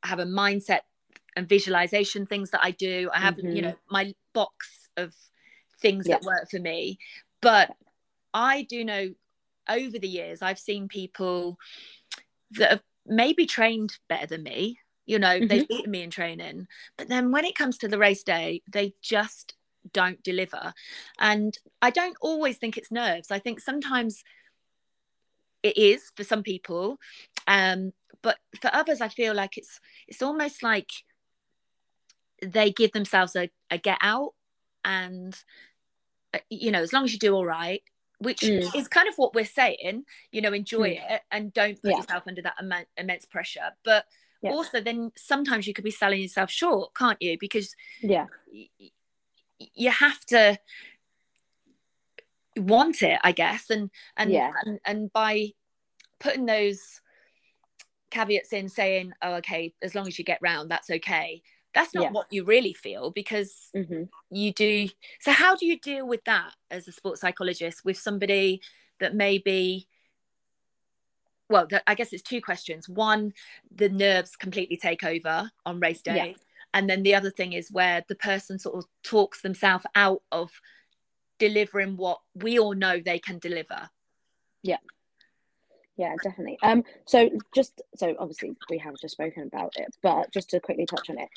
have 0.03 0.19
a 0.19 0.25
mindset 0.25 0.81
and 1.35 1.49
visualization 1.49 2.25
things 2.25 2.51
that 2.51 2.63
I 2.63 2.71
do. 2.71 3.09
I 3.13 3.19
have, 3.19 3.37
you 3.39 3.43
Mhm. 3.45 3.61
know, 3.63 3.75
my 3.89 4.13
box 4.33 4.89
of 4.95 5.13
things 5.81 6.05
Yeah. 6.05 6.15
that 6.17 6.23
work 6.23 6.49
for 6.49 6.59
me. 6.59 6.99
But 7.41 7.75
I 8.33 8.61
do 8.61 8.85
know 8.85 9.15
over 9.67 9.97
the 9.99 10.07
years 10.07 10.41
I've 10.41 10.59
seen 10.59 10.87
people 10.87 11.57
that 12.51 12.69
have 12.69 12.83
maybe 13.05 13.45
trained 13.47 13.97
better 14.07 14.27
than 14.27 14.43
me. 14.43 14.79
You 15.07 15.17
know, 15.19 15.39
Mm-hmm. 15.39 15.47
they've 15.47 15.67
beaten 15.67 15.91
me 15.91 16.03
in 16.03 16.11
training, 16.11 16.67
but 16.97 17.07
then 17.07 17.31
when 17.31 17.45
it 17.45 17.55
comes 17.55 17.77
to 17.79 17.87
the 17.87 17.97
race 17.97 18.23
day, 18.23 18.61
they 18.71 18.93
just 19.01 19.55
don't 19.93 20.21
deliver. 20.21 20.73
And 21.19 21.57
I 21.81 21.89
don't 21.89 22.17
always 22.21 22.57
think 22.57 22.77
it's 22.77 22.91
nerves. 22.91 23.31
I 23.31 23.39
think 23.39 23.59
sometimes 23.61 24.23
it 25.67 25.77
is 25.77 26.11
for 26.15 26.23
some 26.23 26.43
people, 26.43 26.97
um, 27.47 27.93
but 28.21 28.37
for 28.61 28.69
others, 28.73 29.01
I 29.01 29.09
feel 29.09 29.33
like 29.33 29.57
it's 29.57 29.79
it's 30.07 30.21
almost 30.21 30.63
like 30.63 30.89
they 32.41 32.71
give 32.71 32.91
themselves 32.91 33.35
a, 33.35 33.49
a 33.69 33.77
get 33.77 33.97
out, 34.01 34.33
and 34.83 35.35
uh, 36.33 36.39
you 36.49 36.71
know, 36.71 36.81
as 36.81 36.93
long 36.93 37.03
as 37.03 37.13
you 37.13 37.19
do 37.19 37.33
all 37.35 37.45
right, 37.45 37.83
which 38.19 38.41
Mm. 38.41 38.75
is 38.75 38.87
kind 38.87 39.07
of 39.07 39.15
what 39.17 39.35
we're 39.35 39.45
saying, 39.45 40.05
you 40.31 40.41
know, 40.41 40.53
enjoy 40.53 40.89
Mm. 40.95 41.11
it 41.11 41.21
and 41.31 41.53
don't 41.53 41.81
put 41.81 41.91
Yeah. 41.91 41.97
yourself 41.97 42.23
under 42.27 42.41
that 42.41 42.55
immen- 42.61 42.85
immense 42.97 43.25
pressure. 43.25 43.71
But 43.83 44.05
Yeah. 44.41 44.51
also, 44.51 44.81
then 44.81 45.11
sometimes 45.15 45.67
you 45.67 45.73
could 45.73 45.83
be 45.85 45.91
selling 45.91 46.21
yourself 46.21 46.49
short, 46.51 46.93
can't 46.95 47.21
you? 47.21 47.37
Because 47.39 47.75
Yeah. 48.01 48.27
y- 48.51 48.69
you 49.73 49.91
have 49.91 50.19
to 50.25 50.59
want 52.55 53.01
it, 53.03 53.19
I 53.23 53.31
guess, 53.31 53.69
and 53.69 53.89
and 54.15 54.31
Yeah. 54.31 54.51
and, 54.65 54.79
and 54.85 55.13
by 55.13 55.53
putting 56.19 56.45
those 56.45 57.01
caveats 58.09 58.53
in, 58.53 58.69
saying, 58.69 59.13
"Oh, 59.21 59.35
okay, 59.35 59.73
as 59.81 59.95
long 59.95 60.07
as 60.07 60.17
you 60.17 60.25
get 60.25 60.39
round, 60.41 60.71
that's 60.71 60.89
okay." 60.89 61.41
That's 61.73 61.93
not 61.93 62.05
Yeah. 62.05 62.11
what 62.11 62.27
you 62.31 62.43
really 62.43 62.73
feel 62.73 63.11
because 63.11 63.69
hmm 63.73 64.03
you 64.29 64.51
do 64.51 64.89
so 65.21 65.31
how 65.31 65.55
do 65.55 65.65
you 65.65 65.79
deal 65.79 66.05
with 66.07 66.23
that 66.25 66.53
as 66.69 66.87
a 66.87 66.91
sports 66.91 67.21
psychologist 67.21 67.85
with 67.85 67.97
somebody 67.97 68.61
that 68.99 69.15
maybe 69.15 69.87
well 71.49 71.67
i 71.85 71.95
guess 71.95 72.11
it's 72.11 72.23
two 72.23 72.41
questions 72.41 72.89
one 72.89 73.31
the 73.73 73.89
nerves 73.89 74.35
completely 74.35 74.75
take 74.75 75.03
over 75.03 75.49
on 75.65 75.79
race 75.79 76.01
day 76.01 76.15
yeah. 76.15 76.33
and 76.73 76.89
then 76.89 77.03
the 77.03 77.15
other 77.15 77.29
thing 77.29 77.53
is 77.53 77.71
where 77.71 78.03
the 78.09 78.15
person 78.15 78.59
sort 78.59 78.75
of 78.75 78.85
talks 79.03 79.41
themselves 79.41 79.85
out 79.95 80.21
of 80.31 80.51
delivering 81.39 81.95
what 81.95 82.19
we 82.35 82.59
all 82.59 82.73
know 82.73 82.99
they 82.99 83.19
can 83.19 83.39
deliver 83.39 83.89
yeah 84.63 84.77
yeah 85.97 86.15
definitely. 86.23 86.57
Um 86.61 86.83
so 87.05 87.29
just 87.55 87.81
so 87.95 88.15
obviously 88.19 88.53
we 88.69 88.77
have 88.79 88.95
just 89.01 89.13
spoken 89.13 89.43
about 89.43 89.73
it 89.77 89.95
but 90.01 90.31
just 90.31 90.49
to 90.51 90.59
quickly 90.59 90.85
touch 90.85 91.09
on 91.09 91.19
it 91.19 91.29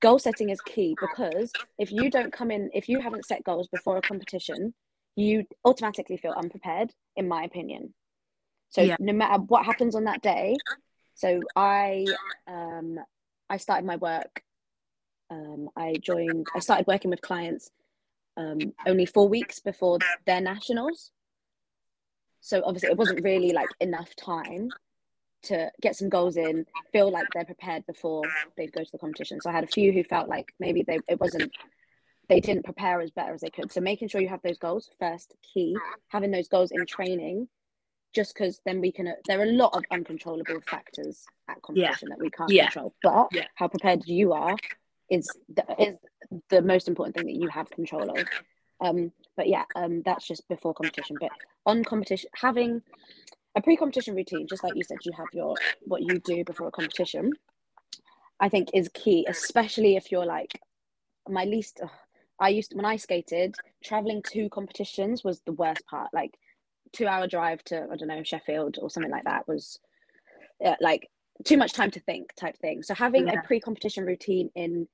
goal 0.00 0.18
setting 0.18 0.50
is 0.50 0.60
key 0.60 0.94
because 1.00 1.52
if 1.78 1.90
you 1.90 2.10
don't 2.10 2.32
come 2.32 2.50
in 2.50 2.70
if 2.74 2.88
you 2.88 3.00
haven't 3.00 3.24
set 3.24 3.42
goals 3.44 3.68
before 3.68 3.96
a 3.96 4.02
competition 4.02 4.74
you 5.16 5.44
automatically 5.64 6.18
feel 6.18 6.32
unprepared 6.32 6.92
in 7.16 7.26
my 7.26 7.42
opinion. 7.44 7.94
So 8.68 8.82
yeah. 8.82 8.96
no 9.00 9.14
matter 9.14 9.42
what 9.42 9.64
happens 9.64 9.94
on 9.94 10.04
that 10.04 10.20
day 10.20 10.56
so 11.16 11.40
i 11.56 12.04
um 12.46 12.98
i 13.50 13.56
started 13.56 13.84
my 13.86 13.96
work 13.96 14.42
um 15.30 15.68
i 15.76 15.94
joined 16.00 16.46
i 16.54 16.60
started 16.60 16.86
working 16.86 17.10
with 17.10 17.20
clients 17.22 17.70
um 18.36 18.58
only 18.86 19.06
four 19.06 19.28
weeks 19.28 19.58
before 19.58 19.98
their 20.26 20.40
nationals 20.40 21.10
so 22.46 22.62
obviously 22.64 22.90
it 22.90 22.96
wasn't 22.96 23.24
really 23.24 23.50
like 23.50 23.68
enough 23.80 24.14
time 24.14 24.68
to 25.42 25.68
get 25.82 25.96
some 25.96 26.08
goals 26.08 26.36
in, 26.36 26.64
feel 26.92 27.10
like 27.10 27.26
they're 27.34 27.44
prepared 27.44 27.84
before 27.86 28.22
they 28.56 28.68
go 28.68 28.84
to 28.84 28.92
the 28.92 28.98
competition. 28.98 29.40
So 29.40 29.50
I 29.50 29.52
had 29.52 29.64
a 29.64 29.66
few 29.66 29.90
who 29.90 30.04
felt 30.04 30.28
like 30.28 30.52
maybe 30.60 30.84
they 30.86 31.00
it 31.08 31.18
wasn't 31.18 31.52
they 32.28 32.38
didn't 32.38 32.64
prepare 32.64 33.00
as 33.00 33.10
better 33.10 33.34
as 33.34 33.40
they 33.40 33.50
could. 33.50 33.72
So 33.72 33.80
making 33.80 34.08
sure 34.08 34.20
you 34.20 34.28
have 34.28 34.42
those 34.42 34.58
goals 34.58 34.88
first, 35.00 35.34
key. 35.42 35.76
Having 36.06 36.30
those 36.30 36.46
goals 36.46 36.70
in 36.70 36.86
training, 36.86 37.48
just 38.14 38.32
because 38.32 38.60
then 38.64 38.80
we 38.80 38.92
can. 38.92 39.12
There 39.26 39.40
are 39.40 39.44
a 39.44 39.52
lot 39.52 39.74
of 39.74 39.82
uncontrollable 39.90 40.60
factors 40.68 41.24
at 41.48 41.60
competition 41.62 42.08
yeah. 42.08 42.14
that 42.14 42.22
we 42.22 42.30
can't 42.30 42.50
yeah. 42.52 42.66
control. 42.66 42.94
But 43.02 43.28
yeah. 43.32 43.46
how 43.56 43.66
prepared 43.66 44.06
you 44.06 44.34
are 44.34 44.54
is 45.10 45.28
the, 45.52 45.64
is 45.80 45.96
the 46.50 46.62
most 46.62 46.86
important 46.86 47.16
thing 47.16 47.26
that 47.26 47.34
you 47.34 47.48
have 47.48 47.68
control 47.70 48.16
of. 48.16 48.24
Um, 48.80 49.10
but 49.36 49.48
yeah, 49.48 49.64
um, 49.74 50.02
that's 50.04 50.28
just 50.28 50.48
before 50.48 50.74
competition. 50.74 51.16
But 51.20 51.32
on 51.66 51.84
competition, 51.84 52.30
having 52.34 52.82
a 53.56 53.62
pre-competition 53.62 54.14
routine, 54.14 54.46
just 54.46 54.62
like 54.62 54.74
you 54.76 54.84
said, 54.84 54.98
you 55.02 55.12
have 55.16 55.26
your 55.32 55.54
what 55.82 56.02
you 56.02 56.18
do 56.20 56.44
before 56.44 56.68
a 56.68 56.72
competition. 56.72 57.32
I 58.38 58.48
think 58.48 58.68
is 58.74 58.90
key, 58.92 59.26
especially 59.28 59.96
if 59.96 60.12
you're 60.12 60.26
like 60.26 60.60
my 61.28 61.44
least. 61.44 61.80
I 62.38 62.50
used 62.50 62.72
to, 62.72 62.76
when 62.76 62.84
I 62.84 62.96
skated, 62.96 63.54
traveling 63.82 64.22
to 64.32 64.50
competitions 64.50 65.24
was 65.24 65.40
the 65.40 65.52
worst 65.52 65.86
part. 65.86 66.10
Like 66.12 66.34
two 66.92 67.06
hour 67.06 67.26
drive 67.26 67.62
to 67.64 67.86
I 67.90 67.96
don't 67.96 68.08
know 68.08 68.22
Sheffield 68.22 68.78
or 68.80 68.90
something 68.90 69.10
like 69.10 69.24
that 69.24 69.48
was 69.48 69.78
uh, 70.64 70.74
like 70.80 71.08
too 71.44 71.56
much 71.56 71.72
time 71.72 71.90
to 71.92 72.00
think 72.00 72.34
type 72.34 72.56
thing. 72.58 72.82
So 72.82 72.94
having 72.94 73.26
yeah. 73.26 73.40
a 73.40 73.42
pre-competition 73.42 74.04
routine 74.04 74.50
in 74.54 74.86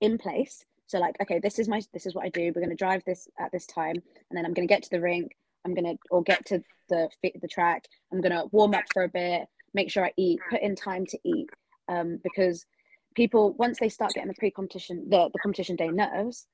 in 0.00 0.18
place. 0.18 0.64
So 0.86 0.98
like, 0.98 1.16
okay, 1.22 1.38
this 1.38 1.58
is 1.58 1.68
my 1.68 1.80
this 1.92 2.06
is 2.06 2.14
what 2.14 2.24
I 2.24 2.30
do. 2.30 2.52
We're 2.54 2.62
going 2.62 2.70
to 2.70 2.74
drive 2.76 3.02
this 3.04 3.28
at 3.38 3.52
this 3.52 3.66
time, 3.66 3.94
and 3.96 4.36
then 4.36 4.44
I'm 4.44 4.54
going 4.54 4.66
to 4.66 4.74
get 4.74 4.82
to 4.84 4.90
the 4.90 5.00
rink. 5.00 5.36
I'm 5.64 5.74
gonna 5.74 5.94
or 6.10 6.22
get 6.22 6.46
to 6.46 6.62
the 6.88 7.08
the 7.22 7.48
track. 7.48 7.84
I'm 8.12 8.20
gonna 8.20 8.46
warm 8.52 8.74
up 8.74 8.84
for 8.92 9.02
a 9.02 9.08
bit, 9.08 9.46
make 9.74 9.90
sure 9.90 10.04
I 10.04 10.12
eat, 10.16 10.40
put 10.50 10.60
in 10.60 10.74
time 10.74 11.06
to 11.06 11.18
eat, 11.24 11.48
um, 11.88 12.18
because 12.22 12.66
people 13.14 13.52
once 13.54 13.78
they 13.78 13.88
start 13.88 14.12
getting 14.14 14.28
the 14.28 14.34
pre-competition 14.34 15.08
the, 15.08 15.30
the 15.32 15.38
competition 15.38 15.76
day 15.76 15.88
nerves, 15.88 16.46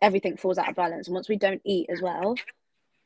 everything 0.00 0.36
falls 0.36 0.58
out 0.58 0.68
of 0.68 0.76
balance. 0.76 1.08
And 1.08 1.14
once 1.14 1.28
we 1.28 1.36
don't 1.36 1.62
eat 1.64 1.88
as 1.90 2.00
well, 2.02 2.34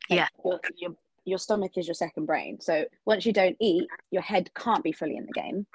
yeah, 0.09 0.29
your, 0.45 0.61
your 0.77 0.97
your 1.25 1.39
stomach 1.39 1.77
is 1.77 1.87
your 1.87 1.95
second 1.95 2.27
brain. 2.27 2.61
So 2.61 2.85
once 3.05 3.27
you 3.27 3.33
don't 3.33 3.57
eat, 3.61 3.89
your 4.11 4.23
head 4.23 4.51
can't 4.55 4.85
be 4.85 4.93
fully 4.93 5.17
in 5.17 5.27
the 5.27 5.33
game. 5.33 5.67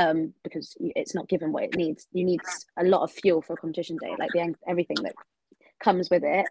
Um, 0.00 0.32
because 0.44 0.76
it's 0.78 1.12
not 1.12 1.28
given 1.28 1.50
what 1.50 1.64
it 1.64 1.74
needs. 1.74 2.06
You 2.12 2.22
need 2.24 2.40
a 2.76 2.84
lot 2.84 3.02
of 3.02 3.10
fuel 3.10 3.42
for 3.42 3.54
a 3.54 3.56
competition 3.56 3.96
day, 4.00 4.14
like 4.16 4.30
the 4.32 4.54
everything 4.64 4.98
that 5.02 5.14
comes 5.80 6.08
with 6.08 6.22
it 6.22 6.46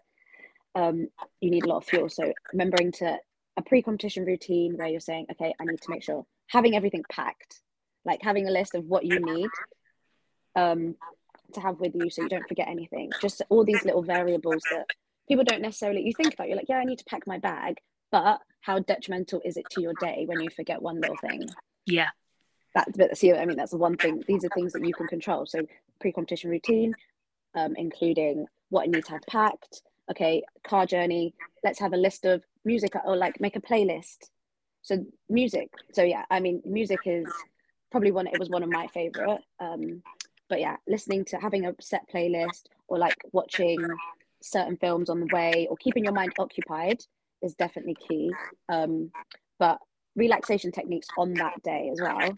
um, 0.74 1.08
you 1.40 1.50
need 1.50 1.64
a 1.64 1.68
lot 1.68 1.78
of 1.78 1.84
fuel. 1.84 2.08
So 2.08 2.32
remembering 2.52 2.92
to 2.92 3.18
a 3.56 3.62
pre-competition 3.62 4.24
routine 4.24 4.76
where 4.76 4.88
you're 4.88 5.00
saying, 5.00 5.26
okay, 5.32 5.54
I 5.60 5.64
need 5.64 5.80
to 5.80 5.90
make 5.90 6.02
sure 6.02 6.24
having 6.46 6.76
everything 6.76 7.04
packed, 7.10 7.60
like 8.04 8.22
having 8.22 8.46
a 8.46 8.50
list 8.50 8.74
of 8.74 8.84
what 8.84 9.04
you 9.04 9.18
need 9.20 9.50
um, 10.54 10.94
to 11.54 11.60
have 11.60 11.80
with 11.80 11.94
you 11.94 12.10
so 12.10 12.22
you 12.22 12.28
don't 12.28 12.48
forget 12.48 12.68
anything. 12.68 13.10
Just 13.20 13.42
all 13.48 13.64
these 13.64 13.84
little 13.84 14.02
variables 14.02 14.62
that 14.70 14.86
people 15.28 15.44
don't 15.44 15.62
necessarily 15.62 16.02
you 16.02 16.12
think 16.14 16.34
about. 16.34 16.48
You're 16.48 16.56
like, 16.56 16.68
yeah, 16.68 16.78
I 16.78 16.84
need 16.84 16.98
to 16.98 17.04
pack 17.04 17.26
my 17.26 17.38
bag, 17.38 17.78
but 18.10 18.40
how 18.60 18.78
detrimental 18.78 19.40
is 19.44 19.56
it 19.56 19.68
to 19.70 19.80
your 19.80 19.94
day 20.00 20.24
when 20.26 20.40
you 20.40 20.50
forget 20.50 20.80
one 20.80 21.00
little 21.00 21.16
thing? 21.16 21.48
Yeah. 21.86 22.08
That's 22.74 22.96
but 22.96 23.16
see, 23.16 23.32
I 23.32 23.44
mean, 23.46 23.56
that's 23.56 23.70
the 23.70 23.78
one 23.78 23.96
thing. 23.96 24.22
These 24.26 24.44
are 24.44 24.50
things 24.50 24.72
that 24.74 24.86
you 24.86 24.92
can 24.92 25.06
control. 25.06 25.46
So 25.46 25.66
pre-competition 26.00 26.50
routine, 26.50 26.94
um, 27.54 27.74
including 27.76 28.46
what 28.68 28.84
I 28.84 28.86
need 28.86 29.04
to 29.06 29.12
have 29.12 29.22
packed, 29.22 29.82
okay, 30.10 30.42
car 30.66 30.86
journey, 30.86 31.34
let's 31.64 31.80
have 31.80 31.92
a 31.92 31.96
list 31.96 32.24
of 32.24 32.42
music 32.64 32.92
or 33.04 33.16
like 33.16 33.40
make 33.40 33.56
a 33.56 33.60
playlist. 33.60 34.30
So 34.82 35.04
music. 35.28 35.70
So 35.92 36.02
yeah, 36.02 36.24
I 36.30 36.40
mean, 36.40 36.62
music 36.64 37.00
is 37.04 37.28
probably 37.90 38.10
one. 38.10 38.26
It 38.26 38.38
was 38.38 38.50
one 38.50 38.62
of 38.62 38.70
my 38.70 38.86
favorite. 38.88 39.40
Um, 39.60 40.02
but 40.48 40.60
yeah, 40.60 40.76
listening 40.86 41.24
to 41.26 41.36
having 41.36 41.66
a 41.66 41.74
set 41.80 42.02
playlist 42.12 42.64
or 42.86 42.98
like 42.98 43.16
watching 43.32 43.86
certain 44.40 44.76
films 44.76 45.10
on 45.10 45.20
the 45.20 45.26
way 45.26 45.66
or 45.70 45.76
keeping 45.76 46.04
your 46.04 46.12
mind 46.12 46.32
occupied 46.38 47.04
is 47.42 47.54
definitely 47.54 47.96
key. 47.96 48.32
Um, 48.68 49.10
but 49.58 49.78
relaxation 50.16 50.72
techniques 50.72 51.08
on 51.16 51.34
that 51.34 51.62
day 51.62 51.90
as 51.92 52.00
well. 52.00 52.34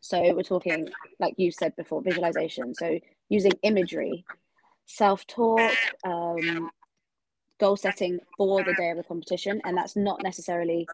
So 0.00 0.20
we're 0.34 0.42
talking, 0.42 0.88
like 1.20 1.34
you 1.36 1.52
said 1.52 1.76
before, 1.76 2.02
visualization. 2.02 2.74
So 2.74 2.98
using 3.28 3.52
imagery, 3.62 4.24
self 4.86 5.26
talk, 5.26 5.72
um, 6.04 6.70
goal 7.62 7.76
setting 7.76 8.18
for 8.36 8.64
the 8.64 8.74
day 8.74 8.90
of 8.90 8.96
the 8.96 9.04
competition 9.04 9.60
and 9.64 9.76
that's 9.76 9.94
not 9.94 10.22
necessarily 10.22 10.86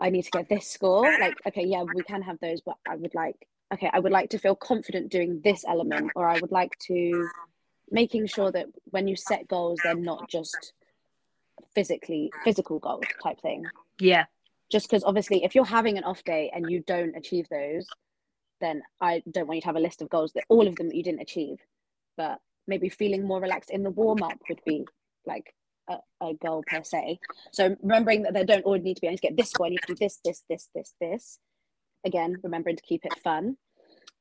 i 0.00 0.10
need 0.10 0.24
to 0.28 0.30
get 0.38 0.48
this 0.48 0.66
score. 0.66 1.04
Like 1.24 1.38
okay 1.46 1.64
yeah 1.64 1.82
we 1.82 2.02
can 2.02 2.22
have 2.22 2.38
those 2.40 2.60
but 2.60 2.76
i 2.88 2.96
would 2.96 3.14
like 3.14 3.38
okay 3.72 3.88
i 3.92 4.00
would 4.00 4.10
like 4.18 4.30
to 4.30 4.38
feel 4.38 4.56
confident 4.56 5.12
doing 5.12 5.40
this 5.44 5.64
element 5.74 6.10
or 6.16 6.26
i 6.28 6.40
would 6.40 6.50
like 6.50 6.76
to 6.90 7.28
making 7.90 8.26
sure 8.26 8.50
that 8.50 8.66
when 8.90 9.06
you 9.06 9.16
set 9.16 9.46
goals 9.46 9.78
they're 9.82 9.94
not 10.12 10.28
just 10.28 10.72
physically 11.74 12.32
physical 12.44 12.78
goals 12.78 13.04
type 13.22 13.40
thing. 13.40 13.64
Yeah. 14.00 14.24
Just 14.70 14.88
because 14.88 15.04
obviously 15.04 15.44
if 15.44 15.54
you're 15.54 15.64
having 15.64 15.98
an 15.98 16.04
off 16.04 16.24
day 16.24 16.50
and 16.54 16.70
you 16.70 16.82
don't 16.86 17.16
achieve 17.16 17.46
those 17.48 17.86
then 18.60 18.82
i 19.00 19.22
don't 19.30 19.46
want 19.46 19.56
you 19.56 19.60
to 19.60 19.66
have 19.66 19.76
a 19.76 19.86
list 19.88 20.02
of 20.02 20.08
goals 20.08 20.32
that 20.32 20.44
all 20.48 20.66
of 20.66 20.76
them 20.76 20.88
that 20.88 20.96
you 20.96 21.02
didn't 21.02 21.20
achieve. 21.28 21.58
But 22.16 22.40
maybe 22.66 22.88
feeling 22.88 23.26
more 23.26 23.40
relaxed 23.40 23.70
in 23.70 23.82
the 23.82 23.90
warm 23.90 24.22
up 24.22 24.38
would 24.48 24.62
be 24.64 24.86
like 25.26 25.54
a, 25.88 25.96
a, 26.20 26.34
goal 26.34 26.64
per 26.66 26.82
se. 26.82 27.18
So 27.52 27.76
remembering 27.82 28.22
that 28.22 28.34
they 28.34 28.44
don't 28.44 28.64
all 28.64 28.78
need 28.78 28.94
to 28.94 29.00
be, 29.00 29.08
I 29.08 29.10
need 29.10 29.18
to 29.18 29.28
get 29.28 29.36
this 29.36 29.50
score, 29.50 29.66
I 29.66 29.70
need 29.70 29.80
to 29.86 29.94
do 29.94 29.96
this, 30.00 30.18
this, 30.24 30.42
this, 30.48 30.68
this, 30.74 30.94
this. 31.00 31.38
Again, 32.04 32.36
remembering 32.42 32.76
to 32.76 32.82
keep 32.82 33.04
it 33.04 33.18
fun. 33.22 33.56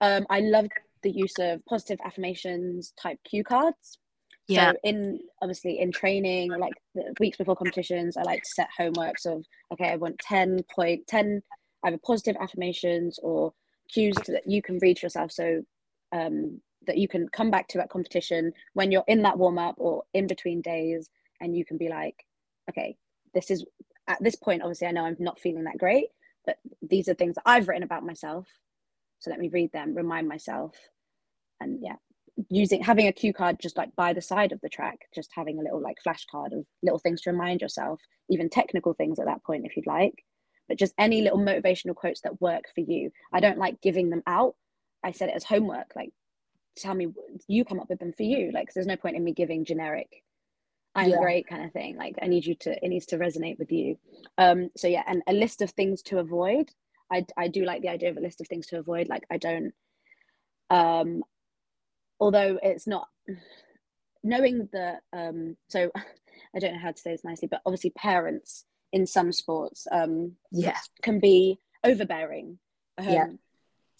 Um, 0.01 0.25
I 0.29 0.39
love 0.39 0.67
the 1.03 1.11
use 1.11 1.33
of 1.39 1.63
positive 1.65 1.99
affirmations 2.05 2.93
type 3.01 3.17
cue 3.29 3.43
cards. 3.43 3.99
Yeah. 4.47 4.71
So 4.71 4.77
in 4.83 5.19
obviously 5.41 5.79
in 5.79 5.91
training, 5.91 6.51
like 6.51 6.73
the 6.95 7.13
weeks 7.19 7.37
before 7.37 7.55
competitions, 7.55 8.17
I 8.17 8.23
like 8.23 8.43
to 8.43 8.49
set 8.49 8.69
homeworks 8.77 9.25
of 9.25 9.45
okay, 9.71 9.89
I 9.89 9.95
want 9.95 10.19
10 10.19 10.63
point 10.73 11.07
10 11.07 11.41
either 11.85 11.99
positive 12.05 12.35
affirmations 12.41 13.19
or 13.21 13.53
cues 13.91 14.15
that 14.27 14.43
you 14.45 14.61
can 14.61 14.79
read 14.81 15.01
yourself. 15.01 15.31
So 15.31 15.61
um, 16.11 16.61
that 16.87 16.97
you 16.97 17.07
can 17.07 17.27
come 17.29 17.51
back 17.51 17.67
to 17.67 17.81
at 17.81 17.89
competition 17.89 18.51
when 18.73 18.91
you're 18.91 19.03
in 19.07 19.21
that 19.21 19.37
warm 19.37 19.57
up 19.57 19.75
or 19.77 20.03
in 20.13 20.27
between 20.27 20.61
days 20.61 21.09
and 21.41 21.55
you 21.55 21.65
can 21.65 21.77
be 21.77 21.89
like 21.89 22.25
okay 22.69 22.95
this 23.33 23.49
is 23.51 23.65
at 24.07 24.21
this 24.21 24.35
point 24.35 24.61
obviously 24.61 24.87
i 24.87 24.91
know 24.91 25.05
i'm 25.05 25.15
not 25.19 25.39
feeling 25.39 25.63
that 25.63 25.77
great 25.77 26.07
but 26.45 26.57
these 26.81 27.07
are 27.07 27.13
things 27.13 27.35
that 27.35 27.43
i've 27.45 27.67
written 27.67 27.83
about 27.83 28.05
myself. 28.05 28.47
So 29.19 29.29
let 29.31 29.39
me 29.39 29.47
read 29.47 29.71
them 29.71 29.95
remind 29.95 30.27
myself. 30.27 30.75
And 31.59 31.79
yeah 31.81 31.95
using 32.49 32.81
having 32.81 33.07
a 33.07 33.11
cue 33.11 33.31
card 33.31 33.57
just 33.61 33.77
like 33.77 33.95
by 33.95 34.11
the 34.11 34.21
side 34.21 34.51
of 34.51 34.59
the 34.61 34.69
track 34.69 35.01
just 35.13 35.29
having 35.35 35.59
a 35.59 35.61
little 35.61 35.79
like 35.79 35.97
flashcard 36.05 36.51
of 36.51 36.65
little 36.81 36.97
things 36.97 37.21
to 37.21 37.31
remind 37.31 37.61
yourself 37.61 38.01
even 38.27 38.49
technical 38.49 38.95
things 38.95 39.19
at 39.19 39.27
that 39.27 39.43
point 39.43 39.67
if 39.67 39.77
you'd 39.77 39.85
like 39.85 40.23
but 40.67 40.77
just 40.77 40.93
any 40.97 41.21
little 41.21 41.39
motivational 41.39 41.95
quotes 41.95 42.21
that 42.21 42.41
work 42.41 42.65
for 42.73 42.81
you. 42.81 43.11
I 43.31 43.39
don't 43.39 43.57
like 43.57 43.81
giving 43.81 44.09
them 44.09 44.23
out. 44.25 44.55
I 45.03 45.11
said 45.11 45.29
it 45.29 45.35
as 45.35 45.43
homework 45.43 45.91
like 45.95 46.11
tell 46.75 46.93
me 46.93 47.07
you 47.47 47.65
come 47.65 47.79
up 47.79 47.89
with 47.89 47.99
them 47.99 48.13
for 48.13 48.23
you 48.23 48.51
like 48.53 48.73
there's 48.73 48.87
no 48.87 48.95
point 48.95 49.15
in 49.15 49.23
me 49.23 49.33
giving 49.33 49.65
generic 49.65 50.23
i'm 50.95 51.09
yeah. 51.09 51.17
great 51.17 51.47
kind 51.47 51.63
of 51.63 51.71
thing 51.71 51.95
like 51.97 52.15
i 52.21 52.27
need 52.27 52.45
you 52.45 52.55
to 52.55 52.71
it 52.83 52.89
needs 52.89 53.05
to 53.05 53.17
resonate 53.17 53.57
with 53.59 53.71
you 53.71 53.97
um 54.37 54.69
so 54.75 54.87
yeah 54.87 55.03
and 55.07 55.21
a 55.27 55.33
list 55.33 55.61
of 55.61 55.71
things 55.71 56.01
to 56.01 56.19
avoid 56.19 56.69
i 57.11 57.25
i 57.37 57.47
do 57.47 57.65
like 57.65 57.81
the 57.81 57.89
idea 57.89 58.09
of 58.09 58.17
a 58.17 58.21
list 58.21 58.41
of 58.41 58.47
things 58.47 58.67
to 58.67 58.77
avoid 58.77 59.07
like 59.07 59.23
i 59.31 59.37
don't 59.37 59.73
um 60.69 61.23
although 62.19 62.59
it's 62.61 62.87
not 62.87 63.07
knowing 64.23 64.69
that 64.71 65.01
um 65.11 65.55
so 65.67 65.91
i 66.55 66.59
don't 66.59 66.73
know 66.73 66.79
how 66.79 66.91
to 66.91 67.01
say 67.01 67.11
this 67.11 67.23
nicely 67.23 67.47
but 67.49 67.61
obviously 67.65 67.89
parents 67.91 68.65
in 68.91 69.07
some 69.07 69.31
sports 69.31 69.87
um, 69.91 70.33
yeah 70.51 70.77
can 71.01 71.19
be 71.19 71.59
overbearing. 71.83 72.59
Um, 72.97 73.07
Yeah. 73.07 73.27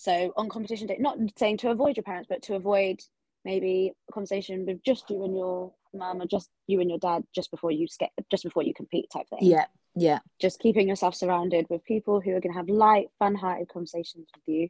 So 0.04 0.34
on 0.36 0.50
competition 0.50 0.88
day, 0.88 0.98
not 1.00 1.18
saying 1.38 1.60
to 1.60 1.70
avoid 1.70 1.96
your 1.96 2.04
parents, 2.04 2.28
but 2.30 2.42
to 2.44 2.56
avoid 2.56 3.00
maybe 3.46 3.94
a 4.10 4.12
conversation 4.12 4.66
with 4.66 4.84
just 4.84 5.10
you 5.10 5.24
and 5.24 5.34
your 5.34 5.72
mum 5.94 6.22
or 6.22 6.26
just 6.26 6.50
you 6.68 6.82
and 6.82 6.90
your 6.90 7.00
dad 7.00 7.24
just 7.34 7.50
before 7.52 7.72
you 7.72 7.88
skate, 7.88 8.10
just 8.30 8.44
before 8.44 8.64
you 8.64 8.74
compete 8.74 9.10
type 9.14 9.30
thing. 9.30 9.40
yeah 9.42 9.64
yeah 9.96 10.20
Just 10.42 10.60
keeping 10.60 10.90
yourself 10.90 11.16
surrounded 11.16 11.68
with 11.70 11.86
people 11.86 12.20
who 12.20 12.32
are 12.32 12.42
going 12.42 12.52
to 12.52 12.58
have 12.58 12.68
light, 12.68 13.08
fun-hearted 13.18 13.70
conversations 13.70 14.28
with 14.36 14.44
you. 14.46 14.68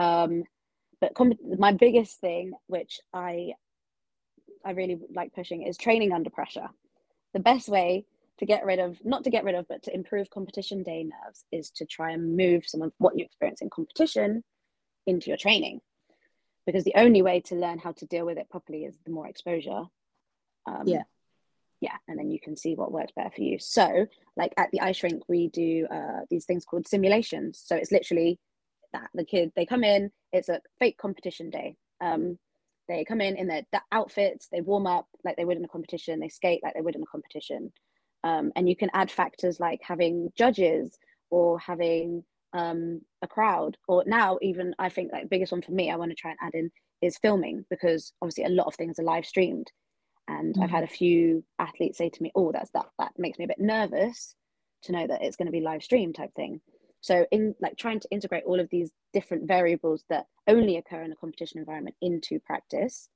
Um, 0.00 0.44
but 1.00 1.16
com- 1.16 1.32
my 1.58 1.72
biggest 1.72 2.20
thing, 2.20 2.52
which 2.68 3.00
I 3.12 3.54
I 4.64 4.70
really 4.70 5.00
like 5.12 5.34
pushing, 5.34 5.66
is 5.66 5.76
training 5.78 6.12
under 6.12 6.30
pressure. 6.30 6.68
The 7.34 7.40
best 7.40 7.68
way 7.68 8.04
to 8.38 8.46
get 8.46 8.64
rid 8.64 8.78
of, 8.78 9.04
not 9.04 9.24
to 9.24 9.30
get 9.30 9.42
rid 9.42 9.56
of, 9.56 9.66
but 9.66 9.82
to 9.82 9.92
improve 9.92 10.30
competition 10.30 10.84
day 10.84 11.02
nerves 11.02 11.44
is 11.50 11.70
to 11.70 11.84
try 11.86 12.12
and 12.12 12.36
move 12.36 12.68
some 12.68 12.82
of 12.82 12.92
what 12.98 13.18
you 13.18 13.24
experience 13.24 13.62
in 13.62 13.68
competition 13.68 14.44
into 15.06 15.28
your 15.28 15.36
training. 15.36 15.80
Because 16.66 16.84
the 16.84 16.94
only 16.96 17.22
way 17.22 17.40
to 17.40 17.54
learn 17.54 17.78
how 17.78 17.92
to 17.92 18.06
deal 18.06 18.26
with 18.26 18.38
it 18.38 18.50
properly 18.50 18.84
is 18.84 18.96
the 19.04 19.10
more 19.10 19.26
exposure. 19.26 19.84
Um, 20.66 20.86
Yeah. 20.86 21.02
Yeah, 21.80 21.96
and 22.06 22.18
then 22.18 22.30
you 22.30 22.38
can 22.38 22.56
see 22.56 22.74
what 22.74 22.92
works 22.92 23.12
better 23.16 23.30
for 23.34 23.40
you. 23.40 23.58
So, 23.58 24.06
like 24.36 24.52
at 24.58 24.70
the 24.70 24.82
ice 24.82 25.02
rink, 25.02 25.22
we 25.28 25.48
do 25.48 25.86
uh, 25.90 26.20
these 26.28 26.44
things 26.44 26.66
called 26.66 26.86
simulations. 26.86 27.62
So 27.64 27.74
it's 27.74 27.90
literally 27.90 28.38
that 28.92 29.08
the 29.14 29.24
kid 29.24 29.52
they 29.56 29.64
come 29.64 29.82
in, 29.82 30.10
it's 30.30 30.50
a 30.50 30.60
fake 30.78 30.98
competition 30.98 31.48
day. 31.48 31.76
Um, 32.02 32.38
they 32.86 33.04
come 33.04 33.20
in 33.20 33.36
in 33.36 33.46
their 33.46 33.64
outfits, 33.92 34.48
they 34.52 34.60
warm 34.60 34.86
up 34.86 35.06
like 35.24 35.36
they 35.36 35.44
would 35.44 35.56
in 35.56 35.64
a 35.64 35.68
competition, 35.68 36.20
they 36.20 36.28
skate 36.28 36.62
like 36.62 36.74
they 36.74 36.80
would 36.82 36.96
in 36.96 37.02
a 37.02 37.06
competition. 37.06 37.72
Um, 38.24 38.52
and 38.56 38.68
you 38.68 38.76
can 38.76 38.90
add 38.92 39.10
factors 39.10 39.58
like 39.58 39.80
having 39.82 40.32
judges 40.36 40.98
or 41.30 41.58
having 41.58 42.24
um, 42.52 43.02
a 43.22 43.28
crowd, 43.28 43.76
or 43.88 44.04
now 44.06 44.38
even 44.42 44.74
I 44.78 44.88
think 44.88 45.12
like 45.12 45.30
biggest 45.30 45.52
one 45.52 45.62
for 45.62 45.72
me, 45.72 45.90
I 45.90 45.96
want 45.96 46.10
to 46.10 46.16
try 46.16 46.30
and 46.32 46.40
add 46.42 46.54
in 46.54 46.70
is 47.02 47.18
filming 47.18 47.64
because 47.70 48.12
obviously 48.22 48.44
a 48.44 48.48
lot 48.50 48.66
of 48.66 48.74
things 48.74 48.98
are 48.98 49.04
live 49.04 49.26
streamed. 49.26 49.70
And 50.28 50.56
I've 50.60 50.70
Mhm. 50.70 50.70
had 50.70 50.84
a 50.84 50.88
few 50.88 51.44
athletes 51.58 51.98
say 51.98 52.08
to 52.10 52.22
me, 52.22 52.32
"Oh, 52.34 52.52
that's 52.52 52.70
that 52.72 52.90
that 52.98 53.18
makes 53.18 53.38
me 53.38 53.44
a 53.44 53.48
bit 53.48 53.60
nervous 53.60 54.36
to 54.82 54.92
know 54.92 55.06
that 55.06 55.22
it's 55.22 55.36
going 55.36 55.46
to 55.46 55.52
be 55.52 55.60
live 55.60 55.82
stream 55.82 56.12
type 56.12 56.34
thing." 56.34 56.60
So 57.00 57.26
in 57.30 57.54
like 57.60 57.76
trying 57.76 58.00
to 58.00 58.08
integrate 58.10 58.44
all 58.44 58.60
of 58.60 58.68
these 58.70 58.92
different 59.12 59.46
variables 59.48 60.04
that 60.10 60.26
only 60.46 60.76
occur 60.76 61.02
in 61.02 61.12
a 61.12 61.16
competition 61.16 61.58
environment 61.60 61.96
into 62.00 62.40
practice 62.40 63.08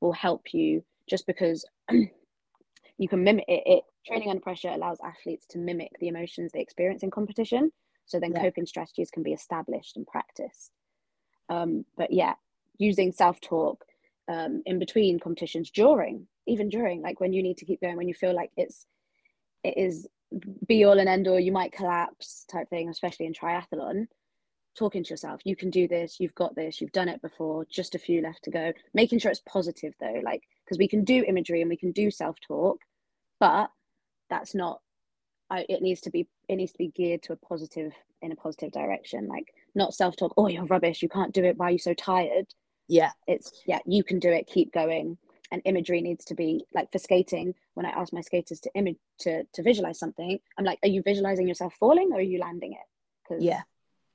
will 0.00 0.12
help 0.12 0.54
you 0.54 0.84
just 1.08 1.26
because 1.26 1.64
you 1.90 3.08
can 3.08 3.24
mimic 3.24 3.44
it, 3.48 3.62
it 3.66 3.84
training 4.06 4.30
under 4.30 4.42
pressure 4.42 4.68
allows 4.70 4.98
athletes 5.04 5.46
to 5.46 5.58
mimic 5.58 5.92
the 6.00 6.08
emotions 6.08 6.52
they 6.52 6.60
experience 6.60 7.02
in 7.02 7.10
competition 7.10 7.72
so 8.06 8.18
then 8.20 8.32
Yeah. 8.32 8.42
coping 8.42 8.66
strategies 8.66 9.10
can 9.10 9.22
be 9.22 9.32
established 9.32 9.96
and 9.96 10.06
practiced 10.06 10.72
um, 11.48 11.84
but 11.96 12.12
yeah 12.12 12.34
using 12.78 13.12
self-talk 13.12 13.84
um, 14.28 14.62
in 14.66 14.78
between 14.78 15.18
competitions 15.18 15.70
during 15.70 16.26
even 16.46 16.68
during 16.68 17.02
like 17.02 17.20
when 17.20 17.32
you 17.32 17.42
need 17.42 17.58
to 17.58 17.64
keep 17.64 17.80
going 17.80 17.96
when 17.96 18.08
you 18.08 18.14
feel 18.14 18.34
like 18.34 18.50
it's 18.56 18.86
it 19.64 19.76
is 19.76 20.08
be 20.66 20.84
all 20.84 20.98
and 20.98 21.08
end 21.08 21.26
all 21.26 21.40
you 21.40 21.52
might 21.52 21.72
collapse 21.72 22.44
type 22.50 22.68
thing 22.70 22.88
especially 22.88 23.26
in 23.26 23.32
triathlon 23.32 24.06
talking 24.76 25.02
to 25.02 25.10
yourself 25.10 25.40
you 25.44 25.56
can 25.56 25.68
do 25.70 25.88
this 25.88 26.20
you've 26.20 26.34
got 26.36 26.54
this 26.54 26.80
you've 26.80 26.92
done 26.92 27.08
it 27.08 27.20
before 27.20 27.66
just 27.70 27.94
a 27.96 27.98
few 27.98 28.22
left 28.22 28.42
to 28.44 28.50
go 28.50 28.72
making 28.94 29.18
sure 29.18 29.30
it's 29.30 29.42
positive 29.46 29.92
though 30.00 30.20
like 30.24 30.42
because 30.64 30.78
we 30.78 30.86
can 30.88 31.02
do 31.04 31.24
imagery 31.26 31.60
and 31.60 31.68
we 31.68 31.76
can 31.76 31.90
do 31.90 32.10
self-talk 32.10 32.78
but 33.40 33.70
that's 34.28 34.54
not 34.54 34.80
I, 35.50 35.66
it 35.68 35.82
needs 35.82 36.00
to 36.02 36.10
be 36.10 36.28
it 36.48 36.56
needs 36.56 36.72
to 36.72 36.78
be 36.78 36.88
geared 36.88 37.22
to 37.24 37.32
a 37.32 37.36
positive 37.36 37.92
in 38.22 38.32
a 38.32 38.36
positive 38.36 38.70
direction 38.72 39.26
like 39.26 39.52
not 39.74 39.94
self-talk 39.94 40.34
oh 40.36 40.46
you're 40.46 40.64
rubbish 40.64 41.02
you 41.02 41.08
can't 41.08 41.34
do 41.34 41.44
it 41.44 41.56
why 41.56 41.66
are 41.66 41.72
you 41.72 41.78
so 41.78 41.94
tired? 41.94 42.46
Yeah. 42.88 43.10
It's 43.26 43.62
yeah 43.66 43.80
you 43.84 44.04
can 44.04 44.18
do 44.18 44.30
it 44.30 44.46
keep 44.46 44.72
going. 44.72 45.18
And 45.52 45.62
imagery 45.64 46.00
needs 46.00 46.24
to 46.26 46.36
be 46.36 46.64
like 46.72 46.92
for 46.92 47.00
skating 47.00 47.54
when 47.74 47.84
i 47.84 47.90
ask 47.90 48.12
my 48.12 48.20
skaters 48.20 48.60
to 48.60 48.70
image 48.76 48.98
to, 49.20 49.42
to 49.52 49.62
visualize 49.64 49.98
something 49.98 50.38
i'm 50.56 50.64
like 50.64 50.78
are 50.84 50.88
you 50.88 51.02
visualizing 51.02 51.48
yourself 51.48 51.74
falling 51.80 52.10
or 52.12 52.18
are 52.18 52.20
you 52.20 52.38
landing 52.38 52.72
it? 52.72 52.86
Because 53.28 53.42
yeah. 53.42 53.62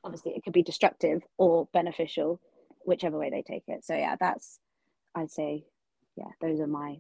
obviously 0.04 0.32
it 0.32 0.44
could 0.44 0.54
be 0.54 0.64
destructive 0.64 1.22
or 1.38 1.68
beneficial 1.74 2.40
whichever 2.86 3.18
way 3.18 3.30
they 3.30 3.42
take 3.42 3.64
it. 3.68 3.84
So 3.84 3.96
yeah 3.96 4.16
that's 4.18 4.60
i'd 5.16 5.32
say 5.32 5.66
yeah 6.16 6.32
those 6.40 6.62
are 6.62 6.68
my 6.68 7.00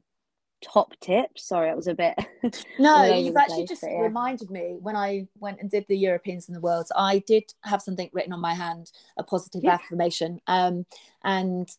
top 0.61 0.93
tips 0.99 1.47
sorry 1.47 1.69
it 1.69 1.75
was 1.75 1.87
a 1.87 1.93
bit 1.93 2.15
No, 2.79 3.03
you've 3.05 3.35
actually 3.37 3.65
just 3.65 3.83
yeah. 3.83 3.99
reminded 3.99 4.49
me 4.49 4.77
when 4.79 4.95
I 4.95 5.27
went 5.39 5.59
and 5.59 5.69
did 5.69 5.85
the 5.87 5.97
Europeans 5.97 6.47
and 6.47 6.55
the 6.55 6.61
Worlds, 6.61 6.91
I 6.95 7.19
did 7.19 7.43
have 7.63 7.81
something 7.81 8.09
written 8.13 8.33
on 8.33 8.39
my 8.41 8.53
hand, 8.53 8.91
a 9.17 9.23
positive 9.23 9.63
Yeah. 9.63 9.75
affirmation. 9.75 10.39
Um, 10.47 10.85
and 11.23 11.69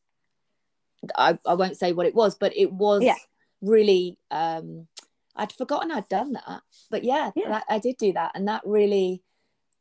I, 1.16 1.38
I 1.46 1.54
won't 1.54 1.76
say 1.76 1.92
what 1.92 2.06
it 2.06 2.14
was, 2.14 2.34
but 2.34 2.56
it 2.56 2.72
was 2.72 3.02
Yeah. 3.02 3.14
really, 3.60 4.18
um, 4.30 4.88
I'd 5.36 5.52
forgotten 5.52 5.90
I'd 5.92 6.08
done 6.08 6.32
that. 6.32 6.62
But 6.90 7.04
yeah, 7.04 7.30
Yeah. 7.36 7.48
that, 7.50 7.64
I 7.68 7.78
did 7.78 7.96
do 7.98 8.12
that. 8.14 8.32
And 8.34 8.48
that 8.48 8.62
really 8.64 9.22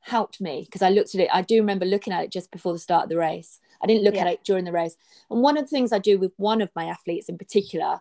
helped 0.01 0.39
me 0.39 0.63
because 0.65 0.81
I 0.81 0.89
looked 0.89 1.15
at 1.15 1.21
it. 1.21 1.29
I 1.33 1.41
do 1.41 1.55
remember 1.57 1.85
looking 1.85 2.13
at 2.13 2.23
it 2.23 2.31
just 2.31 2.51
before 2.51 2.73
the 2.73 2.79
start 2.79 3.03
of 3.03 3.09
the 3.09 3.17
race. 3.17 3.59
I 3.81 3.87
didn't 3.87 4.03
look 4.03 4.15
at 4.15 4.27
it 4.27 4.43
during 4.43 4.65
the 4.65 4.71
race. 4.71 4.95
And 5.29 5.41
one 5.41 5.57
of 5.57 5.63
the 5.65 5.69
things 5.69 5.91
I 5.91 5.99
do 5.99 6.17
with 6.19 6.33
one 6.37 6.61
of 6.61 6.69
my 6.75 6.85
athletes 6.85 7.29
in 7.29 7.37
particular, 7.37 7.99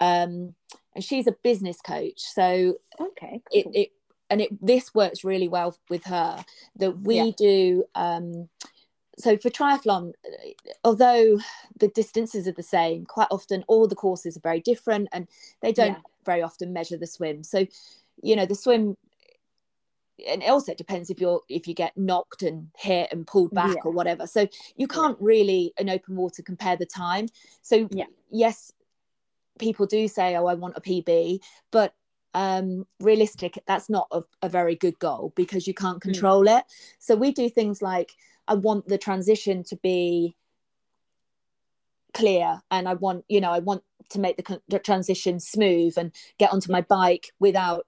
um, 0.00 0.54
and 0.94 1.04
she's 1.04 1.26
a 1.26 1.32
business 1.42 1.80
coach. 1.80 2.20
So 2.20 2.78
okay 3.00 3.42
it, 3.50 3.64
cool. 3.64 3.72
it 3.74 3.92
and 4.30 4.40
it 4.40 4.66
this 4.66 4.94
works 4.94 5.24
really 5.24 5.48
well 5.48 5.76
with 5.88 6.04
her 6.04 6.44
that 6.76 6.98
we 7.02 7.16
Yeah. 7.16 7.30
do 7.36 7.84
um 7.94 8.48
so 9.18 9.36
for 9.36 9.50
triathlon 9.50 10.12
although 10.84 11.38
the 11.78 11.88
distances 11.88 12.46
are 12.48 12.52
the 12.52 12.62
same 12.62 13.04
quite 13.04 13.28
often 13.30 13.64
all 13.68 13.86
the 13.86 13.94
courses 13.94 14.36
are 14.36 14.40
very 14.40 14.60
different 14.60 15.08
and 15.12 15.28
they 15.62 15.72
don't 15.72 15.92
Yeah. 15.92 16.00
very 16.24 16.42
often 16.42 16.72
measure 16.72 16.96
the 16.96 17.06
swim 17.06 17.42
so 17.44 17.66
you 18.22 18.34
know 18.36 18.46
the 18.46 18.54
swim 18.54 18.96
and 20.26 20.42
it 20.42 20.48
also 20.48 20.74
depends 20.74 21.10
if 21.10 21.20
you're 21.20 21.42
if 21.48 21.68
you 21.68 21.74
get 21.74 21.96
knocked 21.96 22.42
and 22.42 22.68
hit 22.76 23.12
and 23.12 23.26
pulled 23.26 23.52
back 23.54 23.76
Yeah. 23.76 23.82
or 23.84 23.92
whatever 23.92 24.26
so 24.26 24.48
you 24.76 24.88
can't 24.88 25.16
really 25.20 25.72
in 25.78 25.88
open 25.88 26.16
water 26.16 26.42
compare 26.42 26.76
the 26.76 26.86
time 26.86 27.28
so 27.62 27.88
Yeah. 27.92 28.06
yes 28.30 28.72
people 29.58 29.86
do 29.86 30.08
say 30.08 30.36
oh 30.36 30.46
i 30.46 30.54
want 30.54 30.76
a 30.76 30.80
pb 30.80 31.38
but 31.70 31.94
um 32.34 32.86
realistic 33.00 33.58
that's 33.66 33.88
not 33.88 34.06
a, 34.12 34.22
a 34.42 34.48
very 34.48 34.74
good 34.74 34.98
goal 34.98 35.32
because 35.36 35.66
you 35.66 35.74
can't 35.74 36.02
Hmm. 36.02 36.10
control 36.10 36.46
it 36.48 36.64
so 36.98 37.14
we 37.16 37.32
do 37.32 37.48
things 37.48 37.80
like 37.80 38.12
i 38.48 38.54
want 38.54 38.86
the 38.88 38.98
transition 38.98 39.62
to 39.64 39.76
be 39.76 40.36
clear 42.14 42.60
and 42.70 42.88
i 42.88 42.94
want 42.94 43.24
you 43.28 43.40
know 43.40 43.50
i 43.50 43.58
want 43.58 43.82
to 44.08 44.18
make 44.20 44.36
the, 44.36 44.60
the 44.68 44.78
transition 44.78 45.40
smooth 45.40 45.94
and 45.98 46.12
get 46.38 46.52
onto 46.52 46.70
my 46.70 46.80
bike 46.80 47.32
without 47.40 47.86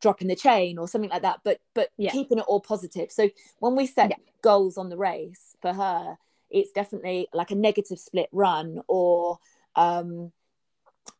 dropping 0.00 0.28
the 0.28 0.36
chain 0.36 0.78
or 0.78 0.86
something 0.86 1.10
like 1.10 1.22
that 1.22 1.40
but 1.44 1.60
but 1.74 1.90
Yeah. 1.96 2.12
keeping 2.12 2.38
it 2.38 2.44
all 2.46 2.60
positive 2.60 3.10
so 3.10 3.28
when 3.58 3.74
we 3.76 3.86
set 3.86 4.10
Yeah. 4.10 4.16
goals 4.42 4.78
on 4.78 4.88
the 4.90 4.96
race 4.96 5.56
for 5.60 5.72
her 5.72 6.16
it's 6.50 6.70
definitely 6.70 7.28
like 7.34 7.50
a 7.50 7.54
negative 7.54 7.98
split 7.98 8.28
run 8.32 8.80
or 8.88 9.38
um 9.74 10.32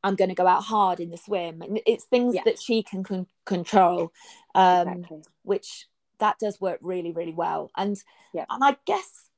i'm 0.03 0.15
going 0.15 0.29
to 0.29 0.35
go 0.35 0.47
out 0.47 0.63
hard 0.65 1.01
in 1.01 1.11
the 1.11 1.17
swim. 1.17 1.63
And 1.63 1.81
it's 1.87 2.05
things 2.05 2.35
Yeah. 2.35 2.43
that 2.45 2.59
she 2.61 2.83
can 2.83 3.03
con- 3.05 3.27
control 3.45 4.13
um 4.55 4.89
exactly. 4.89 5.23
which 5.43 5.87
that 6.19 6.39
does 6.39 6.61
work 6.61 6.79
really 6.83 7.13
really 7.13 7.35
well. 7.35 7.71
And 7.77 7.97
Yeah. 8.33 8.47
and 8.51 8.63
i 8.65 8.77
guess 8.87 9.31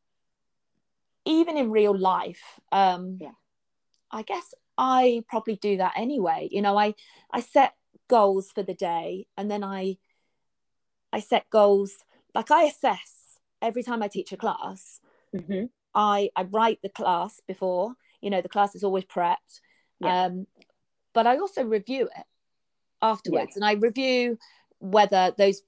even 1.25 1.57
in 1.57 1.71
real 1.71 1.97
life 1.97 2.61
um 2.73 3.19
Yeah. 3.21 3.33
i 4.11 4.23
guess 4.23 4.55
i 4.79 5.23
probably 5.29 5.57
do 5.57 5.77
that 5.79 5.93
anyway. 5.97 6.49
You 6.51 6.63
know 6.63 6.77
i 6.79 6.95
i 7.31 7.41
set 7.41 7.75
goals 8.09 8.51
for 8.55 8.63
the 8.63 8.75
day 8.75 9.27
and 9.37 9.51
then 9.51 9.63
i 9.63 9.99
i 11.13 11.21
set 11.21 11.49
goals 11.51 12.05
like 12.35 12.51
i 12.51 12.65
assess 12.65 13.39
every 13.61 13.83
time 13.83 14.03
i 14.03 14.09
teach 14.09 14.33
a 14.33 14.37
class. 14.37 15.01
Hmm 15.33 15.65
i 15.95 16.31
i 16.37 16.43
write 16.43 16.81
the 16.83 16.89
class 16.91 17.41
before 17.49 17.95
you 18.21 18.29
know 18.31 18.41
the 18.43 18.49
class 18.49 18.75
is 18.75 18.85
always 18.85 19.05
prepped 19.05 19.61
Yeah. 20.01 20.25
um 20.27 20.47
but 21.13 21.27
i 21.27 21.39
also 21.39 21.65
review 21.65 22.05
it 22.17 22.25
afterwards 23.03 23.57
and 23.57 23.65
i 23.65 23.73
review 23.73 24.39
whether 24.79 25.33
those 25.37 25.63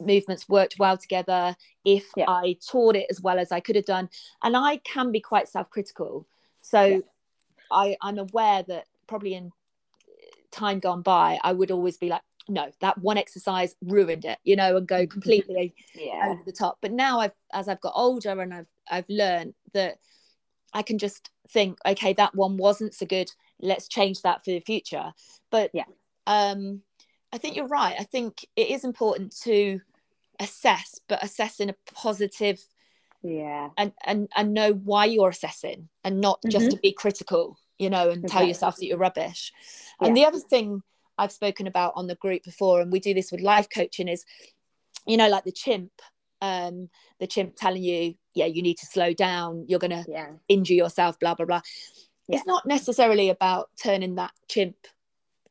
movements 0.00 0.48
worked 0.48 0.76
well 0.78 0.96
together 0.96 1.54
if 1.84 2.06
Yeah. 2.16 2.24
i 2.28 2.56
taught 2.66 2.96
it 2.96 3.06
as 3.10 3.20
well 3.20 3.38
as 3.38 3.52
i 3.52 3.60
could 3.60 3.76
have 3.76 3.84
done 3.84 4.08
and 4.42 4.56
i 4.56 4.78
can 4.78 5.12
be 5.12 5.20
quite 5.20 5.48
self-critical 5.48 6.26
so 6.60 6.82
Yeah. 6.82 6.98
i 7.70 7.96
i'm 8.00 8.18
aware 8.18 8.62
that 8.62 8.86
probably 9.06 9.34
in 9.34 9.52
time 10.50 10.78
gone 10.80 11.02
by 11.02 11.38
i 11.44 11.52
would 11.52 11.70
always 11.70 11.98
be 11.98 12.08
like 12.08 12.22
no 12.48 12.70
that 12.80 12.96
one 12.98 13.18
exercise 13.18 13.76
ruined 13.82 14.24
it 14.24 14.38
you 14.44 14.56
know 14.56 14.76
and 14.76 14.86
go 14.88 15.06
completely 15.16 15.74
yeah 15.94 16.30
over 16.30 16.42
the 16.46 16.52
top 16.52 16.78
but 16.80 16.92
now 16.92 17.20
i've 17.20 17.34
as 17.52 17.68
i've 17.68 17.80
got 17.80 17.92
older 17.94 18.40
and 18.40 18.54
i've 18.54 18.66
i've 18.90 19.08
learned 19.10 19.52
that 19.74 19.98
i 20.72 20.80
can 20.80 20.96
just 20.96 21.30
think 21.50 21.78
okay 21.84 22.12
that 22.14 22.34
one 22.34 22.56
wasn't 22.56 22.94
so 22.94 23.04
good 23.04 23.30
let's 23.60 23.88
change 23.88 24.22
that 24.22 24.44
for 24.44 24.50
the 24.50 24.60
future. 24.60 25.12
But 25.50 25.70
Yeah. 25.72 25.84
um 26.26 26.82
I 27.32 27.38
think 27.38 27.56
you're 27.56 27.66
right. 27.66 27.96
I 27.98 28.04
think 28.04 28.46
it 28.56 28.68
is 28.70 28.84
important 28.84 29.36
to 29.42 29.80
assess, 30.38 31.00
but 31.08 31.22
assess 31.22 31.60
in 31.60 31.70
a 31.70 31.74
positive 31.94 32.60
yeah. 33.22 33.70
and 33.76 33.92
and 34.04 34.28
and 34.36 34.54
know 34.54 34.72
why 34.72 35.06
you're 35.06 35.30
assessing 35.30 35.88
and 36.04 36.20
not 36.20 36.40
just 36.48 36.66
Mhm. 36.66 36.70
to 36.70 36.76
be 36.76 36.92
critical 36.92 37.58
you 37.78 37.90
know 37.90 38.10
and 38.10 38.26
tell 38.28 38.42
yourself 38.44 38.76
that 38.76 38.86
you're 38.86 38.98
rubbish. 38.98 39.52
And 40.00 40.16
the 40.16 40.24
other 40.24 40.38
thing 40.38 40.82
i've 41.18 41.32
spoken 41.32 41.66
about 41.66 41.92
on 41.96 42.06
the 42.06 42.14
group 42.16 42.42
before 42.42 42.80
and 42.80 42.92
we 42.92 43.00
do 43.00 43.14
this 43.14 43.32
with 43.32 43.40
life 43.40 43.68
coaching 43.74 44.06
is 44.06 44.24
you 45.06 45.16
know 45.16 45.28
like 45.28 45.44
the 45.44 45.52
chimp 45.52 45.90
um 46.42 46.90
the 47.20 47.26
chimp 47.26 47.56
telling 47.56 47.82
you 47.82 48.14
yeah 48.34 48.44
you 48.44 48.60
need 48.62 48.76
to 48.76 48.86
slow 48.86 49.14
down. 49.14 49.64
You're 49.66 49.78
going 49.78 50.04
to 50.04 50.04
yeah. 50.08 50.32
injure 50.48 50.74
yourself 50.74 51.18
blah 51.18 51.34
blah 51.34 51.46
blah 51.46 51.62
Yeah. 52.28 52.38
it's 52.38 52.46
not 52.46 52.66
necessarily 52.66 53.28
about 53.30 53.70
turning 53.82 54.16
that 54.16 54.32
chimp 54.48 54.76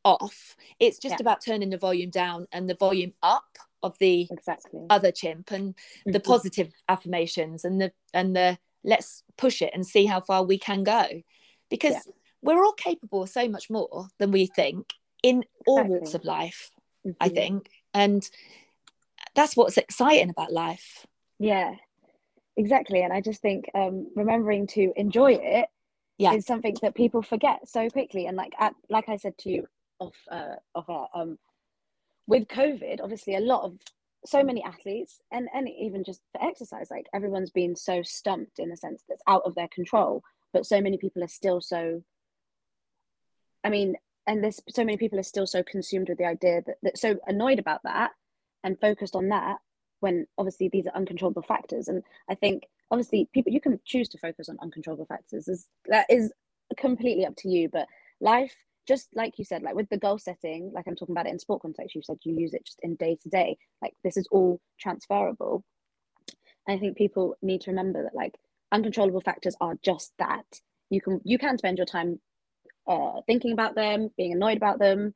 off 0.04 0.56
it's 0.80 1.00
just 1.00 1.14
Yeah. 1.14 1.22
about 1.22 1.42
turning 1.42 1.70
the 1.72 1.78
volume 1.78 2.10
down 2.12 2.48
and 2.52 2.70
the 2.70 2.76
volume 2.76 3.14
up 3.24 3.58
of 3.82 3.98
the 4.00 4.28
exactly 4.32 4.82
other 4.90 5.12
chimp 5.12 5.52
and 5.52 5.74
the 6.06 6.20
Mhm. 6.20 6.24
positive 6.26 6.74
affirmations 6.90 7.66
and 7.66 7.82
the 7.82 7.92
and 8.14 8.36
the 8.36 8.60
let's 8.84 9.24
push 9.38 9.62
it 9.64 9.72
and 9.74 9.86
see 9.88 10.06
how 10.06 10.22
far 10.22 10.44
we 10.44 10.60
can 10.60 10.84
go 10.84 11.08
because 11.70 11.94
Yeah. 11.94 12.14
we're 12.44 12.64
all 12.64 12.74
capable 12.74 13.24
of 13.24 13.30
so 13.30 13.48
much 13.50 13.70
more 13.70 14.10
than 14.20 14.32
we 14.32 14.46
think 14.46 14.94
in 15.24 15.44
all 15.66 15.84
walks 15.84 16.14
of 16.14 16.24
life 16.24 16.72
i 17.20 17.30
Mhm. 17.30 17.34
think 17.34 17.70
and 17.94 18.30
that's 19.34 19.56
what's 19.58 19.78
exciting 19.78 20.30
about 20.30 20.52
life 20.54 21.06
yeah 21.40 21.76
exactly 22.58 23.02
and 23.02 23.12
i 23.12 23.20
just 23.22 23.42
think 23.42 23.70
um 23.74 24.12
remembering 24.16 24.68
to 24.68 24.94
enjoy 24.96 25.34
it 25.34 25.70
Yeah. 26.18 26.34
is 26.34 26.46
something 26.46 26.76
that 26.82 26.96
people 26.96 27.22
forget 27.22 27.68
so 27.68 27.90
quickly 27.90 28.26
and 28.28 28.38
like 28.38 28.54
at, 28.60 28.74
like 28.90 29.10
i 29.10 29.18
said 29.18 29.38
to 29.40 29.50
you 29.50 29.68
off 30.00 30.16
uh 30.32 30.56
off 30.74 30.90
air, 30.90 31.08
um 31.14 31.38
with 32.28 32.48
covid 32.48 33.02
obviously 33.02 33.36
a 33.36 33.40
lot 33.42 33.64
of 33.64 33.78
so 34.26 34.44
many 34.44 34.64
athletes 34.64 35.22
and 35.32 35.48
and 35.54 35.70
even 35.70 36.04
just 36.04 36.22
for 36.32 36.44
exercise 36.44 36.88
like 36.90 37.06
everyone's 37.14 37.52
been 37.52 37.76
so 37.76 38.02
stumped 38.02 38.60
in 38.60 38.72
a 38.72 38.78
sense 38.78 39.04
that's 39.08 39.22
out 39.28 39.44
of 39.46 39.56
their 39.56 39.68
control 39.68 40.24
but 40.54 40.66
so 40.66 40.82
many 40.82 40.98
people 40.98 41.24
are 41.24 41.28
still 41.28 41.62
so 41.62 42.02
i 43.64 43.70
mean 43.70 43.96
and 44.28 44.44
there's 44.44 44.60
so 44.70 44.84
many 44.84 44.98
people 44.98 45.20
are 45.20 45.24
still 45.24 45.46
so 45.46 45.62
consumed 45.62 46.10
with 46.10 46.18
the 46.18 46.26
idea 46.26 46.62
that, 46.66 46.78
that 46.82 46.98
so 46.98 47.18
annoyed 47.28 47.60
about 47.60 47.84
that 47.84 48.12
and 48.64 48.80
focused 48.80 49.16
on 49.16 49.30
that 49.30 49.58
when 50.00 50.26
obviously 50.38 50.70
these 50.70 50.88
are 50.88 50.96
uncontrollable 50.96 51.44
factors 51.44 51.88
and 51.88 52.04
i 52.30 52.36
think 52.36 52.64
obviously 52.92 53.30
people 53.34 53.52
you 53.52 53.62
can 53.62 53.80
choose 53.86 54.10
to 54.10 54.18
focus 54.18 54.50
on 54.50 54.58
uncontrollable 54.62 55.06
factors. 55.06 55.48
Is 55.48 55.68
that 55.88 56.06
is 56.10 56.32
completely 56.78 57.26
up 57.26 57.36
to 57.38 57.48
you 57.48 57.70
but 57.72 57.88
life 58.20 58.56
just 58.88 59.08
like 59.14 59.38
you 59.38 59.46
said 59.46 59.62
like 59.62 59.76
with 59.76 59.88
the 59.90 59.98
goal 59.98 60.18
setting 60.18 60.72
like 60.74 60.86
i'm 60.88 60.96
talking 60.96 61.14
about 61.14 61.28
it 61.28 61.32
in 61.32 61.38
sport 61.40 61.62
context 61.62 61.94
you 61.94 62.02
said 62.04 62.18
you 62.24 62.34
use 62.36 62.54
it 62.56 62.66
just 62.66 62.80
in 62.82 62.96
day 62.96 63.16
to 63.22 63.30
day 63.30 63.56
like 63.82 63.94
this 64.04 64.18
is 64.18 64.28
all 64.32 64.60
transferable. 64.80 65.64
And 66.68 66.76
i 66.76 66.80
think 66.80 66.98
people 66.98 67.36
need 67.42 67.62
to 67.62 67.72
remember 67.72 68.04
that 68.04 68.16
like 68.16 68.36
uncontrollable 68.72 69.22
factors 69.22 69.56
are 69.62 69.76
just 69.84 70.14
that. 70.20 70.46
You 70.90 71.02
can 71.02 71.22
you 71.24 71.38
can 71.38 71.58
spend 71.58 71.78
your 71.78 71.86
time 71.86 72.20
uh, 72.88 73.22
thinking 73.26 73.54
about 73.54 73.74
them 73.74 74.12
being 74.16 74.34
annoyed 74.34 74.58
about 74.58 74.78
them 74.78 75.16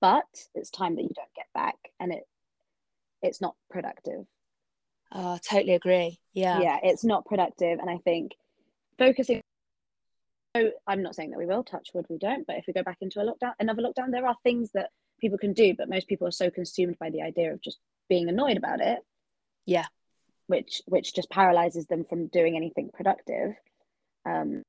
but 0.00 0.24
it's 0.54 0.70
time 0.70 0.96
that 0.96 1.02
you 1.02 1.12
don't 1.14 1.34
get 1.36 1.46
back 1.54 1.76
and 2.00 2.12
it 2.12 2.24
it's 3.22 3.40
not 3.40 3.54
productive 3.70 4.26
oh 5.12 5.38
totally 5.48 5.74
agree. 5.74 6.18
Yeah. 6.32 6.60
Yeah 6.60 6.78
it's 6.82 7.04
not 7.04 7.24
productive 7.24 7.78
and 7.78 7.88
i 7.88 7.98
think 7.98 8.32
focusing 8.98 9.40
so 10.56 10.70
i'm 10.86 11.02
not 11.02 11.14
saying 11.14 11.30
that 11.30 11.38
we 11.38 11.46
will 11.46 11.64
touch 11.64 11.90
wood 11.94 12.06
we 12.08 12.18
don't 12.18 12.46
but 12.46 12.56
if 12.56 12.64
we 12.66 12.72
go 12.72 12.82
back 12.82 12.98
into 13.00 13.20
a 13.20 13.24
lockdown 13.24 13.52
another 13.60 13.82
lockdown 13.82 14.10
there 14.10 14.26
are 14.26 14.36
things 14.42 14.70
that 14.72 14.90
people 15.20 15.38
can 15.38 15.52
do 15.52 15.74
but 15.76 15.88
most 15.88 16.08
people 16.08 16.26
are 16.26 16.32
so 16.32 16.50
consumed 16.50 16.96
by 16.98 17.10
the 17.10 17.22
idea 17.22 17.52
of 17.52 17.60
just 17.60 17.78
being 18.08 18.28
annoyed 18.28 18.56
about 18.56 18.80
it. 18.80 19.00
Yeah. 19.64 19.86
which 20.46 20.82
which 20.86 21.14
just 21.14 21.30
paralyzes 21.30 21.86
them 21.86 22.04
from 22.04 22.28
doing 22.28 22.56
anything 22.56 22.90
productive. 22.92 23.54
Um 24.24 24.62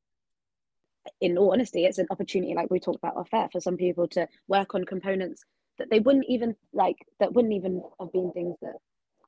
in 1.21 1.37
all 1.37 1.53
honesty 1.53 1.85
it's 1.85 1.99
an 1.99 2.07
opportunity 2.09 2.53
like 2.53 2.69
we 2.69 2.79
talked 2.79 2.97
about 2.97 3.15
off 3.15 3.33
air 3.33 3.47
for 3.51 3.61
some 3.61 3.77
people 3.77 4.07
to 4.09 4.27
work 4.47 4.75
on 4.75 4.83
components 4.83 5.43
that 5.77 5.89
they 5.89 5.99
wouldn't 5.99 6.25
even 6.27 6.55
like 6.73 6.97
that 7.19 7.33
wouldn't 7.33 7.53
even 7.53 7.81
have 7.99 8.11
been 8.11 8.31
things 8.33 8.55
that 8.61 8.75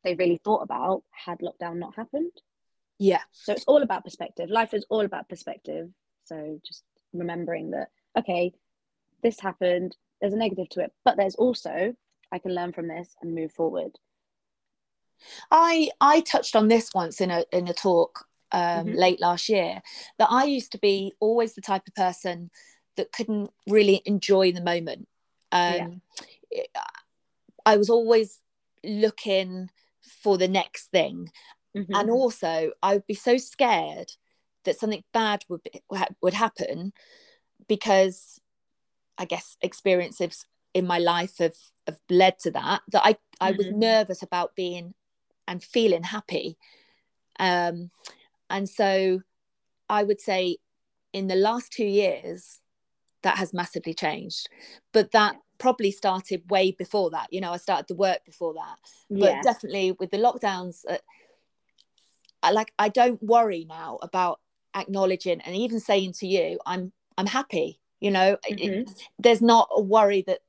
they 0.03 0.15
really 0.15 0.39
thought 0.43 0.61
about 0.61 1.03
had 1.11 1.39
lockdown 1.39 1.77
not 1.77 1.95
happened 1.95 2.31
yeah 2.97 3.21
so 3.31 3.53
it's 3.53 3.65
all 3.65 3.81
about 3.81 4.03
perspective. 4.03 4.49
Life 4.49 4.73
is 4.73 4.85
all 4.89 5.05
about 5.05 5.29
perspective. 5.29 5.89
So 6.25 6.59
just 6.65 6.83
remembering 7.13 7.71
that, 7.71 7.89
okay, 8.17 8.53
this 9.23 9.39
happened, 9.39 9.95
there's 10.19 10.33
a 10.33 10.37
negative 10.37 10.69
to 10.69 10.81
it, 10.81 10.91
but 11.05 11.17
there's 11.17 11.35
also, 11.35 11.95
I 12.31 12.39
can 12.39 12.53
learn 12.53 12.73
from 12.73 12.87
this 12.87 13.15
and 13.21 13.33
move 13.33 13.51
forward. 13.51 13.97
I 15.51 15.89
I 15.99 16.21
touched 16.21 16.55
on 16.55 16.67
this 16.67 16.91
once 16.93 17.19
in 17.21 17.31
a 17.31 17.45
in 17.51 17.67
a 17.67 17.73
talk 17.73 18.25
um, 18.51 18.87
Mhm. 18.87 18.95
late 18.95 19.21
last 19.21 19.49
year 19.49 19.81
that 20.17 20.29
I 20.31 20.43
used 20.45 20.71
to 20.73 20.77
be 20.79 21.13
always 21.19 21.53
the 21.55 21.61
type 21.61 21.87
of 21.87 21.95
person 21.95 22.51
that 22.97 23.11
couldn't 23.11 23.51
really 23.67 24.01
enjoy 24.05 24.51
the 24.51 24.61
moment. 24.61 25.07
Um, 25.51 26.01
I 27.65 27.77
was 27.77 27.89
always 27.89 28.39
looking 28.83 29.69
for 30.23 30.37
the 30.37 30.47
next 30.47 30.87
thing, 30.91 31.29
Mhm. 31.75 31.93
and 31.93 32.09
also 32.09 32.71
I 32.83 32.95
would 32.95 33.07
be 33.07 33.15
so 33.15 33.37
scared 33.37 34.11
that 34.65 34.79
something 34.79 35.03
bad 35.13 35.45
would 35.49 35.63
be, 35.63 35.81
would 36.21 36.33
happen 36.35 36.93
because 37.67 38.39
I 39.17 39.25
guess 39.25 39.57
experiences 39.61 40.45
in 40.73 40.87
my 40.87 40.99
life 40.99 41.37
have, 41.39 41.55
have 41.87 41.99
led 42.09 42.39
to 42.41 42.51
that 42.51 42.81
that 42.91 43.03
I 43.05 43.17
I 43.41 43.51
was 43.53 43.69
Mhm. 43.69 43.73
nervous 43.73 44.23
about 44.23 44.55
being 44.55 44.93
and 45.47 45.63
feeling 45.63 46.03
happy 46.03 46.57
um 47.39 47.91
and 48.49 48.69
so 48.69 49.21
I 49.89 50.03
would 50.03 50.21
say 50.21 50.57
in 51.13 51.27
the 51.27 51.35
last 51.35 51.71
2 51.73 51.85
years 51.85 52.61
that 53.23 53.37
has 53.39 53.53
massively 53.53 53.93
changed 53.95 54.49
but 54.93 55.11
that. 55.11 55.37
Probably 55.59 55.91
started 55.91 56.49
way 56.49 56.71
before 56.71 57.09
that 57.11 57.27
you 57.31 57.41
know 57.41 57.51
I 57.51 57.57
started 57.57 57.87
the 57.87 57.95
work 57.95 58.25
before 58.25 58.53
that. 58.55 58.77
But 59.09 59.19
yeah, 59.19 59.41
definitely 59.41 59.91
with 59.93 60.11
the 60.11 60.17
lockdowns 60.17 60.83
uh, 60.89 60.97
I 62.41 62.51
like 62.51 62.73
I 62.79 62.89
don't 62.89 63.21
worry 63.21 63.65
now 63.67 63.99
about 64.01 64.39
acknowledging 64.75 65.41
and 65.41 65.55
even 65.55 65.79
saying 65.79 66.13
to 66.13 66.27
you 66.27 66.59
I'm 66.65 66.91
I'm 67.17 67.27
happy 67.27 67.79
you 67.99 68.11
know? 68.11 68.37
It- 68.47 68.85
Mhm. 68.87 69.05
there's 69.17 69.41
not 69.41 69.67
a 69.75 69.81
worry 69.81 70.21
that 70.21 70.39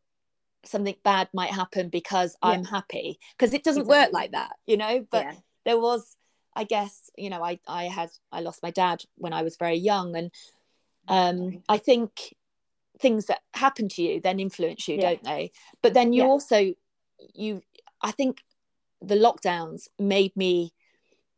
something 0.64 0.94
bad 1.02 1.28
might 1.32 1.50
happen 1.50 1.88
because 1.88 2.36
Yeah. 2.42 2.50
I'm 2.50 2.64
happy 2.64 3.18
because 3.32 3.52
it 3.54 3.64
doesn't 3.64 3.88
work 3.88 4.12
like 4.12 4.32
that 4.32 4.52
you 4.66 4.76
know? 4.76 5.06
But 5.10 5.24
yeah, 5.26 5.34
there 5.64 5.80
was 5.80 6.16
I 6.54 6.64
guess 6.64 7.10
you 7.16 7.30
know 7.30 7.42
I 7.42 7.58
I 7.66 7.84
had 7.84 8.10
I 8.30 8.40
lost 8.40 8.62
my 8.62 8.70
dad 8.70 9.02
when 9.16 9.32
I 9.32 9.42
was 9.42 9.56
very 9.56 9.76
young 9.76 10.14
and 10.16 10.30
um 11.08 11.62
I 11.68 11.78
think 11.78 12.36
things 13.00 13.26
that 13.26 13.40
happen 13.54 13.88
to 13.88 14.02
you 14.02 14.20
then 14.20 14.38
influence 14.40 14.86
you 14.88 14.96
Yeah. 14.96 15.10
don't 15.10 15.24
they 15.24 15.50
but 15.82 15.94
then 15.94 16.12
you 16.12 16.22
Yeah. 16.22 16.28
also 16.28 16.74
you 17.34 17.62
I 18.02 18.12
think 18.12 18.42
the 19.02 19.14
lockdowns 19.14 19.88
made 19.98 20.36
me 20.36 20.72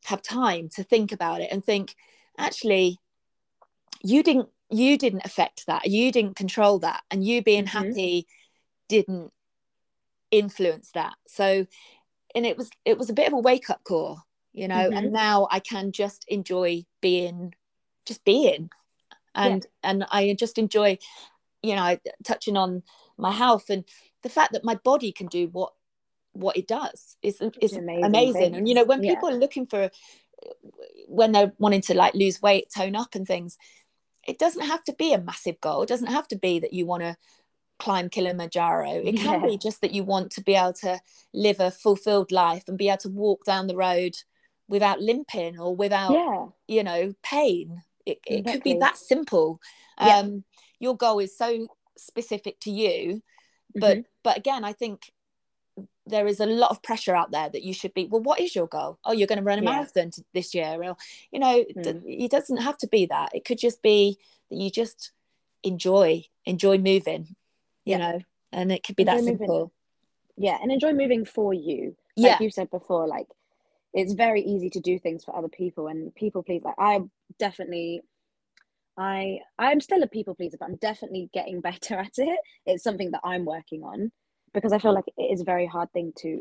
have 0.04 0.22
time 0.22 0.68
to 0.76 0.82
think 0.82 1.12
about 1.12 1.40
it 1.40 1.48
and 1.52 1.64
think 1.64 1.94
actually 2.36 2.98
you 4.02 4.22
didn't 4.22 4.48
you 4.70 4.96
didn't 4.98 5.24
affect 5.24 5.66
that 5.66 5.86
you 5.86 6.10
didn't 6.10 6.34
control 6.36 6.78
that 6.80 7.02
and 7.10 7.24
you 7.24 7.42
being 7.42 7.66
Mhm. 7.66 7.68
happy 7.68 8.26
didn't 8.88 9.32
influence 10.30 10.90
that 10.92 11.14
so 11.26 11.66
and 12.34 12.46
it 12.46 12.56
was 12.56 12.70
it 12.84 12.98
was 12.98 13.10
a 13.10 13.12
bit 13.14 13.26
of 13.26 13.34
a 13.34 13.38
wake 13.38 13.68
up 13.70 13.84
call 13.84 14.22
you 14.52 14.66
know 14.66 14.90
Mhm. 14.90 14.96
and 14.96 15.12
now 15.12 15.46
i 15.50 15.60
can 15.60 15.92
just 15.92 16.24
enjoy 16.28 16.82
being 17.00 17.54
just 18.06 18.24
being 18.24 18.70
and 19.34 19.66
and 19.82 20.04
i 20.10 20.34
just 20.38 20.58
enjoy 20.58 20.96
you 21.62 21.76
know 21.76 21.96
touching 22.24 22.56
on 22.56 22.82
my 23.16 23.30
health 23.30 23.70
and 23.70 23.84
the 24.22 24.28
fact 24.28 24.52
that 24.52 24.64
my 24.64 24.74
body 24.76 25.12
can 25.12 25.26
do 25.26 25.48
what 25.48 25.72
what 26.32 26.56
it 26.56 26.66
does 26.66 27.16
is 27.22 27.40
is 27.60 27.72
amazing, 27.72 28.04
amazing. 28.04 28.54
And 28.54 28.68
you 28.68 28.74
know 28.74 28.84
when 28.84 29.00
Yeah. 29.02 29.14
people 29.14 29.28
are 29.28 29.34
looking 29.38 29.66
for 29.66 29.90
when 31.08 31.32
they're 31.32 31.52
wanting 31.58 31.82
to 31.82 31.94
like 31.94 32.14
lose 32.14 32.42
weight 32.42 32.68
tone 32.74 32.96
up 32.96 33.14
and 33.14 33.26
things 33.26 33.56
it 34.26 34.38
doesn't 34.38 34.66
have 34.66 34.84
to 34.84 34.92
be 34.92 35.12
a 35.12 35.20
massive 35.20 35.60
goal. 35.60 35.82
It 35.82 35.88
doesn't 35.88 36.12
have 36.12 36.28
to 36.28 36.36
be 36.36 36.60
that 36.60 36.72
you 36.72 36.86
want 36.86 37.02
to 37.02 37.16
climb 37.78 38.08
kilimanjaro. 38.08 38.90
It 39.04 39.16
can 39.16 39.32
Yeah. 39.32 39.46
be 39.48 39.58
just 39.58 39.80
that 39.80 39.92
you 39.92 40.04
want 40.04 40.30
to 40.32 40.40
be 40.42 40.54
able 40.54 40.74
to 40.74 41.00
live 41.34 41.58
a 41.58 41.70
fulfilled 41.70 42.30
life 42.30 42.64
and 42.68 42.78
be 42.78 42.88
able 42.88 42.98
to 42.98 43.08
walk 43.08 43.44
down 43.44 43.66
the 43.66 43.76
road 43.76 44.14
without 44.68 45.00
limping 45.00 45.58
or 45.58 45.74
without 45.74 46.14
yeah, 46.14 46.46
you 46.68 46.84
know 46.84 47.14
pain. 47.22 47.82
It, 48.06 48.18
it 48.26 48.46
could 48.46 48.62
be 48.62 48.74
that 48.74 48.96
simple. 48.96 49.60
Yeah. 50.00 50.18
um 50.18 50.44
your 50.82 50.96
goal 50.96 51.18
is 51.20 51.36
so 51.36 51.48
specific 51.96 52.58
to 52.60 52.70
you 52.70 53.22
but 53.84 53.98
Mhm. 53.98 54.04
but 54.22 54.36
again 54.36 54.64
i 54.64 54.72
think 54.72 55.12
there 56.06 56.26
is 56.26 56.40
a 56.40 56.46
lot 56.46 56.70
of 56.72 56.82
pressure 56.82 57.14
out 57.14 57.30
there 57.30 57.48
that 57.48 57.62
you 57.62 57.72
should 57.72 57.94
be 57.94 58.06
well 58.06 58.20
what 58.22 58.40
is 58.40 58.54
your 58.54 58.66
goal 58.66 58.98
oh 59.04 59.12
you're 59.12 59.26
going 59.32 59.38
to 59.38 59.44
run 59.50 59.58
a 59.58 59.62
Yeah. 59.62 59.70
marathon 59.70 60.10
t- 60.10 60.22
this 60.34 60.54
year 60.54 60.82
or 60.82 60.96
you 61.30 61.38
know 61.38 61.64
Mm. 61.76 62.02
it 62.26 62.30
doesn't 62.30 62.58
have 62.68 62.76
to 62.78 62.88
be 62.88 63.06
that 63.06 63.28
it 63.34 63.44
could 63.46 63.58
just 63.58 63.80
be 63.82 64.18
that 64.50 64.56
you 64.56 64.70
just 64.70 65.12
enjoy 65.62 66.24
enjoy 66.44 66.76
moving 66.78 67.22
you 67.84 67.92
Yeah. 67.92 67.98
know 67.98 68.18
and 68.52 68.72
it 68.72 68.82
could 68.84 68.96
be 68.96 69.04
Enjoy 69.04 69.12
that 69.16 69.22
moving. 69.22 69.38
simple 69.38 69.72
yeah 70.36 70.58
and 70.60 70.72
enjoy 70.72 70.92
moving 70.92 71.24
for 71.24 71.54
you 71.54 71.96
like 72.16 72.32
yeah. 72.32 72.38
you 72.42 72.50
said 72.50 72.68
before 72.70 73.06
like 73.06 73.28
it's 73.94 74.14
very 74.14 74.42
easy 74.42 74.70
to 74.70 74.80
do 74.80 74.98
things 74.98 75.24
for 75.24 75.36
other 75.36 75.48
people 75.48 75.86
and 75.88 76.14
people 76.14 76.42
please 76.42 76.62
like 76.64 76.74
i 76.78 77.00
definitely 77.38 78.02
i 78.98 79.38
i'm 79.58 79.80
still 79.80 80.02
a 80.02 80.06
people 80.06 80.34
pleaser 80.34 80.56
but 80.58 80.68
i'm 80.68 80.76
definitely 80.76 81.30
getting 81.32 81.60
better 81.70 81.96
at 81.98 82.18
it. 82.18 82.38
It's 82.66 82.84
something 82.84 83.10
that 83.12 83.20
i'm 83.24 83.44
working 83.44 83.82
on 83.82 84.12
because 84.54 84.72
i 84.72 84.78
feel 84.78 84.94
like 84.94 85.04
it 85.16 85.32
is 85.32 85.40
a 85.40 85.44
very 85.44 85.66
hard 85.66 85.90
thing 85.92 86.12
to 86.18 86.40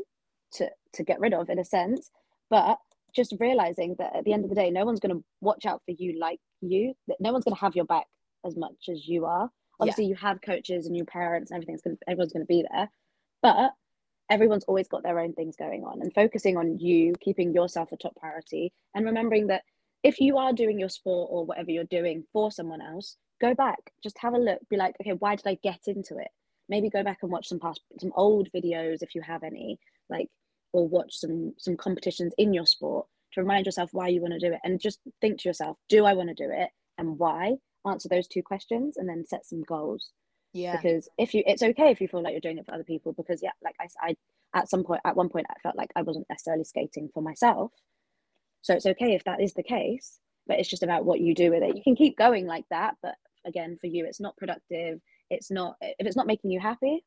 to 0.52 0.68
to 0.92 1.02
get 1.02 1.20
rid 1.20 1.34
of 1.34 1.48
in 1.48 1.58
a 1.58 1.64
sense. 1.64 2.10
But 2.50 2.78
just 3.14 3.34
realizing 3.40 3.94
that 3.98 4.14
at 4.16 4.24
the 4.24 4.32
end 4.32 4.44
of 4.44 4.50
the 4.50 4.56
day 4.56 4.70
no 4.70 4.84
one's 4.84 5.00
going 5.00 5.14
to 5.14 5.24
watch 5.40 5.66
out 5.66 5.82
for 5.86 5.94
you 5.98 6.18
like 6.18 6.40
you. 6.60 6.94
That 7.08 7.20
no 7.20 7.32
one's 7.32 7.44
going 7.44 7.54
to 7.54 7.60
have 7.60 7.74
your 7.74 7.86
back 7.86 8.06
as 8.44 8.56
much 8.56 8.88
as 8.90 9.08
you 9.08 9.24
are. 9.24 9.50
Obviously 9.80 10.04
yeah. 10.04 10.10
you 10.10 10.14
have 10.16 10.42
coaches 10.42 10.86
and 10.86 10.96
your 10.96 11.06
parents 11.06 11.50
and 11.50 11.56
everything's 11.56 11.82
going 11.82 11.96
everyone's 12.06 12.32
going 12.32 12.44
to 12.44 12.46
be 12.46 12.64
there 12.70 12.88
but 13.42 13.72
everyone's 14.30 14.64
always 14.64 14.88
got 14.88 15.02
their 15.02 15.18
own 15.18 15.34
things 15.34 15.56
going 15.56 15.84
on 15.84 16.00
and 16.00 16.14
focusing 16.14 16.56
on 16.56 16.78
you 16.78 17.12
keeping 17.20 17.52
yourself 17.52 17.92
a 17.92 17.96
top 17.96 18.14
priority 18.16 18.72
and 18.94 19.04
remembering 19.04 19.48
that 19.48 19.62
if 20.02 20.20
you 20.20 20.36
are 20.36 20.52
doing 20.52 20.78
your 20.78 20.88
sport 20.88 21.28
or 21.30 21.44
whatever 21.44 21.70
you're 21.70 21.84
doing 21.84 22.24
for 22.32 22.50
someone 22.50 22.82
else 22.82 23.16
go 23.40 23.54
back 23.54 23.78
just 24.02 24.18
have 24.18 24.34
a 24.34 24.38
look 24.38 24.58
be 24.70 24.76
like 24.76 24.94
okay 25.00 25.12
why 25.18 25.34
did 25.34 25.46
i 25.46 25.58
get 25.62 25.80
into 25.86 26.16
it? 26.18 26.28
Maybe 26.68 26.88
go 26.88 27.02
back 27.02 27.18
and 27.22 27.30
watch 27.30 27.48
some 27.48 27.58
past 27.58 27.80
some 27.98 28.12
old 28.16 28.48
videos 28.54 29.02
if 29.02 29.14
you 29.14 29.20
have 29.22 29.42
any 29.42 29.78
like 30.08 30.28
or 30.72 30.88
watch 30.88 31.16
some 31.16 31.52
some 31.58 31.76
competitions 31.76 32.32
in 32.38 32.54
your 32.54 32.66
sport 32.66 33.06
to 33.32 33.40
remind 33.40 33.66
yourself 33.66 33.90
why 33.92 34.08
you 34.08 34.22
want 34.22 34.32
to 34.32 34.38
do 34.38 34.52
it 34.54 34.60
and 34.64 34.80
just 34.80 35.00
think 35.20 35.40
to 35.40 35.48
yourself 35.48 35.76
do 35.88 36.04
i 36.04 36.14
want 36.14 36.28
to 36.28 36.34
do 36.34 36.50
it 36.50 36.70
and 36.98 37.18
why? 37.18 37.56
Answer 37.86 38.08
those 38.08 38.28
two 38.28 38.42
questions 38.42 38.96
and 38.96 39.08
then 39.08 39.26
set 39.26 39.46
some 39.46 39.62
goals. 39.62 40.10
Yeah. 40.52 40.76
Because 40.76 41.08
if 41.18 41.34
you 41.34 41.42
it's 41.46 41.62
okay 41.62 41.90
if 41.90 42.00
you 42.00 42.08
feel 42.08 42.22
like 42.22 42.32
you're 42.32 42.40
doing 42.40 42.58
it 42.58 42.66
for 42.66 42.74
other 42.74 42.84
people 42.84 43.12
because 43.12 43.42
yeah 43.42 43.52
like 43.64 43.74
I, 43.80 43.86
I 44.00 44.16
at 44.54 44.68
some 44.68 44.84
point 44.84 45.00
at 45.06 45.16
one 45.16 45.30
point 45.30 45.46
i 45.48 45.54
felt 45.62 45.76
like 45.76 45.90
i 45.96 46.02
wasn't 46.02 46.26
necessarily 46.28 46.64
skating 46.64 47.08
for 47.14 47.22
myself 47.22 47.72
so 48.62 48.74
it's 48.74 48.86
okay 48.86 49.14
if 49.14 49.24
that 49.24 49.40
is 49.40 49.54
the 49.54 49.62
case 49.62 50.18
but 50.46 50.58
it's 50.58 50.68
just 50.68 50.82
about 50.82 51.04
what 51.04 51.20
you 51.20 51.34
do 51.34 51.50
with 51.50 51.62
it 51.62 51.76
you 51.76 51.82
can 51.82 51.96
keep 51.96 52.16
going 52.16 52.46
like 52.46 52.64
that 52.70 52.94
but 53.02 53.14
again 53.46 53.76
for 53.80 53.86
you 53.86 54.04
it's 54.06 54.20
not 54.20 54.36
productive 54.36 55.00
it's 55.30 55.50
not 55.50 55.76
if 55.80 56.06
it's 56.06 56.16
not 56.16 56.26
making 56.26 56.50
you 56.50 56.60
happy 56.60 57.04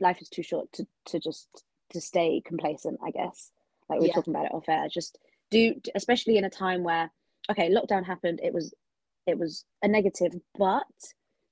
life 0.00 0.20
is 0.20 0.28
too 0.28 0.42
short 0.42 0.70
to 0.72 0.86
to 1.06 1.18
just 1.18 1.48
to 1.90 2.00
stay 2.00 2.42
complacent 2.44 2.98
i 3.04 3.10
guess 3.10 3.50
like 3.88 3.98
we 3.98 4.06
are 4.06 4.08
yeah. 4.08 4.14
talking 4.14 4.34
about 4.34 4.46
it 4.46 4.54
off 4.54 4.68
air 4.68 4.88
just 4.88 5.18
do 5.50 5.74
especially 5.94 6.36
in 6.36 6.44
a 6.44 6.50
time 6.50 6.84
where 6.84 7.10
okay 7.50 7.70
lockdown 7.70 8.04
happened 8.04 8.40
it 8.42 8.52
was 8.52 8.74
it 9.26 9.38
was 9.38 9.64
a 9.82 9.88
negative 9.88 10.32
but 10.58 10.84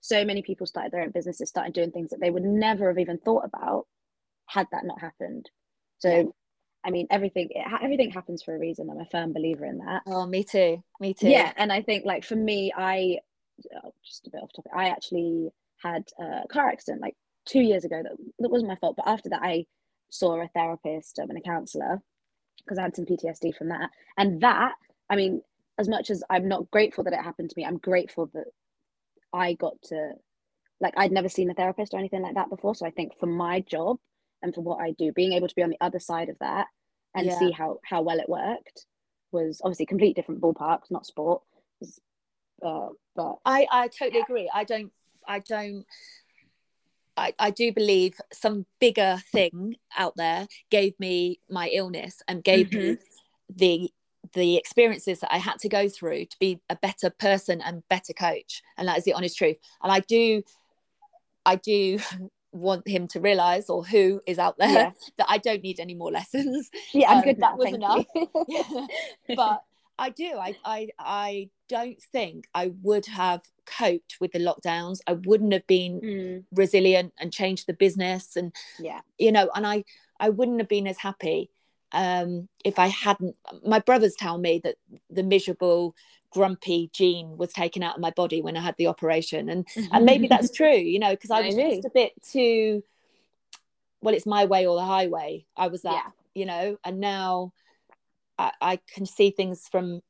so 0.01 0.25
many 0.25 0.43
people 0.43 0.67
started 0.67 0.93
their 0.93 1.03
own 1.03 1.11
businesses, 1.11 1.49
started 1.49 1.75
doing 1.75 1.91
things 1.91 2.11
that 2.11 2.21
they 2.21 2.31
would 2.31 2.45
never 2.45 2.89
have 2.89 2.99
even 2.99 3.19
thought 3.19 3.45
about 3.45 3.87
had 4.47 4.67
that 4.73 4.85
not 4.85 5.01
happened. 5.01 5.51
So, 5.99 6.09
yeah. 6.09 6.23
I 6.85 6.91
mean, 6.91 7.07
everything 7.11 7.49
it, 7.51 7.67
everything 7.83 8.11
happens 8.11 8.43
for 8.43 8.55
a 8.55 8.59
reason. 8.59 8.89
I'm 8.91 9.01
a 9.01 9.07
firm 9.07 9.33
believer 9.33 9.65
in 9.65 9.79
that. 9.79 10.03
Oh, 10.07 10.27
me 10.27 10.45
too. 10.45 10.83
Me 11.01 11.15
too. 11.15 11.29
Yeah, 11.29 11.53
and 11.57 11.73
I 11.73 11.83
think 11.83 12.05
like 12.05 12.25
for 12.25 12.37
me, 12.37 12.73
I 12.77 13.19
oh, 13.85 13.93
just 14.05 14.27
a 14.27 14.31
bit 14.31 14.43
off 14.43 14.53
topic. 14.55 14.73
I 14.75 14.89
actually 14.89 15.51
had 15.83 16.05
a 16.19 16.47
car 16.49 16.69
accident 16.69 17.03
like 17.03 17.17
two 17.45 17.61
years 17.61 17.85
ago. 17.85 18.03
That 18.03 18.13
that 18.39 18.51
wasn't 18.51 18.71
my 18.71 18.77
fault, 18.77 18.97
but 18.97 19.09
after 19.09 19.29
that, 19.31 19.43
I 19.43 19.67
saw 20.11 20.41
a 20.41 20.49
therapist 20.49 21.19
um, 21.19 21.31
and 21.31 21.39
a 21.39 21.43
counselor 21.43 22.01
because 22.59 22.79
I 22.79 22.83
had 22.83 22.97
some 22.97 23.07
PTSD 23.07 23.57
from 23.57 23.69
that. 23.69 23.91
And 24.17 24.41
that, 24.41 24.75
I 25.11 25.17
mean, 25.17 25.43
as 25.79 25.89
much 25.89 26.11
as 26.11 26.23
I'm 26.29 26.49
not 26.49 26.71
grateful 26.71 27.05
that 27.05 27.13
it 27.13 27.23
happened 27.23 27.51
to 27.51 27.55
me, 27.57 27.65
I'm 27.65 27.79
grateful 27.79 28.27
that 28.35 28.47
I 29.33 29.55
got 29.55 29.81
to 29.85 30.13
like 30.81 30.95
I'd 30.97 31.13
never 31.13 31.29
seen 31.29 31.51
a 31.51 31.55
therapist 31.55 31.95
or 31.95 31.99
anything 31.99 32.23
like 32.23 32.35
that 32.35 32.51
before. 32.51 32.75
So 32.75 32.87
I 32.87 32.91
think 32.91 33.19
for 33.19 33.27
my 33.27 33.61
job 33.61 33.99
and 34.43 34.55
for 34.55 34.61
what 34.61 34.81
I 34.81 34.93
do, 34.93 35.13
being 35.13 35.33
able 35.33 35.49
to 35.49 35.55
be 35.55 35.63
on 35.63 35.71
the 35.71 35.81
other 35.81 36.01
side 36.01 36.29
of 36.29 36.37
that 36.41 36.67
and 37.15 37.27
yeah. 37.27 37.39
see 37.39 37.51
how 37.51 37.79
how 37.85 38.03
well 38.03 38.19
it 38.19 38.29
worked 38.29 38.87
was 39.33 39.61
obviously 39.63 39.87
complete 39.87 40.17
different 40.17 40.41
ballparks, 40.41 40.91
not 40.91 41.07
sport. 41.07 41.43
Uh, 42.63 42.89
but 43.15 43.37
I 43.45 43.67
I 43.71 43.89
totally 43.89 44.21
agree. 44.21 44.51
I 44.53 44.65
don't 44.65 44.93
I 45.27 45.41
don't. 45.41 45.85
I, 47.17 47.35
I 47.39 47.51
do 47.51 47.73
believe 47.73 48.15
some 48.33 48.65
bigger 48.81 49.19
thing 49.33 49.77
out 49.97 50.15
there 50.17 50.47
gave 50.71 50.99
me 51.01 51.41
my 51.51 51.69
illness 51.69 52.23
and 52.29 52.45
gave 52.45 52.71
mm-hmm. 52.71 52.93
me 52.93 52.99
the 53.55 53.91
the 54.35 54.57
experiences 54.57 55.21
that 55.21 55.33
I 55.33 55.39
had 55.39 55.59
to 55.61 55.69
go 55.69 55.89
through 55.89 56.27
to 56.27 56.37
be 56.39 56.61
a 56.69 56.77
better 56.77 57.11
person 57.11 57.61
and 57.61 57.87
better 57.89 58.13
coach. 58.13 58.63
And 58.77 58.89
that 58.89 58.99
is 58.99 59.05
the 59.05 59.15
honest 59.15 59.39
truth. 59.39 59.57
And 59.83 59.93
I 59.93 60.01
do, 60.01 60.43
I 61.47 61.57
do 61.57 61.99
want 62.59 62.87
him 62.87 63.09
to 63.09 63.21
realize 63.21 63.71
or 63.71 63.85
who 63.85 64.21
is 64.27 64.39
out 64.39 64.59
there 64.59 64.69
yeah. 64.69 64.91
that 65.19 65.27
I 65.29 65.39
don't 65.39 65.63
need 65.63 65.81
any 65.81 65.95
more 65.95 66.11
lessons. 66.11 66.71
Yeah, 66.93 67.11
I'm 67.11 67.19
um, 67.19 67.25
good. 67.25 67.41
That 67.41 67.59
was 67.59 67.73
enough. 67.73 68.07
but 69.37 69.63
I 69.99 70.11
do. 70.11 70.37
I, 70.39 70.57
I 70.65 70.89
I 70.99 71.51
don't 71.69 72.01
think 72.01 72.49
I 72.55 72.73
would 72.83 73.07
have 73.07 73.43
coped 73.67 74.17
with 74.21 74.33
the 74.33 74.39
lockdowns. 74.39 74.99
I 75.07 75.15
wouldn't 75.15 75.53
have 75.53 75.67
been 75.67 76.01
mm. 76.01 76.45
resilient 76.53 77.13
and 77.19 77.33
changed 77.33 77.67
the 77.67 77.75
business 77.75 78.37
and 78.37 78.53
yeah, 78.79 79.01
you 79.19 79.33
know, 79.33 79.51
and 79.55 79.67
I 79.67 79.85
I 80.21 80.31
wouldn't 80.31 80.61
have 80.61 80.69
been 80.69 80.87
as 80.87 80.99
happy 80.99 81.51
um, 81.93 82.49
if 82.65 82.79
I 82.79 82.89
hadn't, 82.89 83.37
my 83.65 83.79
brothers 83.79 84.15
tell 84.19 84.39
me 84.39 84.61
that 84.65 84.77
the 85.11 85.23
miserable, 85.23 85.95
grumpy 86.31 86.91
gene 86.93 87.37
was 87.37 87.53
taken 87.53 87.83
out 87.83 87.97
of 87.97 88.01
my 88.01 88.11
body 88.11 88.43
when 88.43 88.57
I 88.57 88.61
had 88.61 88.77
the 88.79 88.87
operation, 88.87 89.49
and 89.49 89.67
and 89.93 90.05
maybe 90.05 90.29
that's 90.29 90.51
true, 90.51 90.77
you 90.77 90.99
know, 90.99 91.11
because 91.11 91.31
I 91.31 91.43
was 91.43 91.55
just 91.55 91.85
a 91.85 91.91
bit 91.91 92.13
too. 92.23 92.83
Well, 94.01 94.15
it's 94.15 94.27
my 94.27 94.45
way 94.45 94.67
or 94.67 94.77
the 94.77 94.85
highway. 94.85 95.47
I 95.57 95.69
was 95.69 95.83
that, 95.83 95.93
yeah. 95.93 96.11
you 96.35 96.47
know, 96.47 96.79
and 96.85 97.01
now 97.01 97.53
I, 98.39 98.53
I 98.61 98.81
can 98.95 99.07
see 99.07 99.31
things 99.31 99.67
from 99.71 100.03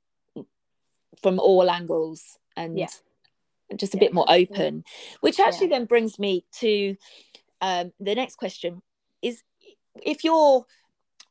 from 1.22 1.38
all 1.40 1.70
angles 1.70 2.38
and 2.56 2.78
yeah. 2.78 2.88
just 3.76 3.94
a 3.94 3.96
yeah. 3.96 4.00
bit 4.00 4.14
more 4.14 4.26
open, 4.28 4.84
which 5.20 5.40
actually 5.40 5.68
then 5.68 5.86
brings 5.86 6.18
me 6.18 6.44
to 6.60 6.96
um, 7.60 7.92
the 7.98 8.14
next 8.14 8.36
question: 8.36 8.82
is 9.22 9.42
if 10.02 10.24
you're 10.24 10.66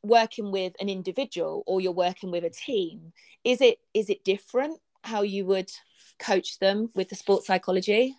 working 0.08 0.50
with 0.50 0.74
an 0.80 0.88
individual 0.88 1.62
or 1.66 1.80
you're 1.80 1.92
working 1.92 2.30
with 2.30 2.44
a 2.44 2.50
team 2.50 3.12
is 3.44 3.60
it 3.60 3.78
is 3.94 4.10
it 4.10 4.24
different 4.24 4.80
how 5.04 5.22
you 5.22 5.44
would 5.46 5.70
coach 6.18 6.58
them 6.58 6.90
with 6.94 7.08
the 7.08 7.14
sports 7.14 7.46
psychology? 7.46 8.16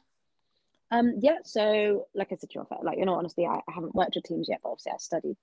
Um 0.91 1.15
yeah 1.19 1.37
so 1.43 2.07
like 2.15 2.31
i 2.31 2.35
said 2.35 2.49
to 2.49 2.59
you 2.59 2.77
like 2.83 2.97
in 2.97 3.09
all 3.09 3.17
honesty 3.17 3.45
I, 3.45 3.59
haven't 3.67 3.93
worked 3.93 4.15
with 4.15 4.23
teams 4.23 4.47
yet 4.49 4.59
but 4.63 4.69
obviously 4.71 4.93
i 4.93 4.97
studied 4.97 5.37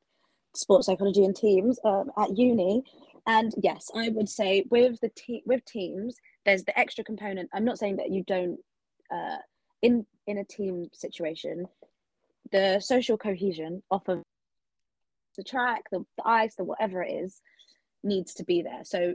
sports 0.54 0.86
psychology 0.86 1.24
and 1.24 1.36
teams 1.36 1.78
um, 1.84 2.10
at 2.18 2.36
uni. 2.36 2.82
And 3.26 3.52
yes 3.62 3.90
i 3.94 4.08
would 4.08 4.28
say 4.28 4.64
with 4.70 4.98
the 5.00 5.10
team 5.10 5.42
with 5.46 5.64
teams 5.64 6.16
there's 6.44 6.64
the 6.64 6.78
extra 6.78 7.04
component. 7.04 7.50
I'm 7.52 7.64
not 7.64 7.78
saying 7.78 7.96
that 7.96 8.10
you 8.10 8.24
don't 8.24 8.58
uh 9.10 9.38
in 9.82 10.06
in 10.26 10.38
a 10.38 10.44
team 10.44 10.88
situation 10.92 11.66
the 12.52 12.80
social 12.80 13.18
cohesion 13.18 13.82
off 13.90 14.08
of 14.08 14.22
the 15.36 15.44
track, 15.44 15.82
the, 15.90 16.04
the 16.16 16.26
ice, 16.26 16.56
the 16.56 16.64
whatever 16.64 17.02
it 17.02 17.12
is, 17.12 17.40
needs 18.02 18.34
to 18.34 18.44
be 18.44 18.62
there. 18.62 18.84
So 18.84 19.14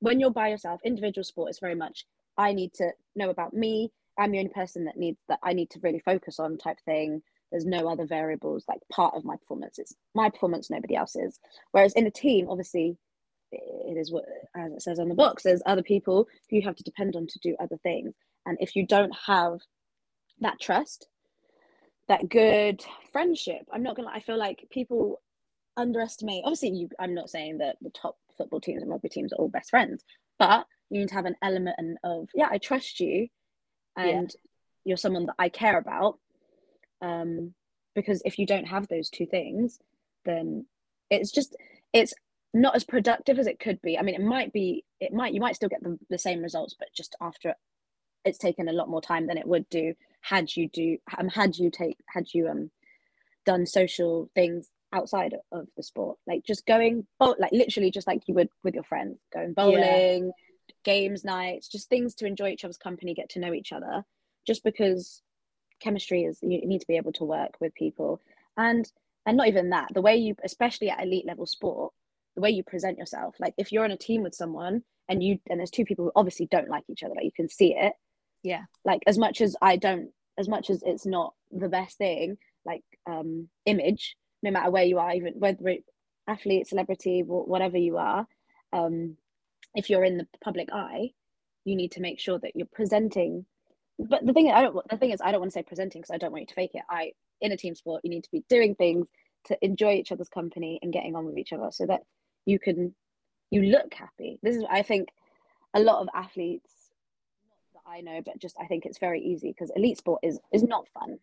when 0.00 0.20
you're 0.20 0.30
by 0.30 0.48
yourself, 0.48 0.80
individual 0.84 1.24
sport 1.24 1.50
is 1.50 1.58
very 1.58 1.74
much 1.74 2.04
I 2.36 2.52
need 2.52 2.74
to 2.74 2.90
know 3.14 3.30
about 3.30 3.54
me. 3.54 3.92
I'm 4.18 4.32
the 4.32 4.38
only 4.38 4.50
person 4.50 4.84
that 4.84 4.96
needs 4.96 5.18
that 5.28 5.40
I 5.42 5.52
need 5.52 5.70
to 5.70 5.80
really 5.82 6.00
focus 6.00 6.38
on 6.38 6.58
type 6.58 6.78
thing. 6.84 7.22
There's 7.50 7.66
no 7.66 7.88
other 7.88 8.06
variables 8.06 8.64
like 8.68 8.80
part 8.90 9.14
of 9.14 9.24
my 9.24 9.36
performance. 9.36 9.78
It's 9.78 9.94
my 10.14 10.30
performance, 10.30 10.70
nobody 10.70 10.96
else's. 10.96 11.38
Whereas 11.72 11.92
in 11.94 12.06
a 12.06 12.10
team, 12.10 12.48
obviously, 12.48 12.96
it 13.52 13.96
is 13.96 14.10
what 14.10 14.24
as 14.56 14.72
it 14.72 14.82
says 14.82 14.98
on 14.98 15.08
the 15.08 15.14
box. 15.14 15.42
There's 15.42 15.62
other 15.66 15.82
people 15.82 16.26
who 16.50 16.56
you 16.56 16.62
have 16.62 16.76
to 16.76 16.82
depend 16.82 17.16
on 17.16 17.26
to 17.28 17.38
do 17.42 17.56
other 17.60 17.78
things. 17.82 18.14
And 18.46 18.58
if 18.60 18.74
you 18.76 18.86
don't 18.86 19.14
have 19.26 19.60
that 20.40 20.60
trust, 20.60 21.06
that 22.08 22.28
good 22.28 22.84
friendship, 23.12 23.62
I'm 23.72 23.82
not 23.82 23.96
gonna. 23.96 24.10
I 24.12 24.20
feel 24.20 24.38
like 24.38 24.66
people 24.70 25.20
underestimate 25.76 26.42
obviously 26.44 26.70
you 26.70 26.88
i'm 26.98 27.14
not 27.14 27.30
saying 27.30 27.58
that 27.58 27.76
the 27.82 27.90
top 27.90 28.16
football 28.36 28.60
teams 28.60 28.82
and 28.82 28.90
rugby 28.90 29.08
teams 29.08 29.32
are 29.32 29.36
all 29.36 29.48
best 29.48 29.70
friends 29.70 30.04
but 30.38 30.66
you 30.90 31.00
need 31.00 31.08
to 31.08 31.14
have 31.14 31.26
an 31.26 31.36
element 31.42 31.98
of 32.04 32.28
yeah 32.34 32.48
i 32.50 32.58
trust 32.58 33.00
you 33.00 33.28
and 33.96 34.30
yeah. 34.34 34.50
you're 34.84 34.96
someone 34.96 35.26
that 35.26 35.34
i 35.38 35.48
care 35.48 35.78
about 35.78 36.18
um 37.00 37.52
because 37.94 38.22
if 38.24 38.38
you 38.38 38.46
don't 38.46 38.66
have 38.66 38.88
those 38.88 39.08
two 39.08 39.26
things 39.26 39.78
then 40.24 40.66
it's 41.10 41.30
just 41.30 41.56
it's 41.92 42.14
not 42.52 42.76
as 42.76 42.84
productive 42.84 43.38
as 43.38 43.46
it 43.46 43.58
could 43.58 43.80
be 43.82 43.98
i 43.98 44.02
mean 44.02 44.14
it 44.14 44.20
might 44.20 44.52
be 44.52 44.84
it 45.00 45.12
might 45.12 45.34
you 45.34 45.40
might 45.40 45.56
still 45.56 45.68
get 45.68 45.82
the, 45.82 45.98
the 46.10 46.18
same 46.18 46.40
results 46.40 46.74
but 46.78 46.88
just 46.94 47.16
after 47.20 47.54
it's 48.24 48.38
taken 48.38 48.68
a 48.68 48.72
lot 48.72 48.88
more 48.88 49.02
time 49.02 49.26
than 49.26 49.38
it 49.38 49.46
would 49.46 49.68
do 49.68 49.94
had 50.20 50.54
you 50.56 50.68
do 50.68 50.96
um 51.18 51.28
had 51.28 51.56
you 51.56 51.70
take 51.70 51.98
had 52.08 52.26
you 52.32 52.48
um 52.48 52.70
done 53.44 53.66
social 53.66 54.30
things 54.34 54.70
outside 54.94 55.34
of 55.52 55.66
the 55.76 55.82
sport. 55.82 56.18
Like 56.26 56.44
just 56.44 56.64
going 56.66 57.06
like 57.20 57.52
literally 57.52 57.90
just 57.90 58.06
like 58.06 58.22
you 58.26 58.34
would 58.34 58.48
with 58.62 58.74
your 58.74 58.84
friends 58.84 59.18
going 59.32 59.52
bowling 59.52 60.26
yeah. 60.26 60.74
games 60.84 61.24
nights 61.24 61.68
just 61.68 61.88
things 61.88 62.14
to 62.16 62.26
enjoy 62.26 62.50
each 62.50 62.64
other's 62.64 62.78
company 62.78 63.12
get 63.12 63.28
to 63.30 63.40
know 63.40 63.52
each 63.52 63.72
other. 63.72 64.04
Just 64.46 64.62
because 64.62 65.20
chemistry 65.80 66.22
is 66.22 66.38
you 66.42 66.66
need 66.66 66.80
to 66.80 66.86
be 66.86 66.96
able 66.96 67.12
to 67.12 67.24
work 67.24 67.54
with 67.60 67.74
people. 67.74 68.20
And 68.56 68.90
and 69.26 69.36
not 69.36 69.48
even 69.48 69.70
that 69.70 69.88
the 69.92 70.02
way 70.02 70.16
you 70.16 70.36
especially 70.44 70.88
at 70.90 71.02
elite 71.02 71.26
level 71.26 71.46
sport 71.46 71.92
the 72.36 72.40
way 72.40 72.50
you 72.50 72.62
present 72.62 72.98
yourself. 72.98 73.36
Like 73.38 73.54
if 73.58 73.72
you're 73.72 73.84
in 73.84 73.92
a 73.92 73.96
team 73.96 74.22
with 74.22 74.34
someone 74.34 74.82
and 75.08 75.22
you 75.22 75.38
and 75.50 75.58
there's 75.58 75.70
two 75.70 75.84
people 75.84 76.06
who 76.06 76.12
obviously 76.16 76.46
don't 76.46 76.68
like 76.70 76.84
each 76.88 77.02
other 77.02 77.14
like 77.14 77.24
you 77.24 77.32
can 77.36 77.48
see 77.48 77.74
it. 77.74 77.92
Yeah. 78.42 78.62
Like 78.84 79.02
as 79.06 79.18
much 79.18 79.40
as 79.40 79.56
i 79.60 79.76
don't 79.76 80.10
as 80.38 80.48
much 80.48 80.70
as 80.70 80.82
it's 80.84 81.06
not 81.06 81.34
the 81.50 81.68
best 81.68 81.98
thing 81.98 82.36
like 82.64 82.82
um 83.06 83.48
image 83.66 84.16
no 84.44 84.50
matter 84.50 84.70
where 84.70 84.84
you 84.84 84.98
are 84.98 85.12
even 85.12 85.32
whether 85.36 85.68
it, 85.68 85.84
athlete 86.28 86.68
celebrity 86.68 87.22
whatever 87.26 87.76
you 87.76 87.96
are 87.96 88.26
um 88.72 89.16
if 89.74 89.90
you're 89.90 90.04
in 90.04 90.16
the 90.18 90.26
public 90.42 90.68
eye 90.72 91.10
you 91.64 91.74
need 91.74 91.90
to 91.92 92.00
make 92.00 92.20
sure 92.20 92.38
that 92.38 92.54
you're 92.54 92.68
presenting 92.72 93.44
but 93.98 94.24
the 94.26 94.32
thing 94.32 94.50
I 94.50 94.62
don't 94.62 94.76
the 94.90 94.96
thing 94.96 95.10
is 95.10 95.20
I 95.22 95.30
don't 95.30 95.40
want 95.40 95.52
to 95.52 95.58
say 95.58 95.62
presenting 95.62 96.00
because 96.00 96.14
I 96.14 96.18
don't 96.18 96.32
want 96.32 96.42
you 96.42 96.46
to 96.48 96.54
fake 96.54 96.74
it. 96.74 96.82
I 96.88 97.12
in 97.40 97.52
a 97.52 97.56
team 97.56 97.74
sport 97.74 98.02
you 98.04 98.10
need 98.10 98.24
to 98.24 98.30
be 98.30 98.44
doing 98.48 98.74
things 98.74 99.08
to 99.46 99.58
enjoy 99.64 99.94
each 99.94 100.10
other's 100.10 100.28
company 100.28 100.78
and 100.82 100.92
getting 100.92 101.14
on 101.14 101.26
with 101.26 101.38
each 101.38 101.52
other 101.52 101.68
so 101.70 101.86
that 101.86 102.00
you 102.44 102.58
can 102.58 102.94
you 103.50 103.62
look 103.62 103.94
happy. 103.94 104.38
This 104.42 104.56
is 104.56 104.64
I 104.68 104.82
think 104.82 105.10
a 105.74 105.80
lot 105.80 106.02
of 106.02 106.08
athletes 106.14 106.72
that 107.74 107.82
I 107.86 108.00
know, 108.00 108.20
but 108.24 108.38
just 108.38 108.56
I 108.60 108.66
think 108.66 108.84
it's 108.84 108.98
very 108.98 109.20
easy 109.22 109.50
because 109.50 109.70
elite 109.76 109.98
sport 109.98 110.20
is 110.22 110.40
is 110.52 110.62
not 110.62 110.88
fun. 110.88 111.18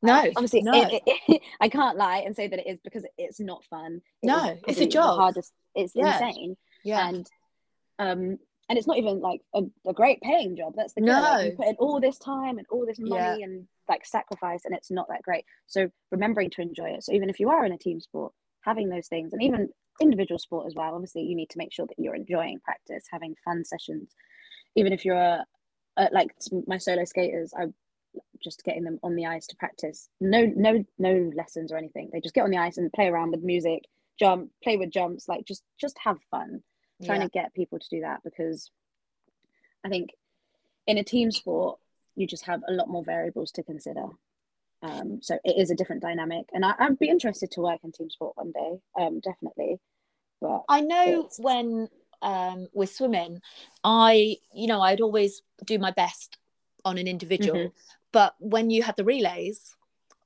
No, 0.00 0.30
obviously, 0.36 0.62
no. 0.62 0.72
It, 0.74 1.02
it, 1.06 1.18
it, 1.28 1.42
I 1.60 1.68
can't 1.68 1.96
lie 1.96 2.18
and 2.18 2.36
say 2.36 2.48
that 2.48 2.58
it 2.60 2.66
is 2.66 2.78
because 2.84 3.04
it's 3.16 3.40
not 3.40 3.64
fun. 3.64 4.00
no, 4.22 4.56
it's 4.66 4.80
a 4.80 4.86
job. 4.86 5.18
hardest. 5.18 5.52
It's 5.74 5.92
yeah. 5.94 6.14
insane. 6.14 6.56
Yeah, 6.84 7.08
and 7.08 7.26
um, 7.98 8.38
and 8.68 8.78
it's 8.78 8.86
not 8.86 8.98
even 8.98 9.20
like 9.20 9.40
a, 9.54 9.62
a 9.86 9.92
great 9.92 10.20
paying 10.20 10.56
job. 10.56 10.74
That's 10.76 10.94
the 10.94 11.00
no. 11.00 11.20
Like, 11.20 11.44
you 11.46 11.56
put 11.56 11.66
in 11.66 11.76
all 11.78 12.00
this 12.00 12.18
time 12.18 12.58
and 12.58 12.66
all 12.70 12.86
this 12.86 12.98
money 12.98 13.40
Yeah. 13.40 13.44
and 13.44 13.66
like 13.88 14.06
sacrifice, 14.06 14.64
and 14.64 14.74
it's 14.74 14.90
not 14.90 15.08
that 15.08 15.22
great. 15.22 15.44
So 15.66 15.90
remembering 16.10 16.50
to 16.50 16.62
enjoy 16.62 16.90
it. 16.90 17.02
So 17.04 17.12
even 17.12 17.30
if 17.30 17.40
you 17.40 17.50
are 17.50 17.64
in 17.64 17.72
a 17.72 17.78
team 17.78 18.00
sport, 18.00 18.32
having 18.60 18.88
those 18.88 19.08
things, 19.08 19.32
and 19.32 19.42
even 19.42 19.70
individual 20.00 20.38
sport 20.38 20.66
as 20.66 20.74
well. 20.74 20.94
Obviously, 20.94 21.22
you 21.22 21.34
need 21.34 21.50
to 21.50 21.58
make 21.58 21.72
sure 21.72 21.86
that 21.86 21.98
you're 21.98 22.14
enjoying 22.14 22.60
practice, 22.60 23.04
having 23.10 23.34
fun 23.44 23.64
sessions. 23.64 24.14
Even 24.76 24.92
if 24.92 25.04
you're 25.04 25.16
a, 25.16 25.44
a 25.96 26.08
like 26.12 26.30
my 26.66 26.78
solo 26.78 27.04
skaters, 27.04 27.52
I 27.56 27.66
just 28.42 28.64
getting 28.64 28.84
them 28.84 28.98
on 29.02 29.14
the 29.16 29.26
ice 29.26 29.46
to 29.48 29.56
practice. 29.56 30.08
No, 30.20 30.44
no, 30.56 30.84
no 30.98 31.30
lessons 31.34 31.72
or 31.72 31.76
anything. 31.76 32.10
They 32.12 32.20
just 32.20 32.34
get 32.34 32.44
on 32.44 32.50
the 32.50 32.58
ice 32.58 32.78
and 32.78 32.92
play 32.92 33.08
around 33.08 33.30
with 33.32 33.42
music, 33.42 33.84
jump, 34.18 34.50
play 34.62 34.76
with 34.76 34.90
jumps, 34.90 35.28
like 35.28 35.44
just 35.44 35.62
just 35.80 35.96
have 35.98 36.18
fun 36.30 36.62
trying 37.06 37.20
to 37.20 37.28
get 37.28 37.54
people 37.54 37.78
to 37.78 37.88
do 37.88 38.00
that 38.00 38.22
because 38.24 38.70
I 39.84 39.88
think 39.88 40.10
in 40.86 40.98
a 40.98 41.04
team 41.04 41.30
sport 41.30 41.78
you 42.16 42.26
just 42.26 42.44
have 42.46 42.62
a 42.66 42.72
lot 42.72 42.88
more 42.88 43.04
variables 43.04 43.52
to 43.52 43.62
consider. 43.62 44.06
Um, 44.82 45.20
so 45.22 45.38
it 45.44 45.56
is 45.58 45.70
a 45.70 45.74
different 45.74 46.02
dynamic, 46.02 46.46
and 46.52 46.64
I, 46.64 46.72
I'd 46.78 46.98
be 46.98 47.08
interested 47.08 47.50
to 47.52 47.60
work 47.60 47.80
in 47.84 47.92
team 47.92 48.10
sport 48.10 48.36
one 48.36 48.52
day, 48.52 48.78
um, 48.98 49.20
definitely. 49.20 49.80
But 50.40 50.62
I 50.68 50.80
know 50.82 51.04
it's- 51.20 51.38
when 51.38 51.88
um, 52.22 52.66
we're 52.72 52.86
swimming, 52.86 53.40
I, 53.84 54.36
you 54.52 54.66
know, 54.66 54.80
I'd 54.80 55.00
always 55.00 55.42
do 55.64 55.78
my 55.78 55.92
best 55.92 56.36
on 56.84 56.98
an 56.98 57.06
individual, 57.06 57.56
Mhm. 57.58 57.72
But 58.12 58.34
when 58.38 58.70
you 58.70 58.82
had 58.82 58.96
the 58.96 59.04
relays, 59.04 59.74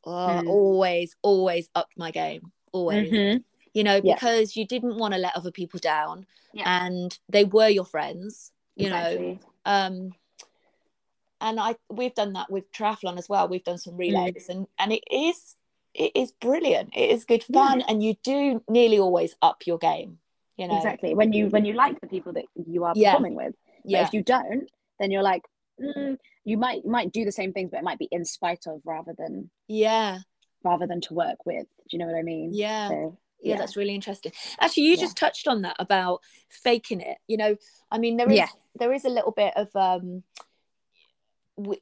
oh, 0.05 0.11
Mm. 0.43 0.49
always, 0.49 1.16
always 1.22 1.68
upped 1.74 1.97
my 1.97 2.11
game, 2.11 2.53
always. 2.72 3.11
Mhm. 3.11 3.45
You 3.74 3.85
know, 3.85 4.01
Yeah. 4.03 4.14
because 4.14 4.57
you 4.57 4.66
didn't 4.66 4.97
want 4.99 5.14
to 5.14 5.18
let 5.20 5.37
other 5.37 5.51
people 5.51 5.80
down, 5.80 6.26
Yeah. 6.53 6.85
and 6.85 7.18
they 7.28 7.45
were 7.45 7.68
your 7.68 7.85
friends. 7.87 8.53
You 8.74 8.89
know, 8.91 9.39
um 9.66 10.14
and 11.41 11.59
i 11.61 11.74
we've 11.91 12.14
done 12.14 12.33
that 12.33 12.51
with 12.51 12.70
triathlon 12.72 13.18
as 13.18 13.28
well 13.28 13.49
we've 13.49 13.64
done 13.64 13.78
some 13.78 13.97
relays 13.97 14.49
and 14.49 14.66
and 14.78 14.93
it 14.93 15.03
is 15.11 15.57
it 15.95 16.12
is 16.14 16.33
brilliant 16.33 16.91
it 16.97 17.11
is 17.11 17.24
good 17.24 17.45
Yeah. 17.49 17.59
fun 17.68 17.80
and 17.83 18.03
you 18.03 18.14
do 18.22 18.62
nearly 18.68 18.99
always 18.99 19.35
up 19.43 19.66
your 19.66 19.78
game 19.78 20.18
you 20.57 20.66
know 20.68 20.76
exactly 20.76 21.14
when 21.14 21.33
you 21.33 21.49
when 21.49 21.64
you 21.64 21.74
like 21.74 22.01
the 22.01 22.07
people 22.07 22.33
that 22.35 22.45
you 22.55 22.85
are 22.85 22.95
Yeah. 22.97 23.12
performing 23.12 23.35
with. 23.35 23.55
But 23.85 23.91
yeah 23.91 24.07
if 24.07 24.14
you 24.14 24.22
don't, 24.22 24.70
then 25.01 25.11
you're 25.11 25.22
like, 25.22 25.43
mm, 25.81 26.16
you 26.45 26.57
might 26.57 26.85
you 26.85 26.91
might 26.91 27.12
do 27.12 27.25
the 27.25 27.33
same 27.33 27.53
things, 27.53 27.70
but 27.70 27.79
it 27.79 27.85
might 27.85 27.99
be 27.99 28.09
in 28.11 28.25
spite 28.25 28.64
of 28.66 28.81
rather 28.85 29.14
than 29.16 29.51
yeah 29.68 30.18
rather 30.64 30.87
than 30.87 31.01
to 31.03 31.14
work 31.14 31.45
with. 31.45 31.66
Do 31.66 31.97
you 31.97 31.99
know 31.99 32.07
what 32.07 32.18
I 32.18 32.23
mean? 32.23 32.51
yeah 32.53 32.89
So, 32.89 33.18
yeah, 33.43 33.57
that's 33.57 33.77
really 33.77 33.95
interesting 33.95 34.31
actually 34.61 34.85
you 34.85 34.95
Yeah. 34.95 35.01
just 35.01 35.16
touched 35.16 35.49
on 35.49 35.62
that 35.62 35.75
about 35.81 36.20
faking 36.49 37.01
it 37.01 37.18
you 37.27 37.37
know 37.37 37.57
i 37.91 37.99
mean 37.99 38.16
there 38.16 38.31
is 38.31 38.39
Yeah. 38.39 38.47
there 38.77 38.93
is 38.93 39.05
a 39.05 39.09
little 39.09 39.33
bit 39.33 39.53
of 39.57 39.68
um 39.75 40.23
we, 41.57 41.77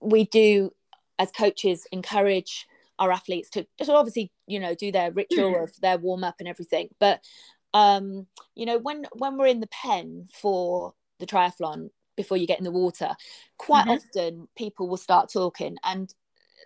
we 0.00 0.24
do 0.24 0.70
as 1.18 1.30
coaches 1.30 1.86
encourage 1.92 2.66
our 2.98 3.10
athletes 3.10 3.48
to 3.50 3.66
just 3.78 3.90
obviously 3.90 4.30
you 4.46 4.60
know 4.60 4.74
do 4.74 4.92
their 4.92 5.10
ritual 5.10 5.62
of 5.64 5.72
their 5.80 5.96
warm 5.98 6.24
up 6.24 6.36
and 6.40 6.48
everything 6.48 6.88
but 7.00 7.24
um 7.72 8.26
you 8.54 8.66
know 8.66 8.78
when 8.78 9.06
when 9.14 9.38
we're 9.38 9.46
in 9.46 9.60
the 9.60 9.68
pen 9.68 10.26
for 10.32 10.92
the 11.20 11.26
triathlon 11.26 11.88
before 12.18 12.36
you 12.36 12.46
get 12.46 12.58
in 12.58 12.64
the 12.64 12.70
water 12.84 13.16
quite 13.56 13.86
Mhm. 13.86 13.94
often 13.96 14.48
people 14.56 14.88
will 14.88 14.98
start 15.08 15.32
talking 15.32 15.76
and 15.84 16.14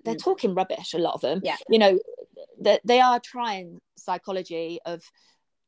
they're 0.04 0.16
Mm. 0.16 0.24
talking 0.24 0.54
rubbish 0.54 0.94
a 0.94 0.98
lot 0.98 1.14
of 1.14 1.20
them 1.20 1.40
Yeah. 1.44 1.56
you 1.68 1.78
know 1.78 2.00
that 2.60 2.80
they 2.84 3.00
are 3.00 3.20
trying 3.20 3.80
psychology 3.96 4.80
of 4.84 5.00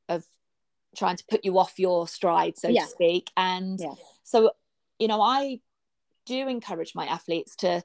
of 0.09 0.25
trying 0.97 1.17
to 1.17 1.25
put 1.31 1.45
you 1.45 1.59
off 1.59 1.79
your 1.79 2.09
stride 2.09 2.57
so 2.59 2.69
Yeah. 2.69 2.85
to 2.85 2.89
speak 2.89 3.31
and 3.37 3.79
Yeah. 3.81 3.95
so 4.23 4.53
you 4.99 5.09
know 5.09 5.21
i 5.21 5.61
do 6.27 6.49
encourage 6.49 6.95
my 6.95 7.07
athletes 7.07 7.55
to 7.57 7.83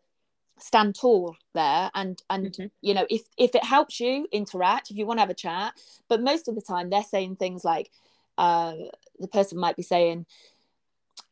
stand 0.60 0.96
tall 0.96 1.36
there 1.54 1.90
and 1.94 2.22
and 2.30 2.52
Mhm. 2.54 2.72
you 2.82 2.94
know 2.94 3.06
if 3.10 3.24
if 3.38 3.56
it 3.56 3.64
helps 3.64 4.00
you 4.00 4.28
interact 4.32 4.92
if 4.92 4.98
you 4.98 5.06
want 5.06 5.18
to 5.18 5.22
have 5.22 5.30
a 5.30 5.34
chat 5.48 5.74
but 6.08 6.22
most 6.22 6.48
of 6.48 6.56
the 6.56 6.62
time 6.62 6.90
they're 6.90 7.04
saying 7.16 7.36
things 7.36 7.64
like 7.64 7.92
uh 8.38 8.74
the 9.20 9.28
person 9.28 9.58
might 9.58 9.76
be 9.76 9.84
saying 9.84 10.26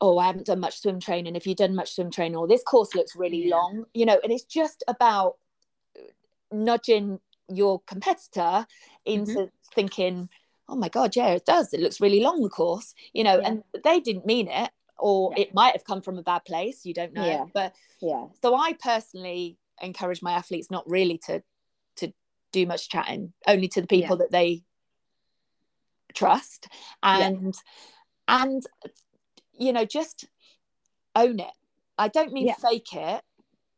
oh 0.02 0.18
i 0.18 0.28
haven't 0.28 0.46
done 0.46 0.60
much 0.60 0.80
swim 0.82 1.00
training 1.00 1.36
if 1.36 1.48
you've 1.48 1.58
done 1.58 1.76
much 1.76 1.94
swim 1.96 2.12
training 2.12 2.36
or 2.36 2.48
this 2.48 2.64
course 2.64 2.94
looks 2.96 3.16
really 3.16 3.48
Yeah. 3.48 3.56
long 3.56 3.86
you 3.94 4.06
know 4.06 4.20
and 4.24 4.32
it's 4.32 4.44
just 4.44 4.84
about 4.88 5.36
nudging 6.52 7.20
your 7.50 7.82
competitor 7.82 8.66
into 9.06 9.32
Mm-hmm. 9.32 9.46
thinking 9.74 10.30
oh 10.70 10.76
my 10.76 10.90
god 10.90 11.16
yeah 11.16 11.30
it 11.30 11.46
does 11.46 11.74
it 11.74 11.80
looks 11.80 12.02
really 12.02 12.20
long 12.22 12.42
the 12.42 12.50
course 12.50 12.94
you 13.14 13.24
know 13.24 13.40
Yeah. 13.40 13.48
and 13.48 13.64
they 13.84 14.00
didn't 14.00 14.26
mean 14.26 14.48
it 14.48 14.70
or 15.00 15.32
Yeah. 15.36 15.44
it 15.44 15.54
might 15.54 15.74
have 15.74 15.86
come 15.86 16.02
from 16.02 16.18
a 16.18 16.24
bad 16.24 16.44
place 16.46 16.86
you 16.86 16.94
don't 16.94 17.14
know 17.14 17.26
Yeah. 17.26 17.46
but 17.54 17.74
Yeah. 18.02 18.26
so 18.42 18.56
i 18.56 18.74
personally 18.74 19.58
encourage 19.82 20.22
my 20.22 20.34
athletes 20.34 20.70
not 20.72 20.90
really 20.90 21.18
to 21.28 21.42
to 21.98 22.14
do 22.52 22.66
much 22.66 22.90
chatting 22.90 23.34
only 23.48 23.68
to 23.70 23.82
the 23.82 23.88
people 23.88 24.18
that 24.18 24.32
they 24.32 24.64
trust 26.14 26.68
and 27.04 27.56
and 28.28 28.64
you 29.58 29.74
know 29.74 29.86
just 29.86 30.26
own 31.16 31.40
it 31.40 31.52
i 31.98 32.08
don't 32.08 32.34
mean 32.34 32.48
Yeah. 32.48 32.56
fake 32.56 32.94
it 32.94 33.24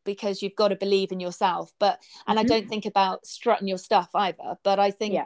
because 0.05 0.41
you've 0.41 0.55
got 0.55 0.69
to 0.69 0.75
believe 0.75 1.11
in 1.11 1.19
yourself 1.19 1.71
but 1.79 1.99
and 2.27 2.39
i 2.39 2.43
Mhm. 2.43 2.47
don't 2.47 2.69
think 2.69 2.85
about 2.85 3.25
strutting 3.25 3.67
your 3.67 3.77
stuff 3.77 4.09
either 4.15 4.57
but 4.63 4.79
i 4.79 4.91
think 4.91 5.13
Yeah. 5.13 5.25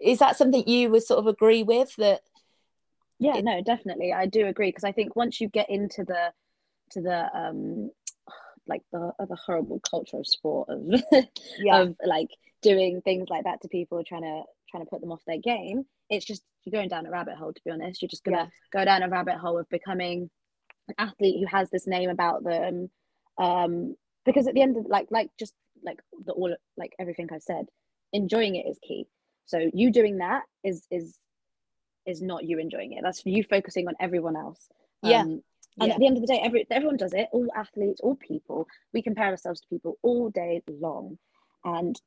is 0.00 0.18
that 0.20 0.36
something 0.36 0.66
you 0.68 0.90
would 0.90 1.02
sort 1.02 1.18
of 1.18 1.26
agree 1.26 1.62
with 1.62 1.94
that 1.96 2.22
Yeah, 3.18 3.36
It- 3.36 3.44
no, 3.44 3.60
definitely. 3.62 4.14
I 4.14 4.24
do 4.26 4.46
agree 4.46 4.68
because 4.68 4.84
I 4.84 4.92
think 4.92 5.14
once 5.14 5.40
you 5.42 5.48
get 5.48 5.68
into 5.68 6.04
the 6.04 6.32
to 6.92 7.00
the 7.02 7.28
um 7.36 7.90
like 8.66 8.82
the 8.92 9.12
other 9.18 9.34
horrible 9.46 9.78
culture 9.80 10.16
of 10.18 10.26
sport 10.26 10.68
of 10.70 10.80
yeah. 11.58 11.80
of 11.82 11.96
like 12.04 12.30
doing 12.62 13.02
things 13.02 13.28
like 13.28 13.44
that 13.44 13.60
to 13.62 13.68
people 13.68 14.02
trying 14.04 14.22
to 14.22 14.42
trying 14.70 14.84
to 14.84 14.88
put 14.90 15.00
them 15.02 15.12
off 15.12 15.22
their 15.26 15.38
game, 15.38 15.84
it's 16.10 16.26
just 16.26 16.42
you're 16.64 16.72
going 16.72 16.88
down 16.88 17.06
a 17.06 17.10
rabbit 17.10 17.36
hole 17.36 17.52
to 17.52 17.60
be 17.64 17.70
honest. 17.70 18.02
You're 18.02 18.08
just 18.08 18.24
gonna 18.24 18.36
Yeah. 18.38 18.48
go 18.72 18.84
down 18.84 19.02
a 19.02 19.08
rabbit 19.08 19.36
hole 19.36 19.58
of 19.58 19.68
becoming 19.70 20.28
an 20.88 20.94
athlete 20.98 21.36
who 21.40 21.46
has 21.46 21.70
this 21.70 21.86
name 21.86 22.10
about 22.10 22.44
them. 22.44 22.90
Um 23.38 23.94
because 24.26 24.46
at 24.46 24.54
the 24.54 24.62
end 24.62 24.76
of 24.76 24.84
like 24.86 25.06
like 25.10 25.30
just 25.38 25.54
like 25.82 26.00
the 26.26 26.32
all 26.32 26.54
like 26.76 26.92
everything 26.98 27.28
I've 27.32 27.42
said, 27.42 27.66
enjoying 28.12 28.56
it 28.56 28.66
is 28.68 28.78
key. 28.86 29.06
So 29.46 29.70
you 29.72 29.90
doing 29.90 30.18
that 30.18 30.42
is 30.62 30.86
is 30.90 31.16
is 32.06 32.20
not 32.20 32.44
you 32.44 32.58
enjoying 32.58 32.92
it. 32.92 33.00
That's 33.02 33.24
you 33.24 33.44
focusing 33.44 33.86
on 33.88 33.94
everyone 34.00 34.36
else. 34.36 34.68
Yeah. 35.02 35.22
Um, 35.22 35.42
and 35.78 35.88
Yeah. 35.88 35.94
at 35.94 36.00
the 36.00 36.06
end 36.06 36.16
of 36.16 36.22
the 36.22 36.26
day, 36.26 36.40
every 36.42 36.66
everyone 36.70 36.96
does 36.96 37.14
it. 37.14 37.28
All 37.32 37.48
athletes, 37.56 38.00
all 38.00 38.16
people. 38.16 38.66
We 38.92 39.00
compare 39.02 39.28
ourselves 39.28 39.60
to 39.60 39.68
people 39.68 39.98
all 40.02 40.28
day 40.30 40.62
long, 40.68 41.18
and 41.64 41.98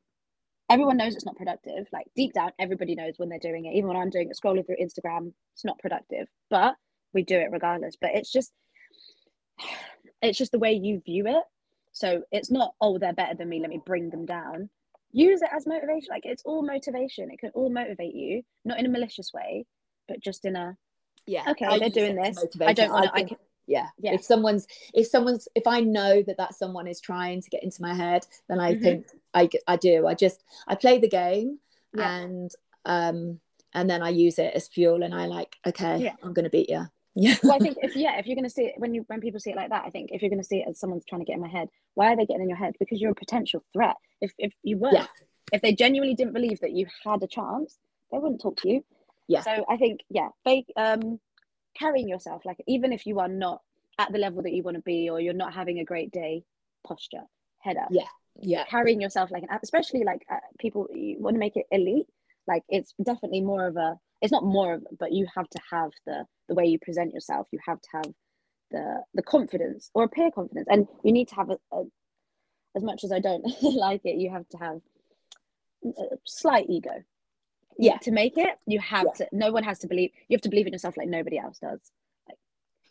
everyone 0.73 0.97
knows 0.97 1.15
it's 1.15 1.25
not 1.25 1.35
productive. 1.37 1.87
Like 1.93 2.07
deep 2.15 2.33
down, 2.33 2.51
everybody 2.59 2.95
knows 2.95 3.13
when 3.17 3.29
they're 3.29 3.39
doing 3.39 3.65
it. 3.65 3.75
Even 3.75 3.87
when 3.89 3.97
I'm 3.97 4.09
doing 4.09 4.29
it, 4.29 4.37
scrolling 4.41 4.65
through 4.65 4.77
Instagram, 4.81 5.31
it's 5.53 5.65
not 5.65 5.79
productive, 5.79 6.27
but 6.49 6.75
we 7.13 7.23
do 7.23 7.37
it 7.37 7.49
regardless. 7.51 7.95
But 7.99 8.11
it's 8.15 8.31
just, 8.31 8.51
it's 10.21 10.37
just 10.37 10.51
the 10.51 10.59
way 10.59 10.73
you 10.73 11.01
view 11.05 11.27
it. 11.27 11.43
So 11.91 12.23
it's 12.31 12.49
not, 12.49 12.73
oh, 12.81 12.97
they're 12.97 13.13
better 13.13 13.35
than 13.35 13.49
me. 13.49 13.59
Let 13.61 13.69
me 13.69 13.81
bring 13.85 14.09
them 14.09 14.25
down. 14.25 14.69
Use 15.11 15.43
it 15.43 15.49
as 15.55 15.67
motivation. 15.67 16.07
Like 16.09 16.25
it's 16.25 16.43
all 16.43 16.63
motivation. 16.65 17.29
It 17.29 17.39
can 17.39 17.51
all 17.53 17.69
motivate 17.69 18.15
you, 18.15 18.41
not 18.65 18.79
in 18.79 18.87
a 18.87 18.89
malicious 18.89 19.31
way, 19.31 19.65
but 20.07 20.19
just 20.19 20.43
in 20.45 20.55
a 20.55 20.75
yeah 21.25 21.43
okay 21.49 21.65
I 21.65 21.79
they're 21.79 21.89
doing 21.89 22.15
this 22.15 22.37
i 22.61 22.73
don't 22.73 22.91
want 22.91 23.05
to 23.05 23.11
I, 23.11 23.15
think- 23.15 23.29
can 23.29 23.37
yeah. 23.67 23.87
Yeah. 23.99 24.13
If 24.13 24.23
someone's 24.23 24.67
if 24.93 25.07
someone's 25.07 25.47
if 25.55 25.65
I 25.67 25.79
know 25.81 26.21
that 26.23 26.37
that 26.37 26.55
someone 26.55 26.87
is 26.87 26.99
trying 26.99 27.41
to 27.41 27.49
get 27.49 27.63
into 27.63 27.81
my 27.81 27.93
head, 27.93 28.25
then 28.49 28.59
I 28.59 28.75
Mhm. 28.75 28.81
think 28.81 29.05
I 29.67 29.75
do. 29.77 30.05
I 30.07 30.13
just 30.13 30.43
I 30.67 30.75
play 30.75 30.99
the 30.99 31.07
game 31.09 31.59
Yeah. 31.95 32.17
and 32.17 32.51
um 32.85 33.39
and 33.73 33.89
then 33.89 34.01
I 34.03 34.09
use 34.09 34.37
it 34.37 34.53
as 34.53 34.67
fuel 34.67 35.03
and 35.03 35.13
I 35.15 35.25
like 35.25 35.55
okay, 35.65 35.97
Yeah. 35.97 36.15
I'm 36.23 36.33
gonna 36.33 36.49
beat 36.49 36.69
you. 36.69 36.85
Yeah. 37.15 37.35
well, 37.43 37.53
I 37.53 37.59
think 37.59 37.77
if 37.81 37.95
yeah, 37.95 38.17
if 38.17 38.25
you're 38.25 38.35
going 38.35 38.43
to 38.43 38.49
see 38.49 38.63
it 38.65 38.73
when 38.79 38.95
you 38.95 39.03
when 39.05 39.21
people 39.21 39.39
see 39.39 39.51
it 39.51 39.55
like 39.55 39.69
that, 39.69 39.83
I 39.85 39.91
think 39.91 40.09
if 40.11 40.23
you're 40.23 40.31
going 40.31 40.41
to 40.41 40.47
see 40.47 40.61
it 40.61 40.67
as 40.67 40.79
someone's 40.79 41.05
trying 41.05 41.21
to 41.21 41.25
get 41.25 41.35
in 41.35 41.41
my 41.41 41.47
head, 41.47 41.69
why 41.93 42.11
are 42.11 42.15
they 42.15 42.25
getting 42.25 42.41
in 42.41 42.49
your 42.49 42.57
head? 42.57 42.73
Because 42.79 42.99
you're 42.99 43.11
a 43.11 43.15
potential 43.15 43.63
threat. 43.71 43.95
If 44.19 44.33
if 44.39 44.51
you 44.63 44.77
weren't, 44.79 44.95
Yeah. 44.95 45.05
if 45.51 45.61
they 45.61 45.75
genuinely 45.75 46.15
didn't 46.15 46.33
believe 46.33 46.59
that 46.61 46.71
you 46.71 46.87
had 47.03 47.21
a 47.21 47.27
chance, 47.27 47.77
they 48.11 48.17
wouldn't 48.17 48.41
talk 48.41 48.55
to 48.61 48.67
you. 48.67 48.83
Yeah. 49.27 49.41
So 49.41 49.63
I 49.69 49.77
think 49.77 49.99
yeah, 50.09 50.29
fake 50.43 50.65
um, 50.75 51.19
carrying 51.77 52.07
yourself 52.07 52.45
like 52.45 52.57
even 52.67 52.93
if 52.93 53.05
you 53.05 53.19
are 53.19 53.27
not 53.27 53.61
at 53.99 54.11
the 54.11 54.17
level 54.17 54.41
that 54.43 54.53
you 54.53 54.63
want 54.63 54.75
to 54.75 54.81
be 54.81 55.09
or 55.09 55.19
you're 55.19 55.33
not 55.33 55.53
having 55.53 55.79
a 55.79 55.85
great 55.85 56.11
day, 56.11 56.43
posture, 56.85 57.23
head 57.59 57.77
up. 57.77 57.89
Yeah. 57.91 58.07
yeah. 58.39 58.65
carrying 58.65 59.01
yourself 59.01 59.31
like 59.31 59.43
an 59.43 59.49
especially 59.61 60.03
like 60.03 60.25
uh, 60.31 60.37
people 60.59 60.87
you 60.93 61.17
want 61.19 61.35
to 61.35 61.39
make 61.39 61.55
it 61.55 61.65
elite 61.71 62.07
like 62.47 62.63
it's 62.67 62.93
definitely 63.03 63.41
more 63.41 63.67
of 63.67 63.77
a 63.77 63.97
it's 64.21 64.31
not 64.31 64.43
more 64.43 64.75
of 64.75 64.83
but 64.99 65.11
you 65.11 65.27
have 65.35 65.49
to 65.49 65.59
have 65.71 65.91
the 66.05 66.25
the 66.49 66.55
way 66.55 66.65
you 66.65 66.79
present 66.79 67.13
yourself 67.13 67.47
you 67.51 67.59
have 67.65 67.79
to 67.81 67.89
have 67.93 68.13
the 68.71 69.03
the 69.13 69.21
confidence 69.21 69.91
or 69.93 70.03
appear 70.03 70.31
confidence 70.31 70.67
and 70.69 70.87
you 71.03 71.11
need 71.11 71.27
to 71.27 71.35
have 71.35 71.49
a, 71.49 71.57
a 71.71 71.83
as 72.75 72.83
much 72.83 73.03
as 73.03 73.11
i 73.11 73.19
don't 73.19 73.45
like 73.61 74.01
it 74.03 74.17
you 74.17 74.29
have 74.31 74.47
to 74.49 74.57
have 74.57 74.81
a 75.85 76.17
slight 76.25 76.65
ego 76.69 77.03
Yeah. 77.77 77.97
to 77.99 78.11
make 78.11 78.37
it 78.37 78.57
you 78.65 78.79
have 78.79 79.05
Yeah. 79.05 79.25
to 79.25 79.27
no 79.31 79.51
one 79.51 79.63
has 79.63 79.79
to 79.79 79.87
believe 79.87 80.11
you 80.27 80.35
have 80.35 80.41
to 80.41 80.49
believe 80.49 80.67
in 80.67 80.73
yourself 80.73 80.95
like 80.97 81.07
nobody 81.07 81.37
else 81.37 81.59
does 81.59 81.79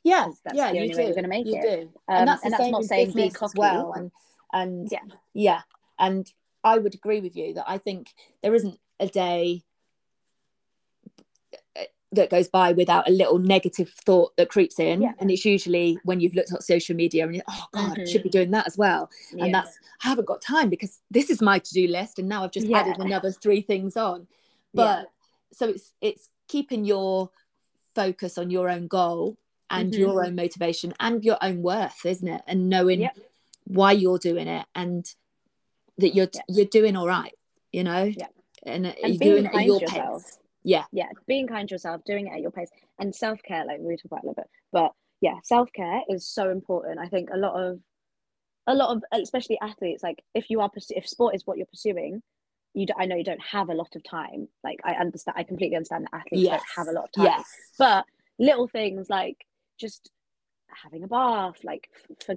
Yeah, 0.04 0.28
that's 0.44 0.56
yeah, 0.56 0.70
the 0.70 0.76
you 0.76 0.82
only 0.82 0.94
do. 0.94 0.98
way 0.98 1.06
you're 1.06 1.14
gonna 1.14 1.28
make 1.28 1.46
you 1.46 1.56
it. 1.56 1.62
do, 1.62 1.82
um, 2.08 2.16
and 2.18 2.28
that's, 2.28 2.42
and 2.44 2.52
that's 2.52 2.70
not 2.70 2.84
saying 2.84 3.12
be 3.12 3.30
cocky 3.30 3.58
well. 3.58 3.92
And 3.92 4.10
and 4.52 4.88
Yeah. 4.90 4.98
yeah, 5.32 5.60
and 5.98 6.30
I 6.64 6.78
would 6.78 6.94
agree 6.94 7.20
with 7.20 7.36
you 7.36 7.54
that 7.54 7.64
I 7.68 7.78
think 7.78 8.12
there 8.42 8.54
isn't 8.54 8.78
a 9.00 9.06
day 9.06 9.62
uh, 11.76 11.84
that 12.12 12.30
goes 12.30 12.48
by 12.48 12.72
without 12.72 13.08
a 13.08 13.12
little 13.12 13.38
negative 13.38 13.90
thought 13.90 14.36
that 14.36 14.48
creeps 14.48 14.78
in, 14.78 15.02
Yeah. 15.02 15.12
and 15.18 15.30
it's 15.30 15.44
usually 15.44 15.98
when 16.04 16.20
you've 16.20 16.34
looked 16.34 16.52
at 16.52 16.62
social 16.62 16.94
media 16.96 17.24
and 17.24 17.34
you're, 17.36 17.44
oh 17.48 17.66
god, 17.72 18.00
I 18.00 18.04
should 18.04 18.22
be 18.22 18.28
doing 18.28 18.50
that 18.50 18.66
as 18.66 18.76
well, 18.76 19.08
Yeah. 19.32 19.44
and 19.46 19.54
that's 19.54 19.78
I 20.04 20.08
haven't 20.08 20.26
got 20.26 20.42
time 20.42 20.68
because 20.68 21.00
this 21.10 21.30
is 21.30 21.40
my 21.40 21.58
to 21.60 21.72
do 21.72 21.86
list, 21.88 22.18
and 22.18 22.28
now 22.28 22.44
I've 22.44 22.52
just 22.52 22.68
added 22.70 22.98
another 22.98 23.30
three 23.30 23.60
things 23.62 23.96
on, 23.96 24.26
but 24.74 25.08
so 25.52 25.68
it's 25.68 25.92
it's 26.00 26.28
keeping 26.48 26.84
your 26.84 27.30
focus 27.94 28.38
on 28.38 28.50
your 28.50 28.68
own 28.68 28.86
goal 28.88 29.36
and 29.70 29.92
Mhm. 29.92 29.98
your 29.98 30.24
own 30.24 30.34
motivation 30.34 30.92
and 31.00 31.24
your 31.24 31.38
own 31.42 31.62
worth 31.62 32.04
isn't 32.06 32.28
it? 32.28 32.42
And 32.46 32.68
knowing 32.68 33.00
Yep. 33.00 33.16
why 33.66 33.92
you're 33.92 34.18
doing 34.18 34.48
it 34.48 34.66
and 34.74 35.04
that 35.98 36.14
you're 36.14 36.28
Yeah. 36.32 36.42
you're 36.48 36.66
doing 36.66 36.96
all 36.96 37.06
right 37.06 37.34
you 37.70 37.84
know? 37.84 38.04
Yeah. 38.04 38.28
and, 38.64 38.86
and 38.86 38.96
you're 39.14 39.32
doing 39.32 39.46
it 39.46 39.54
at 39.54 39.64
your 39.66 39.80
yourself. 39.80 40.22
pace. 40.24 40.38
Yeah. 40.62 40.84
Yeah 40.92 41.08
being 41.26 41.46
kind 41.46 41.68
to 41.68 41.74
yourself 41.74 42.02
doing 42.04 42.26
it 42.28 42.32
at 42.34 42.40
your 42.40 42.50
pace. 42.50 42.70
And 42.98 43.14
self-care 43.14 43.64
like 43.66 43.80
we 43.80 43.96
talk 43.96 44.04
about 44.06 44.22
a 44.24 44.26
little 44.26 44.34
bit. 44.42 44.50
But 44.72 44.92
yeah 45.20 45.36
self-care 45.42 46.02
is 46.08 46.26
so 46.26 46.50
important. 46.50 46.98
I 47.00 47.08
think 47.08 47.30
a 47.30 47.36
lot 47.36 47.54
of 47.60 47.80
a 48.66 48.74
lot 48.74 48.94
of 48.96 49.02
especially 49.12 49.58
athletes 49.60 50.02
like 50.02 50.22
if 50.34 50.48
you 50.50 50.60
are 50.60 50.70
if 50.90 51.08
sport 51.08 51.34
is 51.34 51.46
what 51.46 51.56
you're 51.58 51.66
pursuing 51.66 52.22
you 52.74 52.86
do, 52.86 52.92
i 52.98 53.06
know 53.06 53.16
you 53.16 53.24
don't 53.24 53.42
have 53.42 53.68
a 53.68 53.74
lot 53.74 53.94
of 53.94 54.02
time 54.04 54.48
like 54.64 54.78
i 54.84 54.92
understand 54.92 55.36
i 55.38 55.42
completely 55.42 55.76
understand 55.76 56.04
that 56.04 56.14
athletes 56.20 56.44
yes 56.44 56.60
don't 56.60 56.86
have 56.86 56.88
a 56.88 56.98
lot 56.98 57.04
of 57.04 57.12
time. 57.12 57.24
Yes. 57.24 57.44
But 57.78 58.04
little 58.38 58.68
things 58.68 59.08
like 59.10 59.36
just 59.78 60.10
having 60.68 61.04
a 61.04 61.08
bath 61.08 61.56
like 61.64 61.88
for 62.24 62.34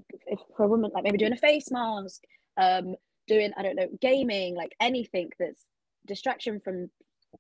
for 0.58 0.66
a 0.66 0.68
woman 0.68 0.92
like 0.94 1.04
maybe 1.04 1.18
doing 1.18 1.32
a 1.34 1.38
face 1.38 1.72
mask 1.72 2.22
um 2.58 2.96
doing 3.28 3.52
i 3.58 3.64
don't 3.64 3.76
know 3.76 3.88
gaming 4.02 4.56
like 4.56 4.76
anything 4.82 5.30
that's 5.40 5.66
distraction 6.06 6.60
from 6.60 6.90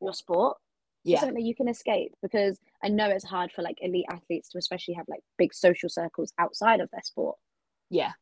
your 0.01 0.13
sport 0.13 0.57
yeah. 1.03 1.19
something 1.19 1.35
that 1.35 1.43
you 1.43 1.53
can 1.53 1.67
escape 1.67 2.13
because 2.21 2.59
i 2.83 2.87
know 2.87 3.09
it's 3.09 3.25
hard 3.25 3.51
for 3.51 3.61
like 3.61 3.77
elite 3.81 4.05
athletes 4.09 4.49
to 4.49 4.57
especially 4.57 4.93
have 4.93 5.05
like 5.07 5.21
big 5.37 5.53
social 5.53 5.89
circles 5.89 6.33
outside 6.39 6.79
of 6.79 6.89
their 6.91 7.03
sport. 7.03 7.37
Yeah. 7.89 8.13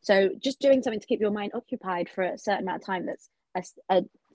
So 0.00 0.30
just 0.38 0.60
doing 0.60 0.82
something 0.82 1.00
to 1.00 1.06
keep 1.06 1.20
your 1.20 1.30
mind 1.30 1.52
occupied 1.54 2.08
for 2.08 2.24
a 2.24 2.38
certain 2.38 2.62
amount 2.62 2.82
of 2.82 2.86
time 2.86 3.06
that's 3.06 3.28
a, 3.54 3.58
s- 3.58 3.74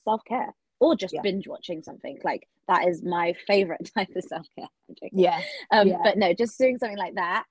a 0.06 0.10
self-care 0.10 0.54
or 0.80 0.96
just 0.96 1.14
Yeah. 1.14 1.22
binge 1.22 1.48
watching 1.48 1.82
something. 1.84 2.20
Like 2.24 2.48
that 2.68 2.88
is 2.88 3.04
my 3.04 3.34
favorite 3.48 3.92
type 3.96 4.10
of 4.16 4.24
self-care. 4.24 4.68
Yeah. 5.12 5.42
Um 5.72 5.88
Yeah. 5.88 6.00
but 6.04 6.18
no 6.18 6.34
just 6.34 6.58
doing 6.58 6.78
something 6.78 6.98
like 6.98 7.16
that 7.16 7.46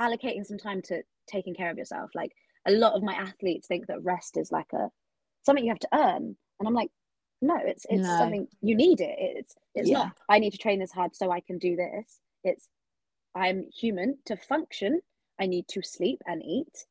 allocating 0.00 0.44
some 0.44 0.58
time 0.58 0.82
to 0.82 1.02
taking 1.26 1.54
care 1.54 1.70
of 1.70 1.78
yourself. 1.78 2.10
Like 2.14 2.32
a 2.66 2.72
lot 2.72 2.94
of 2.94 3.02
my 3.02 3.14
athletes 3.14 3.66
think 3.66 3.86
that 3.86 4.02
rest 4.02 4.36
is 4.36 4.52
like 4.52 4.72
a 4.72 4.90
something 5.44 5.64
you 5.64 5.70
have 5.70 5.78
to 5.80 5.88
earn. 5.94 6.36
And 6.58 6.66
i'm 6.68 6.74
like 6.74 6.90
no 7.42 7.56
it's 7.64 7.86
it's 7.88 8.06
No. 8.08 8.16
something 8.18 8.48
you 8.62 8.74
need 8.74 9.00
it. 9.00 9.16
It's 9.18 9.54
it's 9.74 9.88
Yeah. 9.88 9.98
not 9.98 10.16
i 10.28 10.38
need 10.38 10.52
to 10.52 10.58
train 10.58 10.78
this 10.80 10.92
hard 10.92 11.14
so 11.16 11.30
i 11.30 11.40
can 11.40 11.58
do 11.58 11.76
this. 11.76 12.20
It's 12.44 12.68
i'm 13.34 13.68
human 13.74 14.18
to 14.26 14.36
function. 14.36 15.00
I 15.38 15.46
need 15.46 15.68
to 15.68 15.82
sleep 15.82 16.22
and 16.26 16.42
eat. 16.42 16.86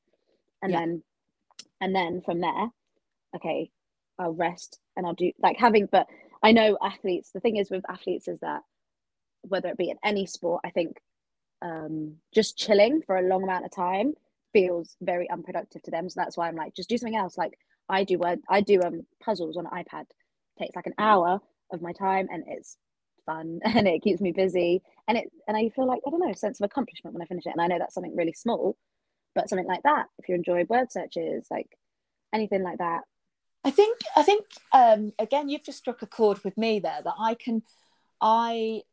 And 0.62 0.74
then 0.74 1.04
and 1.82 1.96
then 1.96 2.22
from 2.22 2.42
there 2.42 2.70
okay 3.36 3.70
i'll 4.20 4.34
rest 4.34 4.80
and 4.98 5.06
i'll 5.06 5.14
do 5.14 5.32
like 5.42 5.58
having 5.58 5.88
but 5.92 6.08
i 6.44 6.52
know 6.52 6.78
athletes 6.84 7.32
the 7.34 7.40
thing 7.40 7.58
is 7.58 7.70
with 7.72 7.84
athletes 7.90 8.28
is 8.28 8.40
that 8.42 8.62
whether 9.44 9.70
it 9.70 9.78
be 9.78 9.90
in 9.90 9.98
any 10.04 10.26
sport 10.26 10.62
i 10.66 10.70
think 10.72 10.98
um 11.64 12.16
just 12.34 12.58
chilling 12.58 13.02
for 13.06 13.18
a 13.18 13.28
long 13.28 13.44
amount 13.44 13.66
of 13.66 13.72
time 13.72 14.14
feels 14.54 14.98
very 15.02 15.30
unproductive 15.30 15.84
to 15.84 15.92
them. 15.92 16.10
So 16.10 16.22
that's 16.22 16.38
why 16.38 16.50
i'm 16.50 16.56
like 16.56 16.76
just 16.76 16.90
do 16.90 16.98
something 16.98 17.18
else. 17.18 17.38
Like 17.38 17.60
i 17.90 18.06
do 18.06 18.20
word 18.20 18.40
i 18.50 18.62
do 18.62 18.82
um 18.84 19.06
puzzles 19.24 19.58
on 19.58 19.68
an 19.68 19.84
ipad. 19.84 20.06
Takes 20.60 20.78
like 20.78 20.88
an 20.88 20.96
hour 21.00 21.42
of 21.74 21.84
my 21.84 21.94
time 21.94 22.28
and 22.32 22.44
it's 22.48 22.78
fun 23.28 23.60
and 23.66 23.88
it 23.88 24.04
keeps 24.04 24.22
me 24.22 24.34
busy. 24.34 24.82
And 25.10 25.20
it 25.20 25.32
and 25.48 25.58
i 25.58 25.70
feel 25.70 25.88
like 25.88 26.02
i 26.08 26.12
don't 26.12 26.22
know 26.22 26.32
a 26.32 26.36
sense 26.38 26.62
of 26.62 26.66
accomplishment 26.66 27.16
when 27.16 27.24
i 27.24 27.28
finish 27.28 27.48
it. 27.48 27.54
And 27.58 27.62
i 27.62 27.68
know 27.68 27.80
that's 27.80 27.96
something 27.96 28.16
really 28.16 28.34
small 28.34 28.78
but 29.36 29.50
something 29.50 29.68
like 29.68 29.84
that 29.84 30.08
if 30.20 30.30
you 30.30 30.36
enjoy 30.36 30.66
word 30.70 30.92
searches 30.92 31.48
like 31.52 31.68
anything 32.34 32.64
like 32.64 32.80
that 32.80 33.02
I 33.66 33.72
think 33.72 33.98
I 34.16 34.22
think 34.24 34.46
um 34.72 35.12
again 35.20 35.50
you've 35.50 35.64
just 35.64 35.80
struck 35.80 36.02
a 36.04 36.08
chord 36.08 36.44
with 36.44 36.56
me 36.58 36.80
there 36.80 37.02
that 37.04 37.16
I 37.20 37.34
can 37.34 37.64
I 38.22 38.84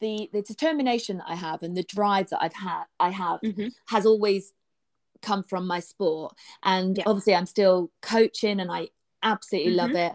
the 0.00 0.30
the 0.32 0.42
determination 0.42 1.18
that 1.18 1.28
I 1.28 1.34
have 1.34 1.62
and 1.62 1.76
the 1.76 1.82
drive 1.82 2.30
that 2.30 2.42
I've 2.42 2.54
had 2.54 2.84
I 3.00 3.10
have 3.10 3.40
has 3.88 4.06
always 4.06 4.52
come 5.22 5.42
from 5.42 5.66
my 5.66 5.80
sport. 5.80 6.34
And 6.62 6.98
Yeah. 6.98 7.04
obviously 7.06 7.34
I'm 7.34 7.46
still 7.46 7.90
coaching 8.02 8.60
and 8.60 8.70
I 8.70 8.88
absolutely 9.22 9.72
love 9.72 9.94
it. 9.94 10.14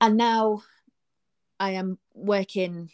And 0.00 0.16
now 0.16 0.62
I 1.58 1.70
am 1.70 1.98
working 2.14 2.90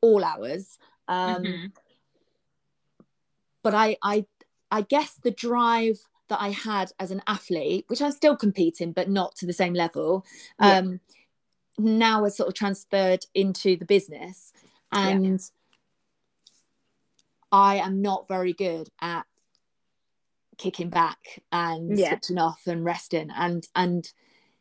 all 0.00 0.24
hours. 0.24 0.78
Um 1.06 1.44
Mm-hmm. 1.44 1.66
but 3.62 3.74
I 3.74 3.96
I 4.02 4.26
I 4.70 4.82
guess 4.82 5.14
the 5.22 5.30
drive 5.30 5.98
that 6.32 6.40
I 6.40 6.48
had 6.48 6.92
as 6.98 7.10
an 7.10 7.20
athlete, 7.26 7.84
which 7.88 8.00
I'm 8.00 8.10
still 8.10 8.36
competing, 8.36 8.92
but 8.92 9.10
not 9.10 9.36
to 9.36 9.46
the 9.46 9.52
same 9.52 9.74
level, 9.74 10.24
Yeah. 10.58 10.78
um, 10.78 11.00
now 11.76 12.24
has 12.24 12.38
sort 12.38 12.48
of 12.48 12.54
transferred 12.54 13.26
into 13.34 13.76
the 13.76 13.84
business, 13.84 14.52
Yeah. 14.94 15.10
and 15.10 15.40
I 17.50 17.76
am 17.76 18.00
not 18.00 18.28
very 18.28 18.54
good 18.54 18.88
at 19.02 19.26
kicking 20.56 20.88
back 20.88 21.42
and 21.50 21.98
Yeah. 21.98 22.08
switching 22.08 22.38
off 22.38 22.66
and 22.66 22.82
resting, 22.82 23.30
and 23.30 23.68
and 23.74 24.10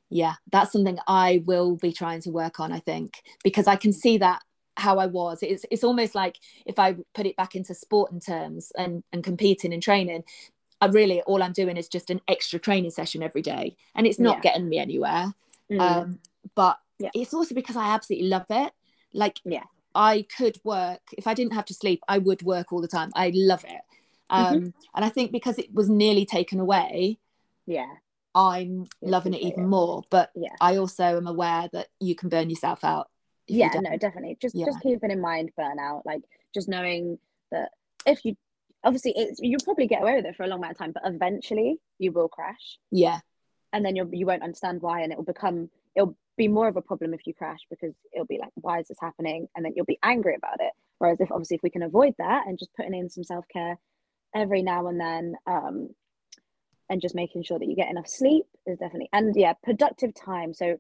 yeah, 0.10 0.36
that's 0.52 0.74
something 0.74 1.00
I 1.08 1.42
will 1.46 1.78
be 1.78 1.94
trying 1.94 2.22
to 2.24 2.32
work 2.32 2.60
on. 2.60 2.74
I 2.74 2.80
think 2.80 3.24
because 3.46 3.68
I 3.68 3.78
can 3.78 3.94
see 3.94 4.18
that 4.18 4.44
how 4.76 4.98
I 4.98 5.06
was. 5.06 5.42
It's 5.42 5.66
it's 5.72 5.86
almost 5.86 6.16
like 6.16 6.38
if 6.66 6.78
I 6.80 6.98
put 7.14 7.26
it 7.26 7.38
back 7.38 7.56
into 7.56 7.74
sport 7.74 8.12
and 8.12 8.22
terms 8.22 8.74
and 8.78 9.06
and 9.14 9.24
competing 9.24 9.72
and 9.74 9.82
training, 9.82 10.26
I 10.82 10.88
really 10.88 11.22
all 11.22 11.42
I'm 11.44 11.54
doing 11.54 11.78
is 11.78 11.88
just 11.88 12.10
an 12.10 12.22
extra 12.28 12.60
training 12.60 12.92
session 12.92 13.22
every 13.24 13.42
day, 13.42 13.76
and 13.96 14.08
it's 14.08 14.20
not 14.20 14.38
Yeah. 14.38 14.42
getting 14.42 14.68
me 14.70 14.78
anywhere. 14.80 15.34
Mm. 15.72 15.80
Um, 15.80 16.20
but 16.56 16.80
Yeah. 17.00 17.12
it's 17.14 17.34
also 17.34 17.54
because 17.56 17.76
I 17.76 17.88
absolutely 17.94 18.28
love 18.30 18.46
it. 18.50 18.74
Like 19.14 19.40
Yeah. 19.46 19.64
I 19.94 20.26
could 20.38 20.58
work 20.64 21.02
if 21.18 21.28
I 21.28 21.34
didn't 21.34 21.54
have 21.54 21.66
to 21.66 21.74
sleep. 21.74 22.02
I 22.08 22.18
would 22.18 22.42
work 22.44 22.72
all 22.74 22.82
the 22.82 22.88
time. 22.88 23.12
I 23.16 23.32
love 23.36 23.64
it. 23.66 23.82
Mm-hmm. 24.32 24.56
Um, 24.56 24.74
And 24.96 25.06
I 25.06 25.10
think 25.10 25.32
because 25.32 25.60
it 25.60 25.74
was 25.74 25.90
nearly 25.90 26.26
taken 26.26 26.60
away, 26.60 27.20
yeah 27.68 27.94
I'm 28.34 28.88
You 29.02 29.10
loving 29.10 29.34
it 29.34 29.42
even 29.42 29.66
it. 29.66 29.68
more. 29.68 30.04
But 30.10 30.32
Yeah. 30.36 30.56
I 30.62 30.78
also 30.78 31.04
am 31.18 31.28
aware 31.28 31.70
that 31.74 31.88
you 32.00 32.16
can 32.16 32.30
burn 32.30 32.50
yourself 32.50 32.84
out. 32.84 33.10
if 33.48 33.56
you 33.56 33.60
yeah 33.62 33.80
no 33.82 33.98
definitely 33.98 34.38
just 34.42 34.56
Yeah. 34.56 34.66
just 34.68 34.82
keeping 34.82 35.12
in 35.12 35.20
mind 35.20 35.52
burnout 35.60 36.04
like 36.06 36.22
just 36.54 36.70
knowing 36.70 37.20
that 37.52 37.72
if 38.06 38.24
you 38.24 38.38
obviously 38.84 39.14
it's 39.16 39.40
you'll 39.42 39.60
probably 39.64 39.88
get 39.88 40.02
away 40.02 40.16
with 40.16 40.26
it 40.26 40.36
for 40.36 40.44
a 40.44 40.48
long 40.48 40.60
amount 40.60 40.72
of 40.72 40.78
time 40.78 40.92
but 40.92 41.04
eventually 41.06 41.78
you 42.00 42.12
will 42.12 42.28
crash 42.28 42.78
Yeah. 42.92 43.20
and 43.74 43.86
then 43.86 43.96
you'll 43.96 44.14
you 44.14 44.26
won't 44.26 44.44
understand 44.44 44.82
why 44.82 45.02
and 45.02 45.12
it 45.12 45.18
will 45.18 45.26
become 45.26 45.70
it'll 45.96 46.16
be 46.38 46.48
more 46.48 46.68
of 46.68 46.78
a 46.78 46.82
problem 46.82 47.14
if 47.14 47.28
you 47.28 47.34
crash 47.34 47.60
because 47.70 47.94
it'll 48.14 48.26
be 48.26 48.40
like 48.40 48.52
why 48.56 48.80
is 48.80 48.88
this 48.88 48.98
happening 49.00 49.48
and 49.56 49.64
then 49.64 49.74
you'll 49.76 49.86
be 49.86 50.00
angry 50.04 50.36
about 50.36 50.60
it 50.60 50.72
Whereas 51.02 51.20
if 51.20 51.32
obviously 51.32 51.56
if 51.56 51.64
we 51.64 51.72
can 51.72 51.82
avoid 51.82 52.14
that 52.20 52.46
and 52.46 52.60
just 52.60 52.76
putting 52.76 52.94
in 52.94 53.10
some 53.10 53.24
self 53.24 53.48
care 53.52 53.80
every 54.36 54.62
now 54.62 54.86
and 54.86 55.00
then, 55.00 55.36
um, 55.48 55.90
and 56.92 57.02
just 57.02 57.16
making 57.16 57.42
sure 57.42 57.58
that 57.58 57.68
you 57.68 57.76
get 57.76 57.90
enough 57.90 58.08
sleep 58.08 58.46
is 58.68 58.78
definitely 58.78 59.10
and 59.12 59.36
yeah, 59.36 59.54
productive 59.64 60.14
time. 60.14 60.54
So 60.54 60.78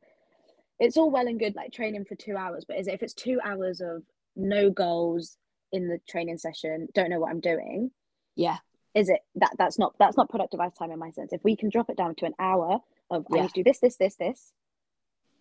it's 0.77 0.95
all 0.95 1.09
well 1.09 1.25
and 1.25 1.39
good 1.39 1.55
like 1.55 1.73
training 1.73 2.05
for 2.05 2.13
two 2.13 2.37
hours, 2.37 2.65
but 2.67 2.77
is 2.77 2.85
it, 2.87 2.93
if 2.93 3.01
it's 3.01 3.15
two 3.15 3.39
hours 3.43 3.81
of 3.81 4.03
no 4.35 4.69
goals 4.69 5.37
in 5.71 5.87
the 5.87 5.99
training 6.07 6.37
session, 6.37 6.87
don't 6.93 7.09
know 7.09 7.19
what 7.19 7.31
I'm 7.31 7.39
doing, 7.39 7.91
yeah, 8.35 8.57
is 8.93 9.09
it 9.09 9.21
that 9.35 9.51
that's 9.57 9.79
not 9.79 9.93
that's 9.99 10.17
not 10.17 10.29
productive 10.29 10.59
time 10.77 10.91
in 10.91 10.99
my 10.99 11.11
sense. 11.11 11.33
If 11.33 11.43
we 11.43 11.55
can 11.55 11.69
drop 11.69 11.89
it 11.89 11.97
down 11.97 12.15
to 12.15 12.25
an 12.25 12.33
hour 12.39 12.79
of 13.09 13.25
Yeah. 13.29 13.39
I 13.39 13.41
need 13.43 13.49
to 13.49 13.63
do 13.63 13.63
this, 13.63 13.79
this, 13.79 13.97
this, 13.97 14.15
this, 14.15 14.53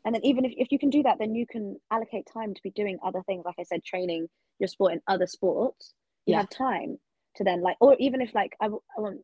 and 0.04 0.14
then 0.14 0.24
even 0.24 0.44
if, 0.44 0.52
if 0.56 0.72
you 0.72 0.78
can 0.78 0.90
do 0.90 1.02
that, 1.04 1.18
then 1.18 1.34
you 1.34 1.46
can 1.46 1.76
allocate 1.90 2.26
time 2.32 2.54
to 2.54 2.62
be 2.62 2.70
doing 2.70 2.98
other 3.02 3.22
things. 3.22 3.44
Like 3.44 3.56
I 3.58 3.64
said, 3.64 3.84
training 3.84 4.28
your 4.58 4.68
sport 4.68 4.92
in 4.92 5.00
other 5.06 5.26
sports. 5.26 5.94
You 6.26 6.34
Yeah. 6.34 6.40
have 6.40 6.50
time 6.50 6.98
to 7.36 7.44
then 7.44 7.60
like, 7.62 7.76
or 7.80 7.96
even 7.98 8.20
if 8.20 8.34
like 8.34 8.56
I, 8.60 8.64
w- 8.66 8.82
I 8.96 9.00
want, 9.00 9.20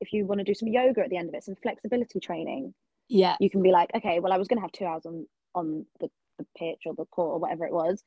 if 0.00 0.12
you 0.12 0.26
want 0.26 0.38
to 0.38 0.44
do 0.44 0.54
some 0.54 0.68
yoga 0.68 1.02
at 1.02 1.10
the 1.10 1.16
end 1.16 1.28
of 1.28 1.34
it, 1.34 1.44
some 1.44 1.56
flexibility 1.56 2.20
training, 2.20 2.74
yeah, 3.08 3.36
you 3.40 3.50
can 3.50 3.62
be 3.62 3.72
like, 3.72 3.90
okay, 3.94 4.20
well, 4.20 4.32
I 4.32 4.38
was 4.38 4.48
going 4.48 4.58
to 4.58 4.62
have 4.62 4.72
two 4.72 4.84
hours 4.84 5.06
on 5.06 5.26
on 5.54 5.86
the, 5.98 6.08
the 6.38 6.46
pitch 6.56 6.82
or 6.86 6.94
the 6.94 7.06
court 7.06 7.34
or 7.34 7.38
whatever 7.38 7.66
it 7.66 7.72
was, 7.72 8.04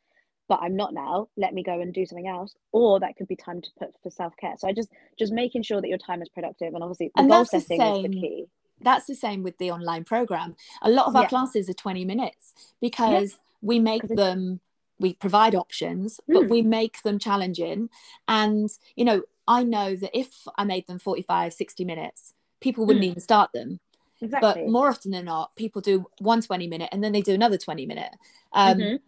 but 0.51 0.59
I'm 0.61 0.75
not 0.75 0.93
now. 0.93 1.29
Let 1.37 1.53
me 1.53 1.63
go 1.63 1.79
and 1.79 1.93
do 1.93 2.05
something 2.05 2.27
else. 2.27 2.53
Or 2.73 2.99
that 2.99 3.15
could 3.15 3.29
be 3.29 3.37
time 3.37 3.61
to 3.61 3.69
put 3.79 3.91
for 4.03 4.09
self 4.09 4.35
care. 4.35 4.55
So 4.57 4.67
I 4.67 4.73
just 4.73 4.89
just 5.17 5.31
making 5.31 5.63
sure 5.63 5.79
that 5.79 5.87
your 5.87 5.97
time 5.97 6.21
is 6.21 6.27
productive, 6.27 6.73
and 6.73 6.83
obviously 6.83 7.09
the 7.15 7.21
And 7.21 7.29
goal 7.29 7.37
that's 7.39 7.51
the 7.51 7.61
setting 7.61 7.81
is 7.87 8.03
the 8.03 8.09
key. 8.09 8.45
that's 8.81 9.05
the 9.05 9.15
same 9.15 9.43
with 9.43 9.57
the 9.59 9.71
online 9.71 10.03
program 10.03 10.55
a 10.81 10.89
lot 10.89 11.05
of 11.05 11.15
our 11.15 11.21
Yeah. 11.21 11.27
classes 11.29 11.69
are 11.69 11.73
20 11.73 12.03
minutes 12.03 12.53
because 12.81 13.37
we 13.61 13.79
make 13.79 14.05
them 14.07 14.59
we 14.99 15.13
provide 15.13 15.53
options 15.55 16.19
but 16.27 16.43
Mm. 16.45 16.49
we 16.49 16.61
make 16.63 17.01
them 17.03 17.17
challenging 17.19 17.89
and 18.27 18.69
you 18.95 19.05
know 19.05 19.21
i 19.47 19.61
know 19.63 19.95
that 19.95 20.09
if 20.17 20.29
i 20.57 20.63
made 20.63 20.87
them 20.87 20.97
45 20.97 21.53
60 21.53 21.85
minutes 21.85 22.33
people 22.59 22.85
wouldn't 22.87 23.05
Mm. 23.05 23.11
even 23.11 23.21
start 23.21 23.51
them 23.53 23.79
Exactly. 24.19 24.63
but 24.63 24.69
more 24.71 24.87
often 24.89 25.11
than 25.11 25.25
not 25.25 25.55
people 25.55 25.81
do 25.81 26.07
one 26.17 26.41
20 26.41 26.65
minute 26.67 26.89
and 26.91 27.03
then 27.03 27.11
they 27.11 27.21
do 27.21 27.35
another 27.35 27.59
20 27.59 27.85
minute 27.85 28.13
um 28.53 28.79
Mhm. 28.79 28.99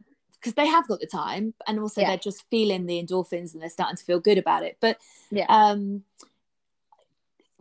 Because 0.43 0.55
they 0.55 0.67
have 0.67 0.87
got 0.87 0.99
the 0.99 1.07
time 1.07 1.53
and 1.67 1.79
also 1.79 2.01
Yeah. 2.01 2.09
they're 2.09 2.17
just 2.17 2.43
feeling 2.49 2.85
the 2.85 3.01
endorphins 3.01 3.53
and 3.53 3.61
they're 3.61 3.69
starting 3.69 3.95
to 3.95 4.03
feel 4.03 4.19
good 4.19 4.37
about 4.37 4.63
it 4.63 4.77
but 4.81 4.97
Yeah. 5.31 5.45
um 5.47 6.03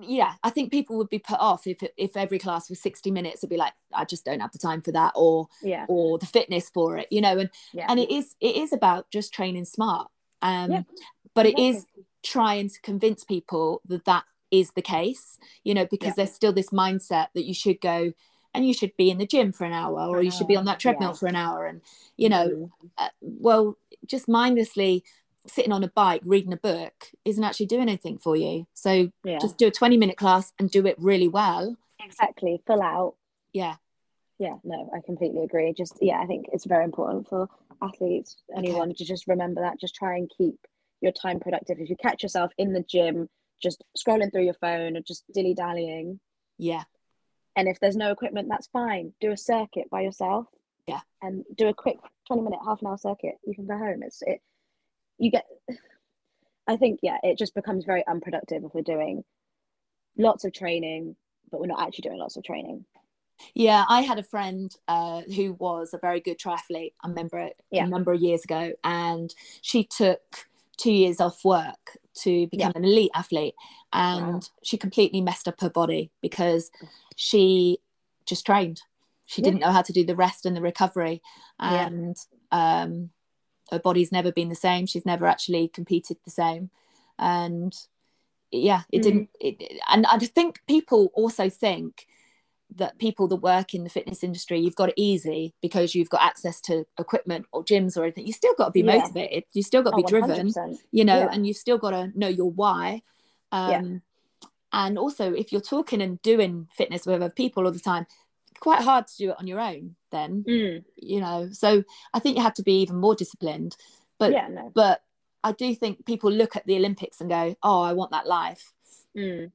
yeah 0.00 0.32
i 0.42 0.50
think 0.50 0.72
people 0.72 0.96
would 0.96 1.10
be 1.10 1.18
put 1.18 1.38
off 1.38 1.66
if 1.66 1.78
if 1.96 2.16
every 2.16 2.38
class 2.38 2.68
was 2.68 2.80
60 2.80 3.10
minutes 3.12 3.38
it'd 3.38 3.50
be 3.50 3.56
like 3.56 3.74
i 3.92 4.04
just 4.04 4.24
don't 4.24 4.40
have 4.40 4.50
the 4.50 4.58
time 4.58 4.80
for 4.80 4.90
that 4.92 5.12
or 5.14 5.48
yeah. 5.62 5.84
or 5.88 6.18
the 6.18 6.26
fitness 6.26 6.68
for 6.70 6.98
it 6.98 7.06
you 7.10 7.20
know 7.20 7.38
and 7.38 7.50
Yeah. 7.72 7.86
and 7.88 8.00
it 8.00 8.10
is 8.10 8.34
it 8.40 8.56
is 8.56 8.72
about 8.72 9.10
just 9.10 9.32
training 9.32 9.64
smart 9.66 10.08
um 10.40 10.72
Yeah, 10.72 10.82
but 11.34 11.46
it 11.46 11.58
is 11.58 11.86
trying 12.24 12.68
to 12.68 12.80
convince 12.80 13.22
people 13.22 13.80
that 13.86 14.04
that 14.06 14.24
is 14.50 14.72
the 14.72 14.82
case 14.82 15.38
you 15.62 15.72
know 15.74 15.86
because 15.86 16.08
Yeah. 16.08 16.14
there's 16.24 16.34
still 16.34 16.52
this 16.52 16.70
mindset 16.70 17.28
that 17.34 17.44
you 17.44 17.54
should 17.54 17.80
go 17.80 18.12
and 18.54 18.66
you 18.66 18.74
should 18.74 18.96
be 18.96 19.10
in 19.10 19.18
the 19.18 19.26
gym 19.26 19.52
for 19.52 19.64
an 19.64 19.72
hour 19.72 19.98
or 20.08 20.22
you 20.22 20.30
should 20.30 20.46
be 20.48 20.56
on 20.56 20.64
that 20.66 20.78
treadmill 20.78 21.10
yeah. 21.10 21.14
for 21.16 21.26
an 21.26 21.36
hour 21.36 21.66
and 21.66 21.80
you 22.16 22.28
know 22.28 22.48
Mhm. 22.48 22.90
uh, 22.98 23.08
well 23.20 23.76
just 24.06 24.28
mindlessly 24.28 25.04
sitting 25.46 25.72
on 25.72 25.82
a 25.82 25.88
bike 25.88 26.22
reading 26.24 26.52
a 26.52 26.56
book 26.56 27.10
isn't 27.24 27.42
actually 27.44 27.66
doing 27.66 27.82
anything 27.82 28.18
for 28.18 28.36
you 28.36 28.66
so 28.74 29.10
yeah. 29.24 29.38
just 29.38 29.58
do 29.58 29.66
a 29.66 29.70
20 29.70 29.96
minute 29.96 30.16
class 30.16 30.52
and 30.58 30.70
do 30.70 30.86
it 30.86 30.96
really 30.98 31.28
well 31.28 31.76
exactly 32.04 32.60
full 32.66 32.82
out. 32.82 33.14
yeah 33.52 33.76
Yeah. 34.38 34.56
No, 34.64 34.90
I 34.92 34.98
completely 35.06 35.44
agree. 35.44 35.72
Just 35.72 35.98
yeah, 36.00 36.18
I 36.20 36.26
think 36.26 36.46
it's 36.52 36.64
very 36.66 36.84
important 36.84 37.28
for 37.28 37.48
athletes, 37.80 38.36
anyone 38.56 38.92
to 38.94 39.04
just 39.04 39.28
remember 39.28 39.60
that. 39.60 39.78
Just 39.80 39.94
try 39.94 40.16
and 40.16 40.28
keep 40.36 40.56
your 41.00 41.12
time 41.12 41.38
productive. 41.38 41.78
If 41.78 41.88
you 41.90 41.96
catch 41.96 42.22
yourself 42.24 42.50
in 42.58 42.72
the 42.72 42.82
gym, 42.82 43.28
just 43.62 43.84
scrolling 43.96 44.32
through 44.32 44.44
your 44.50 44.54
phone 44.64 44.96
or 44.96 45.00
just 45.00 45.22
dilly 45.32 45.54
dallying, 45.54 46.18
yeah 46.58 46.84
and 47.56 47.68
if 47.68 47.78
there's 47.80 47.96
no 47.96 48.10
equipment, 48.10 48.48
that's 48.48 48.66
fine. 48.68 49.12
Do 49.20 49.30
a 49.32 49.36
circuit 49.36 49.90
by 49.90 50.00
yourself. 50.02 50.46
Yeah. 50.86 51.00
And 51.20 51.44
do 51.56 51.68
a 51.68 51.74
quick 51.74 51.98
20 52.26 52.42
minute, 52.42 52.58
half 52.64 52.80
an 52.80 52.88
hour 52.88 52.98
circuit. 52.98 53.34
You 53.46 53.54
can 53.54 53.66
go 53.66 53.76
home. 53.78 54.02
It's 54.02 54.22
it 54.22 54.40
you 55.18 55.30
get 55.30 55.44
I 56.66 56.76
think 56.76 57.00
yeah, 57.02 57.18
it 57.22 57.38
just 57.38 57.54
becomes 57.54 57.84
very 57.84 58.04
unproductive 58.06 58.64
if 58.64 58.74
we're 58.74 58.82
doing 58.82 59.24
lots 60.16 60.44
of 60.44 60.52
training, 60.52 61.16
but 61.50 61.60
we're 61.60 61.66
not 61.66 61.80
actually 61.80 62.02
doing 62.02 62.18
lots 62.18 62.36
of 62.36 62.44
training. 62.44 62.84
yeah 63.54 63.84
i 63.88 64.02
had 64.02 64.18
a 64.18 64.22
friend 64.22 64.76
uh, 64.88 65.22
who 65.36 65.54
was 65.54 65.92
a 65.94 65.98
very 65.98 66.20
good 66.20 66.38
triathlete 66.38 66.92
i 67.02 67.08
remember 67.08 67.38
it 67.38 67.56
Yeah. 67.70 67.84
a 67.86 67.88
number 67.88 68.12
of 68.12 68.20
years 68.20 68.44
ago 68.44 68.72
and 68.84 69.34
she 69.62 69.82
took 69.84 70.20
two 70.76 70.92
years 70.92 71.20
off 71.20 71.44
work 71.44 71.98
to 72.14 72.46
become 72.48 72.72
an 72.74 72.84
elite 72.84 73.10
athlete 73.14 73.54
and 73.92 74.22
Wow. 74.24 74.40
she 74.62 74.76
completely 74.76 75.20
messed 75.20 75.48
up 75.48 75.60
her 75.60 75.70
body 75.70 76.10
because 76.20 76.70
she 77.16 77.78
just 78.26 78.44
trained 78.46 78.82
she 79.26 79.40
Yeah. 79.40 79.46
didn't 79.46 79.60
know 79.60 79.70
how 79.72 79.82
to 79.82 79.92
do 79.92 80.04
the 80.04 80.16
rest 80.16 80.44
and 80.46 80.56
the 80.56 80.60
recovery 80.60 81.22
Yeah. 81.60 81.86
and 81.86 82.16
um 82.50 83.10
her 83.70 83.78
body's 83.78 84.12
never 84.12 84.30
been 84.32 84.48
the 84.50 84.54
same 84.54 84.86
she's 84.86 85.06
never 85.06 85.26
actually 85.26 85.68
competed 85.68 86.18
the 86.24 86.30
same 86.30 86.70
and 87.18 87.74
yeah 88.50 88.82
it 88.90 88.98
Mm. 89.00 89.02
didn't 89.02 89.30
it, 89.40 89.80
and 89.88 90.06
i 90.06 90.18
think 90.18 90.60
people 90.66 91.10
also 91.14 91.48
think 91.48 92.06
that 92.76 92.98
people 92.98 93.26
that 93.28 93.36
work 93.36 93.74
in 93.74 93.84
the 93.84 93.90
fitness 93.90 94.22
industry 94.24 94.58
you've 94.58 94.76
got 94.76 94.88
it 94.88 94.94
easy 94.96 95.52
because 95.62 95.94
you've 95.94 96.08
got 96.10 96.22
access 96.22 96.60
to 96.60 96.84
equipment 96.98 97.44
or 97.52 97.64
gyms 97.64 97.96
or 97.96 98.02
anything 98.04 98.26
you 98.26 98.32
still 98.32 98.54
got 98.56 98.66
to 98.66 98.70
be 98.70 98.80
Yeah. 98.80 98.98
motivated 98.98 99.44
you 99.52 99.62
still 99.62 99.82
got 99.82 99.90
to 99.90 99.96
Oh, 99.96 100.02
be 100.02 100.08
driven 100.08 100.46
100%. 100.48 100.78
you 100.90 101.04
know 101.04 101.20
Yeah. 101.20 101.28
and 101.32 101.46
you've 101.46 101.56
still 101.56 101.78
got 101.78 101.90
to 101.90 102.10
know 102.18 102.28
your 102.28 102.50
why 102.50 103.02
um 103.52 103.70
Yeah. 103.70 103.98
and 104.72 104.98
also 104.98 105.32
if 105.34 105.52
you're 105.52 105.60
talking 105.60 106.00
and 106.00 106.20
doing 106.22 106.68
fitness 106.72 107.04
with 107.06 107.16
other 107.22 107.30
people 107.32 107.66
all 107.66 107.72
the 107.72 107.78
time 107.78 108.06
quite 108.60 108.82
hard 108.82 109.06
to 109.08 109.16
do 109.16 109.30
it 109.30 109.36
on 109.38 109.46
your 109.46 109.60
own 109.60 109.96
then 110.10 110.44
Mm. 110.48 110.84
you 110.96 111.20
know 111.20 111.48
so 111.52 111.82
i 112.14 112.18
think 112.18 112.36
you 112.36 112.42
have 112.42 112.54
to 112.54 112.62
be 112.62 112.80
even 112.82 112.96
more 112.96 113.14
disciplined 113.14 113.76
but 114.18 114.30
yeah, 114.32 114.46
no. 114.48 114.70
but 114.74 115.02
i 115.42 115.50
do 115.52 115.74
think 115.74 116.06
people 116.06 116.30
look 116.30 116.54
at 116.54 116.64
the 116.66 116.76
olympics 116.76 117.20
and 117.20 117.28
go 117.28 117.56
oh 117.62 117.80
i 117.82 117.92
want 117.92 118.10
that 118.12 118.26
life 118.26 118.72
Mm. 119.16 119.52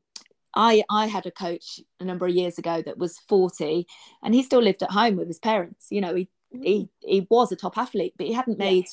I 0.55 0.83
I 0.89 1.07
had 1.07 1.25
a 1.25 1.31
coach 1.31 1.79
a 1.99 2.03
number 2.05 2.25
of 2.25 2.33
years 2.33 2.57
ago 2.57 2.81
that 2.81 2.97
was 2.97 3.19
40 3.27 3.85
and 4.23 4.33
he 4.33 4.43
still 4.43 4.61
lived 4.61 4.83
at 4.83 4.91
home 4.91 5.15
with 5.15 5.27
his 5.27 5.39
parents. 5.39 5.87
You 5.91 6.01
know, 6.01 6.15
he 6.15 6.29
he, 6.51 6.89
he 6.99 7.27
was 7.29 7.51
a 7.51 7.55
top 7.55 7.77
athlete, 7.77 8.13
but 8.17 8.27
he 8.27 8.33
hadn't 8.33 8.57
Mm. 8.57 8.63
Yeah. 8.63 8.69
made 8.71 8.85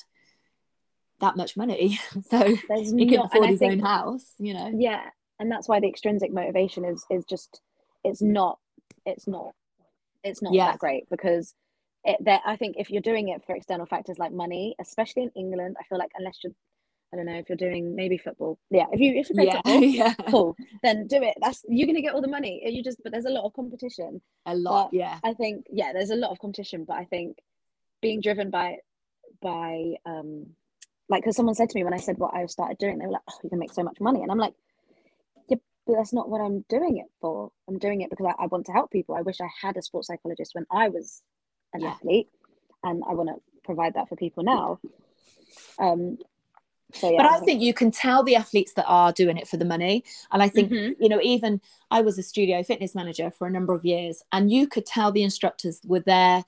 that 1.20 1.36
much 1.36 1.56
money. 1.56 1.98
so 2.30 2.38
There's 2.68 2.92
he 2.92 3.06
couldn't 3.06 3.14
not, 3.14 3.26
afford 3.26 3.48
his 3.50 3.60
think, 3.60 3.72
own 3.74 3.78
house, 3.80 4.26
you 4.38 4.54
know. 4.54 4.70
yeah, 4.76 5.08
and 5.38 5.50
that's 5.50 5.68
why 5.68 5.80
the 5.80 5.88
extrinsic 5.88 6.32
motivation 6.32 6.84
is 6.84 7.06
is 7.10 7.24
just 7.24 7.60
it's 8.02 8.20
not 8.20 8.58
it's 9.06 9.26
not 9.26 9.52
it's 10.22 10.42
not 10.42 10.52
Yeah. 10.52 10.66
that 10.72 10.78
great 10.78 11.08
because 11.10 11.54
it 12.04 12.18
that 12.24 12.42
I 12.44 12.56
think 12.56 12.76
if 12.78 12.90
you're 12.90 13.00
doing 13.02 13.28
it 13.28 13.44
for 13.46 13.54
external 13.54 13.86
factors 13.86 14.18
like 14.18 14.32
money, 14.32 14.74
especially 14.80 15.22
in 15.22 15.30
England, 15.36 15.76
I 15.80 15.84
feel 15.84 15.98
like 15.98 16.10
unless 16.18 16.38
you're 16.42 16.52
I 17.14 17.16
don't 17.16 17.26
know 17.26 17.38
if 17.38 17.48
you're 17.48 17.56
doing 17.56 17.94
maybe 17.94 18.18
football, 18.18 18.58
yeah, 18.70 18.86
if 18.92 18.98
you 18.98 19.14
if 19.14 19.28
you 19.30 19.36
play 19.36 19.46
Yeah. 19.46 19.52
football, 19.62 19.82
yeah. 19.84 20.14
cool, 20.28 20.56
then 20.82 21.06
do 21.06 21.22
it. 21.22 21.36
That's 21.40 21.64
you're 21.68 21.86
gonna 21.86 22.02
get 22.02 22.12
all 22.12 22.20
the 22.20 22.26
money. 22.28 22.60
You 22.66 22.82
just 22.82 23.00
but 23.04 23.12
there's 23.12 23.24
a 23.24 23.30
lot 23.30 23.44
of 23.44 23.52
competition. 23.52 24.20
A 24.46 24.56
lot, 24.56 24.90
But 24.90 24.96
yeah. 24.96 25.20
I 25.22 25.32
think 25.34 25.66
yeah, 25.70 25.92
there's 25.92 26.10
a 26.10 26.16
lot 26.16 26.32
of 26.32 26.40
competition, 26.40 26.84
but 26.84 26.96
I 26.96 27.04
think 27.04 27.38
being 28.02 28.20
driven 28.20 28.50
by 28.50 28.78
by 29.40 29.94
um 30.04 30.46
like 31.08 31.22
because 31.22 31.36
someone 31.36 31.54
said 31.54 31.70
to 31.70 31.76
me 31.78 31.84
when 31.84 31.94
I 31.94 31.98
said 31.98 32.18
what 32.18 32.34
I 32.34 32.44
started 32.46 32.78
doing, 32.78 32.98
they 32.98 33.06
were 33.06 33.12
like, 33.12 33.22
"Oh, 33.30 33.38
you 33.44 33.50
can 33.50 33.60
make 33.60 33.72
so 33.72 33.84
much 33.84 34.00
money," 34.00 34.22
and 34.22 34.32
I'm 34.32 34.38
like, 34.38 34.54
"Yeah, 35.48 35.58
but 35.86 35.94
that's 35.96 36.12
not 36.12 36.28
what 36.28 36.40
I'm 36.40 36.64
doing 36.68 36.96
it 36.98 37.06
for. 37.20 37.52
I'm 37.68 37.78
doing 37.78 38.00
it 38.00 38.10
because 38.10 38.26
I, 38.26 38.42
I 38.42 38.46
want 38.46 38.66
to 38.66 38.72
help 38.72 38.90
people. 38.90 39.14
I 39.14 39.22
wish 39.22 39.40
I 39.40 39.48
had 39.62 39.76
a 39.76 39.82
sports 39.82 40.08
psychologist 40.08 40.54
when 40.54 40.66
I 40.70 40.88
was 40.88 41.22
an 41.74 41.82
Yeah. 41.82 41.90
athlete, 41.90 42.28
and 42.82 43.04
I 43.08 43.14
want 43.14 43.28
to 43.28 43.36
provide 43.62 43.94
that 43.94 44.08
for 44.08 44.16
people 44.16 44.42
now." 44.42 44.80
Um, 45.78 46.18
so 46.92 47.10
yeah, 47.10 47.16
but 47.16 47.26
I 47.26 47.40
think 47.40 47.60
you 47.60 47.74
can 47.74 47.90
tell 47.90 48.22
the 48.22 48.36
athletes 48.36 48.74
that 48.74 48.86
are 48.86 49.12
doing 49.12 49.36
it 49.36 49.48
for 49.48 49.56
the 49.56 49.64
money. 49.64 50.04
And 50.30 50.42
I 50.42 50.48
think, 50.48 50.70
Mhm. 50.70 50.96
you 51.00 51.08
know, 51.08 51.20
even 51.22 51.60
I 51.90 52.02
was 52.02 52.18
a 52.18 52.22
studio 52.22 52.62
fitness 52.62 52.94
manager 52.94 53.30
for 53.30 53.46
a 53.46 53.50
number 53.50 53.74
of 53.74 53.84
years, 53.84 54.22
and 54.32 54.50
you 54.50 54.68
could 54.68 54.86
tell 54.86 55.10
the 55.10 55.22
instructors 55.22 55.80
were 55.84 56.00
there 56.00 56.44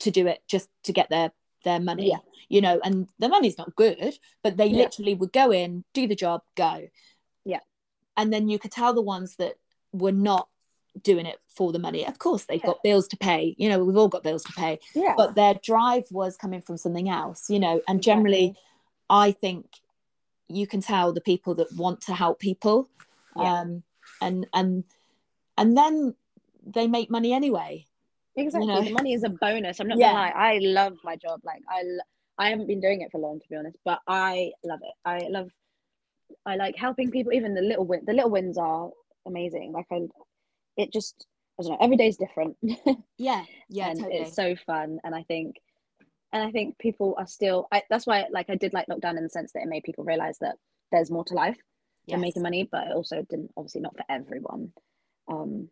to 0.00 0.10
do 0.10 0.26
it 0.26 0.42
just 0.46 0.68
to 0.84 0.92
get 0.92 1.08
their 1.10 1.32
their 1.64 1.78
money. 1.80 2.08
Yeah. 2.08 2.18
You 2.48 2.60
know, 2.60 2.80
and 2.82 3.08
the 3.20 3.28
money's 3.28 3.56
not 3.56 3.76
good, 3.76 4.18
but 4.42 4.56
they 4.56 4.66
Yeah. 4.66 4.78
literally 4.78 5.14
would 5.14 5.32
go 5.32 5.52
in, 5.52 5.84
do 5.94 6.08
the 6.08 6.16
job, 6.16 6.42
go. 6.56 6.88
Yeah. 7.44 7.60
And 8.16 8.32
then 8.32 8.48
you 8.48 8.58
could 8.58 8.72
tell 8.72 8.92
the 8.92 9.00
ones 9.00 9.36
that 9.36 9.54
were 9.92 10.10
not 10.10 10.48
doing 11.02 11.24
it 11.24 11.38
for 11.46 11.70
the 11.72 11.78
money. 11.78 12.04
Of 12.04 12.18
course, 12.18 12.44
they've 12.44 12.60
Yeah. 12.60 12.66
got 12.66 12.82
bills 12.82 13.06
to 13.08 13.16
pay. 13.16 13.54
You 13.58 13.68
know, 13.68 13.84
we've 13.84 13.96
all 13.96 14.08
got 14.08 14.24
bills 14.24 14.42
to 14.42 14.52
pay, 14.52 14.80
yeah, 14.94 15.14
but 15.16 15.36
their 15.36 15.54
drive 15.54 16.04
was 16.10 16.36
coming 16.36 16.60
from 16.62 16.76
something 16.76 17.08
else, 17.08 17.48
you 17.48 17.60
know, 17.60 17.80
and 17.88 18.02
generally. 18.02 18.56
I 19.12 19.30
think 19.30 19.66
you 20.48 20.66
can 20.66 20.80
tell 20.80 21.12
the 21.12 21.20
people 21.20 21.54
that 21.56 21.68
want 21.76 22.00
to 22.02 22.14
help 22.14 22.40
people, 22.40 22.88
Yeah. 23.36 23.60
um, 23.60 23.82
and 24.22 24.46
and 24.54 24.84
and 25.58 25.76
then 25.76 26.14
they 26.64 26.86
make 26.88 27.10
money 27.10 27.32
anyway. 27.34 27.86
Exactly. 28.36 28.66
know? 28.66 28.82
The 28.82 28.90
money 28.90 29.12
is 29.12 29.22
a 29.24 29.28
bonus. 29.28 29.78
I'm 29.80 29.88
not 29.88 29.98
Yeah. 29.98 30.12
gonna 30.12 30.18
lie. 30.20 30.32
I 30.34 30.58
love 30.62 30.96
my 31.04 31.16
job. 31.16 31.40
Like 31.44 31.62
I, 31.68 31.82
I 32.38 32.48
haven't 32.48 32.68
been 32.68 32.80
doing 32.80 33.02
it 33.02 33.12
for 33.12 33.18
long 33.18 33.38
to 33.40 33.48
be 33.50 33.56
honest, 33.56 33.76
but 33.84 34.00
I 34.08 34.52
love 34.64 34.80
it. 34.82 34.94
I 35.04 35.28
love 35.28 35.50
I 36.46 36.56
like 36.56 36.76
helping 36.76 37.10
people. 37.10 37.34
Even 37.34 37.54
the 37.54 37.60
little 37.60 37.84
win, 37.84 38.00
the 38.06 38.14
little 38.14 38.30
wins 38.30 38.56
are 38.56 38.90
amazing. 39.26 39.72
Like 39.72 39.86
I, 39.92 40.08
it 40.78 40.90
just 40.90 41.26
I 41.60 41.64
don't 41.64 41.72
know. 41.72 41.78
Every 41.82 41.96
day 41.96 42.08
is 42.08 42.16
different. 42.16 42.56
yeah, 43.18 43.44
yeah, 43.68 43.90
and 43.90 44.00
totally. 44.00 44.20
it's 44.22 44.34
so 44.34 44.56
fun. 44.66 45.00
And 45.04 45.14
I 45.14 45.22
think, 45.24 45.56
and 46.32 46.42
I 46.42 46.50
think 46.50 46.78
people 46.78 47.14
are 47.18 47.26
still. 47.26 47.68
I, 47.70 47.82
that's 47.90 48.06
why, 48.06 48.24
like, 48.30 48.48
I 48.50 48.56
did 48.56 48.72
like 48.72 48.86
lockdown 48.86 49.16
in 49.16 49.22
the 49.22 49.28
sense 49.28 49.52
that 49.52 49.62
it 49.62 49.68
made 49.68 49.84
people 49.84 50.04
realize 50.04 50.38
that 50.38 50.56
there's 50.90 51.10
more 51.10 51.24
to 51.26 51.34
life 51.34 51.56
yes. 52.06 52.14
than 52.14 52.20
making 52.20 52.42
money, 52.42 52.68
but 52.70 52.86
it 52.88 52.92
also 52.92 53.22
didn't 53.28 53.50
obviously 53.56 53.80
not 53.80 53.96
for 53.96 54.04
everyone. 54.08 54.72
Um, 55.28 55.68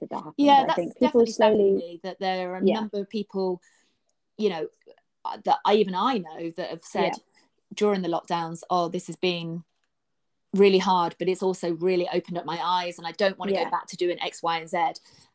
did 0.00 0.10
that 0.10 0.16
happen? 0.16 0.34
Yeah, 0.36 0.60
but 0.60 0.66
that's 0.68 0.78
I 0.78 0.82
think 0.82 0.98
people 0.98 1.26
slowly 1.26 2.00
that 2.02 2.18
there 2.18 2.52
are 2.52 2.56
a 2.56 2.64
Yeah. 2.64 2.74
number 2.80 3.00
of 3.00 3.08
people, 3.08 3.60
you 4.36 4.50
know, 4.50 4.68
uh, 5.24 5.38
that 5.44 5.58
I 5.64 5.74
even 5.74 5.94
I 5.94 6.18
know 6.18 6.50
that 6.56 6.70
have 6.70 6.84
said 6.84 7.12
Yeah. 7.14 7.44
during 7.74 8.02
the 8.02 8.08
lockdowns, 8.08 8.62
"Oh, 8.70 8.88
this 8.88 9.06
has 9.06 9.16
been 9.16 9.64
really 10.54 10.78
hard, 10.78 11.14
but 11.18 11.28
it's 11.28 11.42
also 11.42 11.72
really 11.74 12.08
opened 12.12 12.38
up 12.38 12.44
my 12.44 12.58
eyes, 12.62 12.98
and 12.98 13.06
I 13.06 13.12
don't 13.12 13.38
want 13.38 13.50
to 13.50 13.54
Yeah. 13.54 13.64
go 13.64 13.70
back 13.70 13.86
to 13.88 13.96
doing 13.96 14.20
X, 14.20 14.42
Y, 14.42 14.58
and 14.58 14.68
Z." 14.68 14.76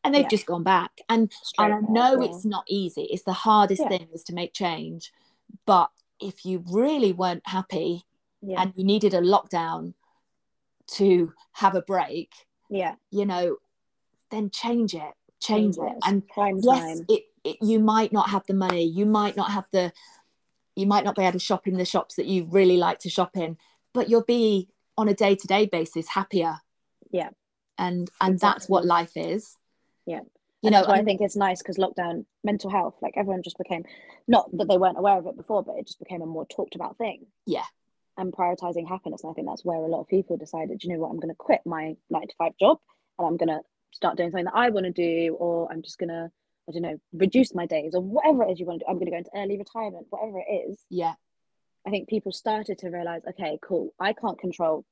And 0.03 0.15
they've 0.15 0.23
Yeah. 0.23 0.29
just 0.29 0.45
gone 0.45 0.63
back, 0.63 1.01
and 1.09 1.31
I 1.57 1.67
know 1.81 2.21
it's 2.21 2.45
not 2.45 2.63
easy. 2.67 3.03
It's 3.03 3.23
the 3.23 3.33
hardest 3.33 3.81
Yeah. 3.81 3.89
thing 3.89 4.07
is 4.13 4.23
to 4.23 4.33
make 4.33 4.53
change, 4.53 5.11
but 5.65 5.91
if 6.19 6.45
you 6.45 6.63
really 6.67 7.13
weren't 7.13 7.47
happy 7.47 8.05
and 8.41 8.73
you 8.75 8.83
needed 8.83 9.13
a 9.13 9.21
lockdown 9.21 9.93
to 10.87 11.33
have 11.53 11.75
a 11.75 11.81
break, 11.81 12.31
yeah, 12.69 12.95
you 13.11 13.25
know, 13.25 13.57
then 14.31 14.49
change 14.49 14.93
it, 14.93 15.13
change 15.39 15.77
it. 15.77 15.93
And 16.05 16.27
prime 16.27 16.59
yes, 16.61 16.99
time. 16.99 17.05
it, 17.09 17.23
it 17.43 17.57
you 17.61 17.79
might 17.79 18.11
not 18.11 18.29
have 18.29 18.45
the 18.47 18.53
money, 18.53 18.83
you 18.83 19.05
might 19.05 19.35
not 19.35 19.51
have 19.51 19.67
the, 19.71 19.93
you 20.75 20.85
might 20.85 21.03
not 21.03 21.15
be 21.15 21.23
able 21.23 21.33
to 21.33 21.39
shop 21.39 21.67
in 21.67 21.77
the 21.77 21.85
shops 21.85 22.15
that 22.15 22.25
you 22.25 22.47
really 22.49 22.77
like 22.77 22.99
to 22.99 23.09
shop 23.09 23.35
in, 23.35 23.57
but 23.93 24.09
you'll 24.09 24.23
be 24.23 24.69
on 24.99 25.07
a 25.07 25.13
day 25.13 25.33
to 25.33 25.47
day 25.47 25.65
basis 25.65 26.09
happier. 26.09 26.57
Yeah. 27.09 27.29
And 27.77 28.09
and 28.19 28.39
that's 28.39 28.67
what 28.67 28.85
life 28.85 29.13
is. 29.15 29.55
Yeah. 30.05 30.21
You 30.61 30.71
know, 30.71 30.83
I 30.85 31.03
think 31.03 31.21
it's 31.21 31.37
nice 31.37 31.59
because 31.59 31.77
lockdown, 31.77 32.25
mental 32.43 32.69
health, 32.69 32.95
like 33.01 33.13
everyone 33.15 33.43
just 33.43 33.57
became, 33.57 33.85
not 34.27 34.49
that 34.57 34.67
they 34.67 34.77
weren't 34.77 34.97
aware 34.97 35.17
of 35.17 35.25
it 35.25 35.37
before, 35.37 35.63
but 35.63 35.77
it 35.77 35.87
just 35.87 35.99
became 35.99 36.21
a 36.21 36.25
more 36.25 36.45
talked 36.45 36.75
about 36.75 36.97
thing. 36.97 37.27
Yeah. 37.45 37.63
And 38.17 38.33
prioritizing 38.33 38.85
happiness. 38.85 39.23
And 39.23 39.31
I 39.31 39.33
think 39.33 39.47
that's 39.47 39.63
where 39.63 39.77
a 39.77 39.87
lot 39.87 40.01
of 40.01 40.09
people 40.09 40.35
decided, 40.35 40.83
you 40.83 40.91
know 40.91 40.99
what, 40.99 41.11
I'm 41.11 41.19
going 41.19 41.33
to 41.33 41.37
quit 41.37 41.61
my 41.65 41.95
nine 42.09 42.27
to 42.27 42.33
five 42.37 42.51
job 42.59 42.79
and 43.17 43.25
I'm 43.25 43.37
going 43.37 43.47
to 43.47 43.61
start 43.91 44.17
doing 44.17 44.31
something 44.31 44.45
that 44.45 44.55
I 44.55 44.69
want 44.69 44.85
to 44.85 44.91
do, 44.91 45.35
or 45.35 45.71
I'm 45.71 45.81
just 45.81 45.97
going 45.97 46.09
to, 46.09 46.29
I 46.67 46.71
don't 46.73 46.81
know, 46.81 46.99
reduce 47.13 47.55
my 47.55 47.65
days 47.65 47.95
or 47.95 48.01
whatever 48.01 48.43
it 48.43 48.51
is 48.51 48.59
you 48.59 48.65
want 48.65 48.81
to 48.81 48.85
do. 48.85 48.89
I'm 48.89 48.97
going 48.97 49.05
to 49.05 49.11
go 49.11 49.17
into 49.17 49.31
early 49.33 49.57
retirement, 49.57 50.07
whatever 50.09 50.39
it 50.39 50.51
is. 50.51 50.77
yeah, 50.89 51.13
I 51.85 51.89
think 51.89 52.09
people 52.09 52.31
started 52.31 52.77
to 52.79 52.89
realize, 52.89 53.21
okay, 53.29 53.57
cool, 53.61 53.93
I 53.99 54.13
can't 54.13 54.39
control 54.39 54.85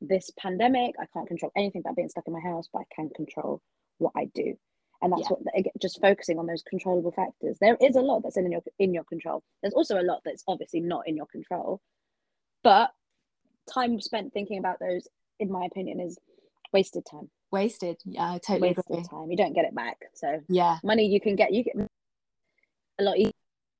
this 0.00 0.30
pandemic. 0.38 0.94
I 1.00 1.06
can't 1.12 1.26
control 1.28 1.52
anything 1.56 1.80
about 1.80 1.96
being 1.96 2.08
stuck 2.08 2.26
in 2.26 2.32
my 2.32 2.40
house, 2.40 2.68
but 2.72 2.80
I 2.80 2.94
can 2.94 3.10
control 3.10 3.60
what 3.98 4.12
I 4.16 4.26
do. 4.34 4.54
And 5.02 5.12
that's 5.12 5.22
Yeah. 5.22 5.28
what 5.28 5.40
again, 5.56 5.72
just 5.80 6.00
focusing 6.00 6.38
on 6.38 6.46
those 6.46 6.62
controllable 6.62 7.12
factors. 7.12 7.58
There 7.58 7.76
is 7.80 7.96
a 7.96 8.02
lot 8.02 8.22
that's 8.22 8.36
in 8.36 8.50
your 8.52 8.62
in 8.78 8.92
your 8.92 9.04
control. 9.04 9.42
There's 9.62 9.72
also 9.74 9.98
a 9.98 10.02
lot 10.04 10.20
that's 10.24 10.44
obviously 10.46 10.80
not 10.80 11.08
in 11.08 11.16
your 11.16 11.26
control. 11.26 11.80
But 12.62 12.92
time 13.72 13.98
spent 14.00 14.32
thinking 14.34 14.58
about 14.58 14.78
those, 14.78 15.08
in 15.38 15.50
my 15.50 15.64
opinion, 15.64 16.00
is 16.00 16.18
wasted 16.72 17.04
time. 17.10 17.30
wasted. 17.50 17.96
Yeah, 18.04 18.30
I 18.32 18.38
totally 18.38 18.68
Wasted 18.68 18.84
agree. 18.90 19.04
time. 19.04 19.30
You 19.30 19.36
don't 19.36 19.54
get 19.54 19.64
it 19.64 19.74
back. 19.74 19.96
So 20.14 20.40
Yeah, 20.48 20.78
money 20.84 21.06
you 21.06 21.20
can 21.20 21.34
get, 21.34 21.52
you 21.52 21.64
get 21.64 21.74
a 22.98 23.02
lot 23.02 23.16
easier. 23.16 23.32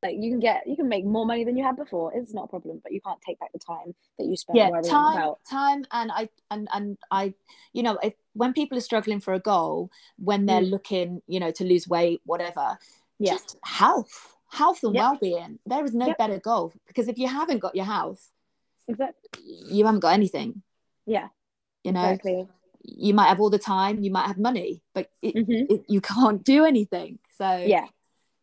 Like 0.03 0.17
you 0.19 0.31
can 0.31 0.41
get, 0.41 0.67
you 0.67 0.77
can 0.77 0.89
make 0.89 1.05
more 1.05 1.27
money 1.27 1.45
than 1.45 1.57
you 1.57 1.65
had 1.65 1.77
before. 1.77 2.13
It's 2.15 2.33
not 2.33 2.45
a 2.45 2.49
problem, 2.49 2.81
but 2.83 2.93
you 2.93 3.01
can't 3.03 3.21
take 3.21 3.39
back 3.39 3.53
the 3.53 3.59
time 3.59 3.95
that 4.19 4.27
you 4.27 4.35
spent 4.37 4.57
yeah, 4.57 4.71
worrying 4.71 4.89
time, 4.89 5.17
about. 5.17 5.41
time, 5.49 5.85
and 5.93 6.11
I 6.11 6.29
and 6.51 6.69
and 6.73 6.97
I, 7.11 7.35
you 7.75 7.83
know, 7.83 7.99
if 8.03 8.15
when 8.33 8.55
people 8.55 8.79
are 8.79 8.83
struggling 8.83 9.21
for 9.21 9.35
a 9.35 9.39
goal, 9.41 9.91
when 10.17 10.47
they're 10.47 10.63
Mm. 10.63 10.71
looking, 10.71 11.23
you 11.27 11.39
know, 11.39 11.51
to 11.51 11.65
lose 11.65 11.87
weight, 11.87 12.23
whatever, 12.25 12.79
Yeah. 13.19 13.33
just 13.33 13.59
health, 13.63 14.37
health 14.51 14.83
and 14.85 14.95
Yep. 14.95 15.03
well-being. 15.03 15.59
There 15.67 15.85
is 15.85 15.95
no 15.95 16.07
Yep. 16.07 16.19
better 16.19 16.39
goal 16.39 16.73
because 16.87 17.09
if 17.09 17.19
you 17.19 17.29
haven't 17.29 17.59
got 17.59 17.77
your 17.77 17.85
health, 17.85 18.31
Exactly. 18.89 19.29
you 19.45 19.85
haven't 19.85 20.01
got 20.01 20.15
anything. 20.15 20.63
Yeah. 21.05 21.29
You 21.85 21.93
know, 21.93 22.09
Exactly. 22.09 22.49
you 22.83 23.13
might 23.13 23.29
have 23.29 23.41
all 23.41 23.51
the 23.51 23.59
time, 23.59 24.03
you 24.03 24.11
might 24.11 24.27
have 24.27 24.39
money, 24.39 24.83
but 24.95 25.11
it, 25.21 25.35
hmm 25.45 25.65
it, 25.69 25.85
you 25.89 26.01
can't 26.01 26.43
do 26.43 26.65
anything. 26.65 27.19
So 27.37 27.55
Yeah. 27.57 27.87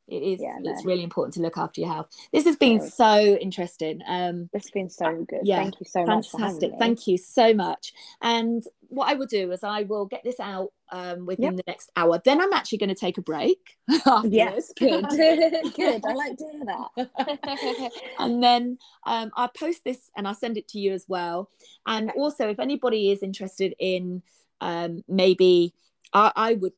It 0.08 0.24
is. 0.24 0.40
Yeah, 0.42 0.58
It's 0.64 0.84
no. 0.84 0.90
really 0.90 1.04
important 1.04 1.34
to 1.36 1.42
look 1.42 1.58
after 1.58 1.82
your 1.82 1.92
health. 1.92 2.10
This 2.32 2.46
has 2.46 2.56
been 2.56 2.80
so 2.90 3.20
interesting. 3.36 4.02
Um, 4.08 4.50
This 4.54 4.64
has 4.64 4.72
been 4.72 4.90
so 4.90 5.26
good. 5.28 5.42
yeah, 5.44 5.58
Thank 5.58 5.80
you 5.80 5.86
so 5.86 6.06
much 6.06 6.30
fantastic. 6.30 6.74
Thank 6.80 7.08
you 7.08 7.18
so 7.18 7.54
much. 7.54 7.94
And 8.22 8.64
what 8.90 9.10
I 9.10 9.16
will 9.16 9.26
do 9.26 9.52
is 9.52 9.64
I 9.64 9.84
will 9.84 10.06
get 10.06 10.24
this 10.24 10.40
out 10.40 10.72
um, 10.92 11.26
within 11.26 11.58
the 11.58 11.64
next 11.68 11.92
hour. 11.96 12.22
Then 12.24 12.40
I'm 12.40 12.54
actually 12.54 12.78
going 12.78 12.90
to 12.90 12.96
take 12.96 13.18
a 13.18 13.22
break. 13.22 13.78
Yes, 14.24 14.72
good. 14.78 15.06
good. 15.10 16.02
I 16.06 16.14
like 16.14 16.38
doing 16.38 16.64
that. 16.66 17.92
and 18.20 18.42
then 18.44 18.78
um, 19.06 19.32
I'll 19.36 19.50
post 19.50 19.84
this 19.84 20.10
and 20.16 20.28
I'll 20.28 20.34
send 20.34 20.58
it 20.58 20.68
to 20.70 20.80
you 20.80 20.94
as 20.94 21.06
well. 21.08 21.50
And 21.86 22.10
Okay. 22.10 22.20
also, 22.20 22.48
if 22.50 22.60
anybody 22.60 23.12
is 23.12 23.22
interested 23.24 23.76
in 23.80 24.22
um, 24.62 25.04
maybe, 25.08 25.74
I, 26.14 26.32
I 26.36 26.54
would. 26.54 26.74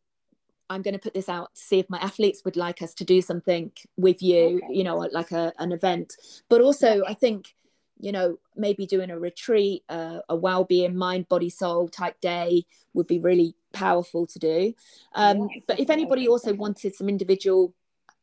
I'm 0.70 0.82
going 0.82 0.94
to 0.94 1.00
put 1.00 1.14
this 1.14 1.30
out 1.30 1.56
to 1.56 1.62
see 1.62 1.80
if 1.80 1.90
my 1.90 1.98
athletes 2.00 2.44
would 2.46 2.56
like 2.56 2.82
us 2.82 2.94
to 2.96 3.04
do 3.04 3.22
something 3.22 3.72
with 3.98 4.22
you, 4.22 4.62
Okay. 4.64 4.74
you 4.74 4.84
know, 4.84 4.98
like 4.98 5.32
a, 5.32 5.52
an 5.58 5.72
event. 5.72 6.14
But 6.48 6.62
also, 6.62 7.04
I 7.06 7.14
think, 7.16 7.56
you 8.00 8.12
know, 8.12 8.38
maybe 8.56 8.86
doing 8.86 9.10
a 9.10 9.20
retreat, 9.20 9.84
uh, 9.90 10.20
a 10.30 10.36
well-being, 10.36 10.96
mind, 10.96 11.28
body, 11.28 11.50
soul 11.50 11.88
type 11.90 12.22
day 12.22 12.66
would 12.94 13.08
be 13.08 13.20
really 13.20 13.56
powerful 13.74 14.26
to 14.28 14.40
do. 14.40 14.74
Um, 15.14 15.50
Yeah, 15.50 15.62
but 15.68 15.80
if 15.80 15.90
anybody 15.90 16.28
also 16.28 16.54
wanted 16.54 16.96
some 16.96 17.10
individual 17.10 17.74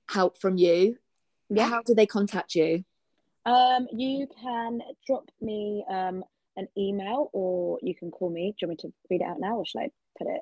help 0.08 0.38
from 0.38 0.56
you, 0.56 0.98
Yeah. 1.50 1.68
how 1.68 1.82
do 1.82 1.94
they 1.94 2.06
contact 2.06 2.54
you? 2.54 2.84
Um, 3.44 3.86
you 3.92 4.26
can 4.42 4.80
drop 5.06 5.30
me 5.40 5.84
um 5.88 6.24
an 6.56 6.68
email 6.76 7.30
or 7.32 7.78
you 7.82 7.94
can 7.94 8.10
call 8.10 8.30
me. 8.30 8.52
Do 8.52 8.56
you 8.62 8.68
want 8.68 8.82
me 8.82 8.88
to 8.88 8.94
read 9.10 9.20
it 9.20 9.24
out 9.24 9.38
now 9.38 9.56
or 9.58 9.66
should 9.66 9.80
I 9.80 9.90
put 10.18 10.26
it? 10.26 10.40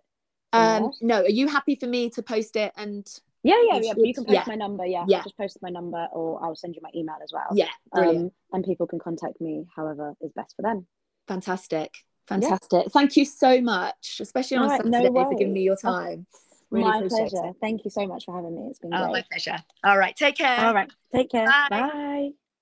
Um, 0.54 0.82
else? 0.84 0.98
no, 1.00 1.20
are 1.22 1.28
you 1.28 1.48
happy 1.48 1.74
for 1.76 1.86
me 1.86 2.10
to 2.10 2.22
post 2.22 2.56
it? 2.56 2.72
And 2.76 3.06
Yeah, 3.42 3.60
yeah, 3.66 3.80
yeah. 3.82 3.94
You 3.96 4.14
can 4.14 4.24
post 4.24 4.34
yeah. 4.34 4.44
my 4.46 4.54
number. 4.54 4.86
Yeah, 4.86 5.04
Yeah. 5.06 5.18
I'll 5.18 5.22
just 5.24 5.36
post 5.36 5.58
my 5.62 5.70
number 5.70 6.06
or 6.12 6.42
I'll 6.44 6.56
send 6.56 6.74
you 6.74 6.80
my 6.82 6.90
email 6.94 7.16
as 7.22 7.30
well. 7.32 7.48
yeah, 7.52 7.68
brilliant, 7.92 8.26
Um, 8.26 8.32
and 8.52 8.64
people 8.64 8.86
can 8.86 8.98
contact 8.98 9.40
me 9.40 9.66
however 9.74 10.14
is 10.20 10.32
best 10.32 10.54
for 10.56 10.62
them. 10.62 10.86
fantastic, 11.28 11.94
fantastic. 12.28 12.90
Thank 12.92 13.16
you 13.16 13.24
so 13.24 13.60
much, 13.60 14.18
especially 14.20 14.58
on 14.58 14.68
right, 14.68 14.84
no 14.84 14.98
Saturday 14.98 15.24
for 15.24 15.34
giving 15.38 15.52
me 15.52 15.62
your 15.62 15.76
worries. 15.82 15.84
Oh, 15.84 16.04
time. 16.04 16.26
Really 16.70 16.84
my 16.90 17.08
pleasure. 17.08 17.44
it. 17.44 17.56
Thank 17.60 17.84
you 17.84 17.90
so 17.90 18.06
much 18.06 18.24
for 18.24 18.34
having 18.34 18.54
me. 18.56 18.66
It's 18.70 18.78
been 18.80 18.92
Oh, 18.92 19.02
great. 19.04 19.12
my 19.12 19.24
pleasure. 19.30 19.58
All 19.84 19.98
right, 19.98 20.16
take 20.16 20.36
care. 20.36 20.58
All 20.66 20.74
right. 20.74 20.90
Take 21.12 21.30
care. 21.30 21.46
Bye. 21.46 21.66
Bye. 21.70 22.30